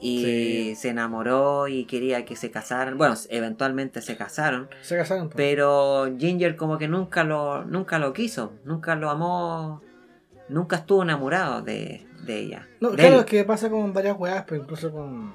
[0.00, 0.74] y Sí.
[0.76, 2.96] se enamoró y quería que se casaran.
[2.96, 5.28] Bueno, eventualmente se casaron, Se casaron.
[5.34, 9.82] pero Ginger como que nunca lo, nunca lo quiso, nunca lo amó,
[10.48, 12.68] nunca estuvo enamorado de, de ella.
[12.80, 13.20] No, de claro, él.
[13.20, 15.34] es que pasa con varias weas, pero incluso con.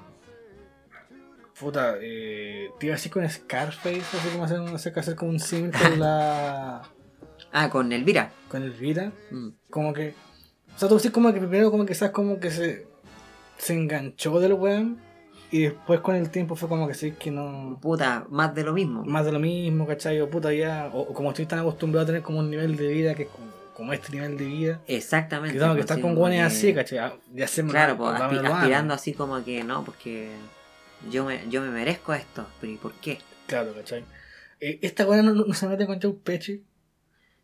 [1.60, 5.16] Puta, eh, te iba a decir con Scarface, así como hacer, no sé qué hacer
[5.16, 6.82] como un símil con la.
[7.56, 8.32] Ah, con Elvira.
[8.50, 9.12] con Elvira.
[9.30, 9.50] Mm.
[9.70, 10.16] Como que.
[10.76, 12.88] O sea, tú decís como que primero, como que sabes como que se.
[13.58, 14.98] Se enganchó del weón.
[15.52, 17.78] Y después con el tiempo fue como que sí, que no.
[17.82, 19.06] Puta, más de lo mismo.
[19.06, 20.20] Más de lo mismo, ¿cachai?
[20.20, 20.90] O puta, ya.
[20.92, 23.30] O, o como estoy tan acostumbrado a tener como un nivel de vida que es
[23.30, 23.46] como,
[23.76, 24.82] como este nivel de vida.
[24.88, 25.54] Exactamente.
[25.54, 26.98] Que tengo que pues, estar con que- así, ¿cachai?
[26.98, 30.32] Ah, Ya se me Claro, pues, dámelo, aspi- aspirando así como que no, porque
[31.12, 32.48] yo me, yo me merezco esto.
[32.60, 33.20] Pero ¿y por qué?
[33.46, 34.04] Claro, ¿cachai?
[34.60, 36.64] Eh, esta weá no, no- se mete con Joe Pesci.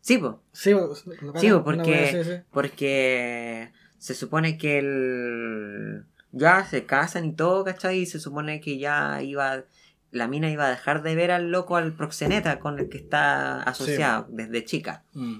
[0.00, 0.34] Sí, pues.
[0.52, 2.30] Sí, cagan, pues, porque- sí.
[2.50, 6.04] Porque se supone que el...
[6.32, 8.00] ya se casan y todo, ¿cachai?
[8.00, 9.64] Y se supone que ya iba...
[10.12, 13.62] La mina iba a dejar de ver al loco, al proxeneta con el que está
[13.62, 15.04] asociado desde chica.
[15.14, 15.38] Mm.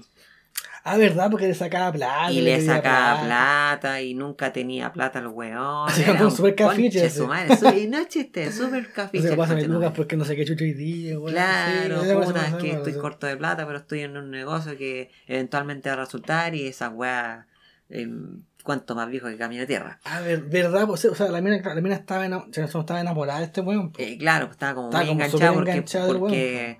[0.83, 1.29] Ah, ¿verdad?
[1.29, 2.31] Porque le sacaba plata.
[2.31, 4.01] y le sacaba plata.
[4.01, 5.87] y nunca tenía plata el weón.
[5.89, 9.35] Así como un súper cafiche, su madre, y no es chiste, súper No cafiche.
[9.35, 11.33] conche tu lucas porque no sé qué chucho hoy día, weón.
[11.33, 14.77] Claro, Sí, se puta, es que estoy corto de plata, pero estoy en un negocio
[14.77, 17.47] que eventualmente va a resultar y esa weá,
[17.89, 18.07] eh,
[18.63, 19.99] cuanto más viejo que camino de tierra.
[20.03, 20.85] Ah, ver- ¿verdad?
[20.87, 23.45] Pues, o sea, la mina, la mina estaba, ena- o sea, no estaba enamorada de
[23.45, 23.91] este weón.
[23.97, 26.79] Eh, claro, pues estaba como Estaba muy como enganchada porque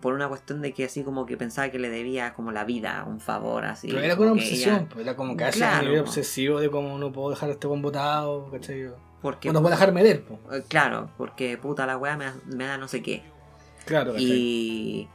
[0.00, 3.04] por una cuestión de que así como que pensaba que le debía como la vida,
[3.08, 3.88] un favor así.
[3.88, 6.08] Pero era una como que obsesión, ella- pues, era como casi Claro, a nivel po.
[6.08, 8.90] obsesivo de cómo no puedo dejar a este buen botado, ¿cachai?
[9.22, 10.38] porque, Bueno, puedo dejarme de él, po.
[10.54, 13.22] eh, Claro, porque puta la weá me, da- me da no sé qué.
[13.86, 14.26] Claro, ¿cachai?
[14.26, 15.08] Y,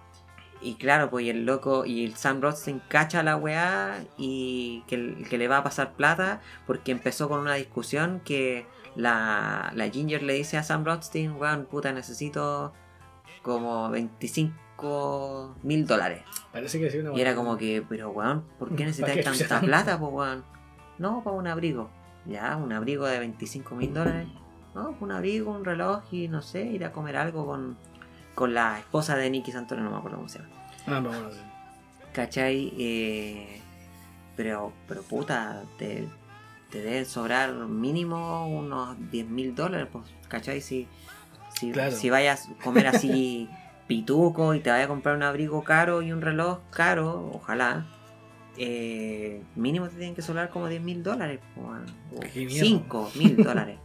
[0.62, 5.24] y claro, pues y el loco, y el Sam Rothstein cacha la weá y que,
[5.30, 10.24] que le va a pasar plata porque empezó con una discusión que la, la Ginger
[10.24, 12.74] le dice a Sam Rothstein, weón, puta, necesito
[13.44, 14.53] como 25
[15.64, 16.24] mil dólares.
[16.52, 19.62] Parece que sí, una Y era como que, pero weón, ¿por qué ¿Para necesitas tanta
[19.62, 20.44] plata, pues weón?
[20.98, 21.90] No, para un abrigo.
[22.26, 24.28] Ya, un abrigo de 25 mil dólares.
[24.76, 27.78] No, un abrigo, un reloj y no sé, ir a comer algo con,
[28.36, 30.49] con la esposa de Nicky Santoro, no me acuerdo cómo se llama.
[30.88, 31.12] Ah, no.
[32.14, 32.74] ¿Cachai?
[32.78, 33.62] Eh,
[34.36, 36.08] pero, pero puta, te,
[36.70, 40.62] te deben sobrar mínimo unos 10 mil dólares, pues, ¿cachai?
[40.62, 40.88] Si,
[41.53, 41.91] si, Claro.
[41.95, 43.49] si vayas a comer así
[43.88, 47.86] pituco y te vayas a comprar un abrigo caro y un reloj caro, ojalá,
[48.58, 52.66] eh, mínimo te tienen que sobrar como 10 mil dólares, o Qué miedo.
[52.66, 53.78] 5 mil dólares,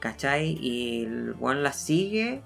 [0.00, 0.56] ¿cachai?
[0.60, 2.42] Y el one la sigue.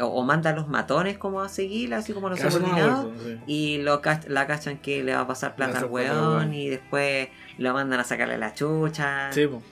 [0.00, 3.12] O, o manda a los matones como a seguirla, así como los subordinados.
[3.24, 3.38] sí.
[3.46, 6.52] Y lo la cachan que le va a pasar plata al weón weón.
[6.52, 7.28] y después
[7.58, 9.32] lo mandan a sacarle la chucha.
[9.32, 9.62] Sí, po.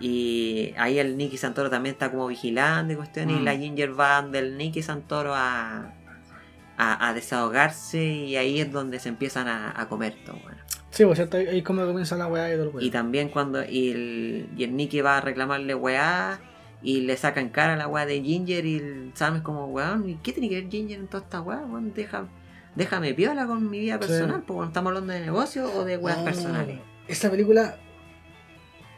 [0.00, 3.36] Y ahí el Nicky Santoro también está como vigilando y cuestiones.
[3.36, 3.44] Y Mm.
[3.44, 5.92] la Ginger va del Nicky Santoro a,
[6.76, 10.36] a, a desahogarse y ahí es donde se empiezan a, a comer todo.
[10.42, 10.58] bueno.
[10.90, 12.82] Sí, pues cierto, ahí es como comienza la weá y todo el weón.
[12.84, 16.38] Y también cuando y el, y el Nicky va a reclamarle weá
[16.82, 20.08] y le sacan cara a la weá de Ginger y el Sam es como weón,
[20.08, 21.58] ¿y qué tiene que ver Ginger en toda esta weá?
[21.66, 22.26] Weón, deja,
[22.76, 24.00] déjame piola con mi vida Sí.
[24.06, 26.78] personal, porque cuando estamos hablando de negocio o de weas Ah, personales.
[27.08, 27.76] Esa película.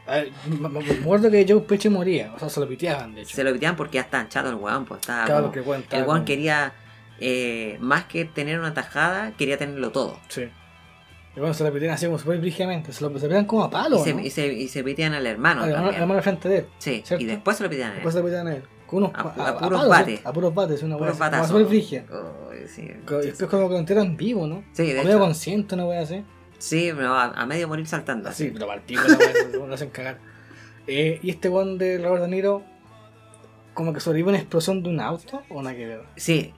[0.07, 3.35] A ver, me acuerdo que Joe Pesci moría, o sea, se lo piteaban, de hecho.
[3.35, 5.97] Se lo pitean porque ya está chato el weón, pues estaba Claro, como- que cuenta.
[5.97, 6.73] el weón quería
[7.19, 10.19] eh, más que tener una tajada, quería tenerlo todo.
[10.29, 10.43] Sí.
[11.35, 12.91] Y bueno, se lo pitean así como súper brígidamente.
[12.93, 14.19] Se lo se pitean como a palo, y, se, ¿no?
[14.21, 15.63] y, se, y se pitean al hermano.
[15.63, 16.65] Al hermano, hermano frente de él.
[16.77, 17.23] sí, ¿cierto?
[17.23, 17.95] y después se lo pitean a él.
[17.97, 18.63] Después se lo pitean a él.
[18.85, 20.25] Con unos A- pa- a puros bates.
[20.25, 20.99] A puros bates, una weá.
[21.11, 21.47] Puros como batazos.
[21.49, 22.03] súper brígida.
[22.49, 22.81] Uy, sí.
[22.83, 24.63] Y después como que lo enteran vivo, ¿no?
[24.73, 25.19] Sí, de O hecho.
[25.19, 26.23] consciente, una weá así.
[26.59, 28.29] Sí, pero a, a medio morir saltando.
[28.29, 28.81] Así, pero weá,
[29.67, 30.19] lo hacen cagar.
[30.87, 32.63] Eh, y este weón de Robert De Niro,
[33.73, 36.01] como que sobrevive una explosión de un auto, o nada que ver.
[36.15, 36.53] Sí,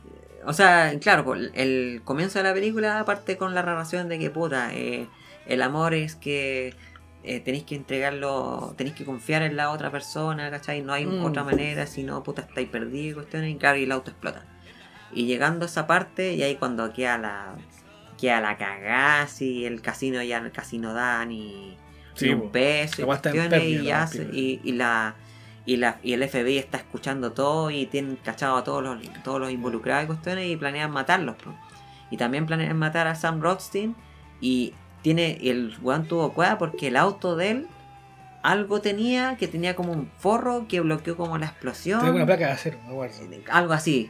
[0.45, 4.73] o sea, claro, el comienzo de la película parte con la narración de que, puta,
[4.73, 5.07] eh,
[5.47, 6.75] el amor es que
[7.23, 10.81] eh, tenéis que entregarlo, tenéis que confiar en la otra persona, ¿cachai?
[10.81, 11.25] No hay Mm.
[11.25, 14.45] otra manera, si no, puta, estáis perdidos, cuestiones, y claro, y el auto explota.
[15.11, 17.55] Y llegando a esa parte, y ahí cuando queda la
[18.19, 21.77] queda la cagada, si el casino ya casi no da ni,
[22.15, 22.43] Sí, ni po.
[22.45, 25.15] un peso, y, ya y, y la
[25.65, 29.39] y, la, y el FBI está escuchando todo y tienen cachado a todos los, todos
[29.39, 31.35] los involucrados y cuestiones y planean matarlos.
[32.09, 33.95] Y también planean matar a Sam Rothstein
[34.41, 34.73] y
[35.03, 37.67] tiene y el weón tuvo cueva porque el auto de él
[38.41, 41.99] algo tenía que tenía como un forro que bloqueó como la explosión.
[41.99, 42.79] Tiene una placa de acero.
[43.51, 44.09] Algo así.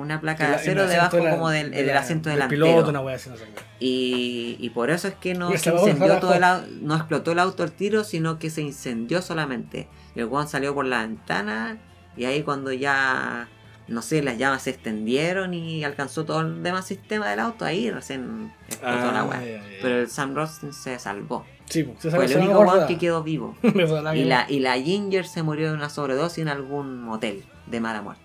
[0.00, 2.28] Una placa El- de el acero debajo de la- como del, de el la- asiento
[2.28, 2.64] del delantero.
[2.66, 3.62] piloto, una wea así, no sé qué.
[3.84, 6.42] Y, y por eso es que no se incendió todo el
[6.86, 9.88] no explotó el auto al tiro, sino que se incendió solamente.
[10.14, 11.78] Y el weón salió por la ventana
[12.16, 13.48] y ahí cuando ya,
[13.86, 17.90] no sé, las llamas se extendieron y alcanzó todo el demás sistema del auto, ahí
[17.90, 19.38] recién explotó la weá.
[19.38, 19.62] Ah, ya.
[19.80, 21.44] Pero el Sam Rostin se salvó.
[21.66, 23.54] Sí, pues, Fue el único weón que quedó vivo.
[24.14, 28.00] Y la, y la Ginger se murió de una sobredosis en algún motel de mala
[28.02, 28.22] muerte.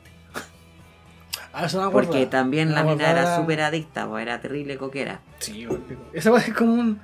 [1.54, 2.10] Ah, eso no me acuerdo.
[2.12, 5.22] Porque también la mina era súper adicta, pues era terrible coquera.
[5.40, 5.68] Sí,
[6.14, 7.00] esa es como un.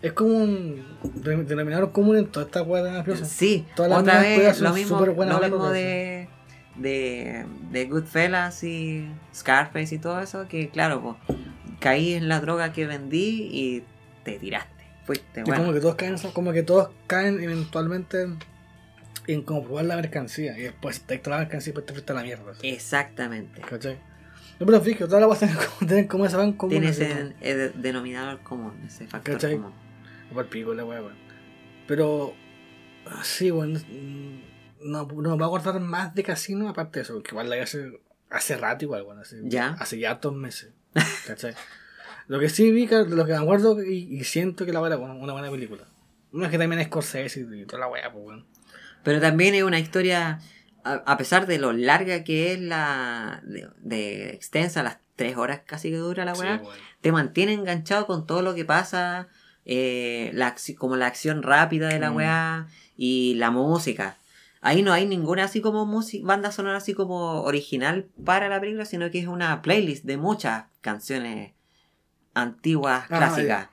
[0.00, 3.24] Es como un de- denominador común en toda esta weá de mafioso.
[3.24, 6.28] Sí, Todas las otra vez son lo mismo, lo mismo de
[6.76, 11.38] de, de, Goodfellas y Scarface y todo eso, que claro, pues,
[11.80, 13.84] caí en la droga que vendí y
[14.22, 14.84] te tiraste.
[15.04, 15.62] Fuiste, Y bueno.
[15.62, 18.28] como que todos caen, como que todos caen eventualmente
[19.28, 20.58] en comprobar la mercancía.
[20.58, 22.50] Y después te la mercancía y después te fuiste a la mierda.
[22.52, 22.68] así.
[22.68, 23.60] Exactamente.
[23.60, 23.98] ¿Cachai?
[24.58, 26.70] No, pero fíjate, todas las weas tienen como, ese van común.
[26.70, 29.56] Tiene ese eh, de- denominador común, ese factor ¿Cachai?
[29.56, 29.72] común.
[30.36, 31.14] el pico la weón.
[31.86, 32.34] Pero.
[33.06, 33.74] ah, Sí, weón.
[33.74, 37.22] mm, No, no me voy a acordar más de casino aparte de eso.
[37.22, 38.00] Que igual la hace,
[38.30, 39.20] hace rato igual, weón.
[39.20, 39.76] Hace, Ya.
[39.78, 40.70] Hace ya dos meses.
[41.26, 41.54] ¿Cachai?
[42.28, 44.98] lo que sí vi, lo que me acuerdo y, y siento que la wea era
[44.98, 45.84] una, buena película.
[46.32, 48.46] No es que también es Scorsese y, toda la wea, pues, weón.
[49.08, 50.38] Pero también es una historia,
[50.84, 53.40] a, a pesar de lo larga que es la.
[53.42, 56.62] de, de extensa, las tres horas casi que dura la Sí, weá,
[57.00, 59.28] te mantiene enganchado con todo lo que pasa,
[59.64, 62.16] eh, la, como la acción rápida de la Mm.
[62.16, 62.66] weá
[62.98, 64.18] y la música.
[64.60, 68.84] Ahí no hay ninguna así como música, banda sonora así como original para la película,
[68.84, 71.54] sino que es una playlist de muchas canciones
[72.34, 73.68] antiguas, Ah, clásicas.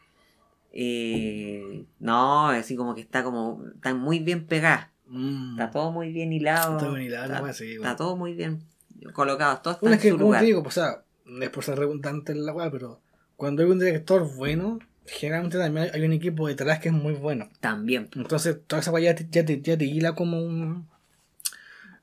[0.71, 4.94] Y no, así como que está como, están muy bien pegadas.
[5.07, 5.51] Mm.
[5.51, 6.77] Está todo muy bien hilado.
[6.77, 8.63] Está bien hilado, la está, sí, todo muy bien
[9.13, 9.59] colocado.
[9.61, 10.39] Todo está en es que, su como lugar.
[10.41, 11.03] te digo, pues, o sea,
[11.41, 13.01] es por ser redundante en la weá, pero
[13.35, 17.49] cuando hay un director bueno, generalmente también hay un equipo detrás que es muy bueno.
[17.59, 18.09] También.
[18.15, 20.87] Entonces, toda esa weá ya te, ya te, ya te hila como un.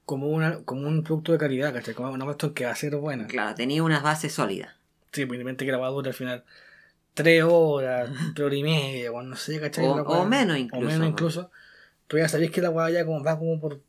[0.04, 1.94] Como, una, como un producto de calidad, ¿cachai?
[1.94, 3.26] Como una cuestión que va a ser buena.
[3.28, 4.74] Claro, tenía unas bases sólidas.
[5.12, 6.44] Sí, pues la weá dure al final
[7.14, 9.86] tres horas, tres horas y media, o no sé, ¿cachai?
[9.86, 11.08] O- o menos O incluso, menos ¿no?
[12.12, 13.80] Tú ya sabés que la weá ya como va como por,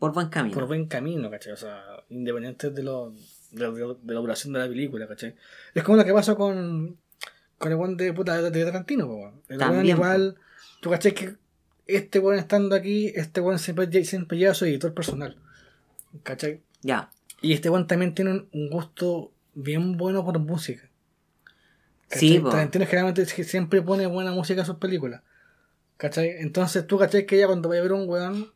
[0.00, 0.52] Por buen camino.
[0.52, 1.52] por buen camino, ¿cachai?
[1.52, 3.12] O sea, independiente de, lo,
[3.52, 5.36] de, de- de la duración de la película, ¿cachai?
[5.72, 6.98] Es como lo que pasó con,
[7.58, 9.40] con el one de puta de, Tarantino, weón.
[9.48, 10.34] El igual,
[10.80, 11.36] tú cachai que
[11.86, 15.36] este weón estando aquí, este weón siempre, siempre lleva su editor personal,
[16.24, 16.60] ¿cachai?
[16.82, 17.08] Ya.
[17.40, 20.88] Y este weón también tiene un, un gusto bien bueno por música.
[22.08, 22.48] Sí, po.
[22.50, 25.22] Tarantino generalmente sie- siempre pone buena música en sus películas.
[26.00, 26.30] ¿Cachai?
[26.38, 28.50] Entonces tú cachai que ya cuando vaya a ver un weón,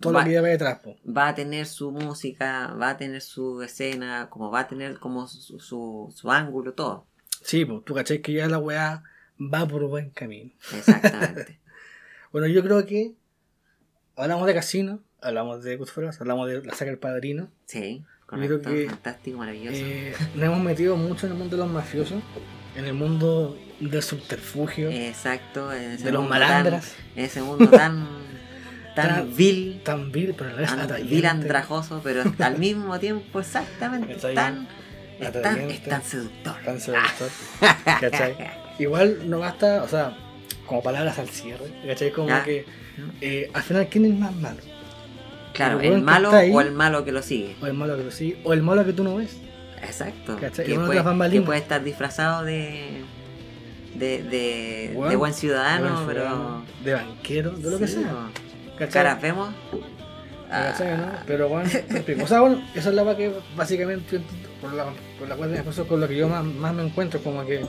[0.00, 0.96] todo Va- lo que lleva detrás, po.
[1.04, 5.26] Va a tener su música, va a tener su escena, como va a tener como
[5.26, 7.06] su, su, su ángulo, todo.
[7.42, 9.02] Sí, pues tú cachai que ya la weá
[9.40, 10.52] va por buen camino.
[10.74, 11.60] Exactamente.
[12.32, 13.14] Bueno, yo creo que
[14.14, 17.50] hablamos de Casino, hablamos de Goodfellas, hablamos de la saga del Padrino.
[17.64, 19.78] sí, Yo creo correcto, que, fantástico, maravilloso.
[19.80, 22.22] Eh, nos hemos metido mucho en el mundo de los mafiosos,
[22.76, 25.68] en el mundo del subterfugio, Exacto.
[25.68, 28.06] De los malandras, Tan, en ese mundo tan,
[28.94, 32.98] tan Tan- vil, tan vil, pero a la vez an- vil andrajoso, pero al mismo
[32.98, 34.66] tiempo exactamente tan,
[35.20, 36.56] es tan, es tan seductor.
[36.64, 36.78] tan.
[38.78, 40.16] Igual no basta, o sea,
[40.66, 42.10] como palabras al cierre, ¿cachai?
[42.12, 42.64] Como que
[43.20, 44.58] eh, al final, ¿quién es más malo?
[45.54, 47.56] Claro, El malo ahí- o el malo que lo sigue.
[47.62, 49.36] O el malo que lo sigue, o el malo que tú no ves.
[49.82, 50.36] Exacto.
[50.40, 50.66] ¿Cachai?
[50.66, 53.02] Que puede, que puede estar disfrazado de.
[53.94, 56.62] de, de, buen ciudadano, de buen pero.
[56.84, 58.30] de banquero, de lo que sea.
[58.90, 59.54] Caras vemos.
[60.48, 61.04] ¿Cachai, no?
[61.04, 61.68] Ah, Pero bueno,
[62.22, 64.20] o sea, bueno, esa es la que básicamente,
[64.60, 64.86] por la,
[65.18, 67.66] por la cual es con lo que yo más, más me encuentro, como que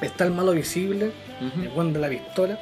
[0.00, 1.62] está el malo visible, ujú.
[1.62, 2.58] el buen de la pistola,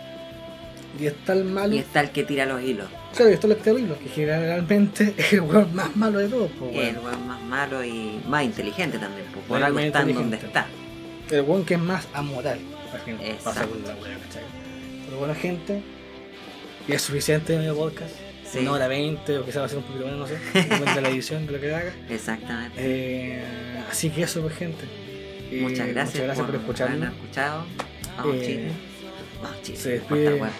[0.99, 2.89] y está el malo, Y está el que tira los hilos.
[3.15, 6.75] Claro, y está el terrible, que generalmente es el weón más malo de todos, pues,
[6.77, 7.05] El weón.
[7.05, 9.27] weón más malo y más inteligente también.
[9.33, 10.67] pues, por algo está en donde está.
[11.31, 12.59] El weón que es más amoral,
[12.91, 14.43] por ejemplo, pasa con la weá, ¿cachai?
[15.07, 15.83] Pero bueno, gente,
[16.89, 18.15] y es suficiente de medio podcast,
[18.51, 18.59] Sí.
[18.59, 21.01] una hora veinte, o quizás va a ser un poquito menos, no sé, depende de
[21.01, 21.93] la edición, de lo que haga.
[22.11, 22.75] Exactamente.
[22.79, 23.43] Eh,
[23.91, 24.85] así que eso, pues, gente.
[25.51, 26.97] Y muchas gracias, Muchas gracias por, escucharnos.
[26.99, 27.65] habernos escuchado.
[28.19, 28.69] Vamos, Eh, Chile.
[29.43, 29.79] Vamos, Chile.
[29.79, 30.51] se despide- weón.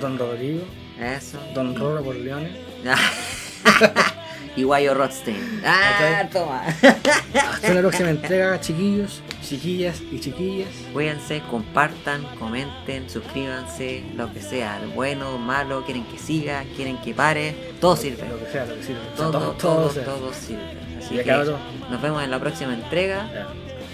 [0.00, 0.64] Don Rodrigo,
[1.00, 1.38] Eso.
[1.54, 2.52] Don Roro por Leones.
[4.56, 5.62] y Guayo Rothstein.
[5.64, 6.62] ¡Ah, toma!
[6.64, 10.68] Hasta la próxima entrega, chiquillos, chiquillas y chiquillas.
[10.92, 17.72] Cuídense, compartan, comenten, suscríbanse, lo que sea, bueno, malo, quieren que siga, quieren que pare,
[17.80, 18.28] todo sirve.
[18.28, 19.00] Lo que sea, lo que sirve.
[19.16, 20.62] Todo, todo, todo, todo todo sirve.
[21.04, 21.56] Así que cabrón.
[21.90, 23.28] nos vemos en la próxima entrega.
[23.32, 23.48] Ya.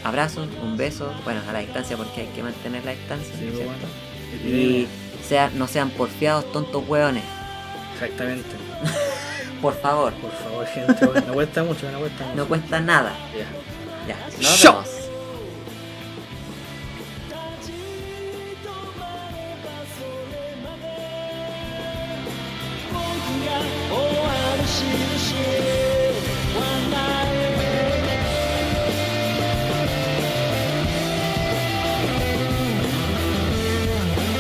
[0.09, 3.65] Abrazos, un beso, bueno, a la distancia porque hay que mantener la distancia, Sí, ¿cierto?
[3.65, 3.87] bueno.
[4.47, 4.87] Y
[5.31, 7.23] sea, no sean porfiados, tontos hueones.
[7.95, 8.49] Exactamente.
[9.63, 12.37] Por favor, Por favor, gente, no cuesta mucho, no cuesta mucho.
[12.37, 13.13] no cuesta nada.
[14.07, 14.09] Ya.
[14.09, 15.00] Ya, nos vemos.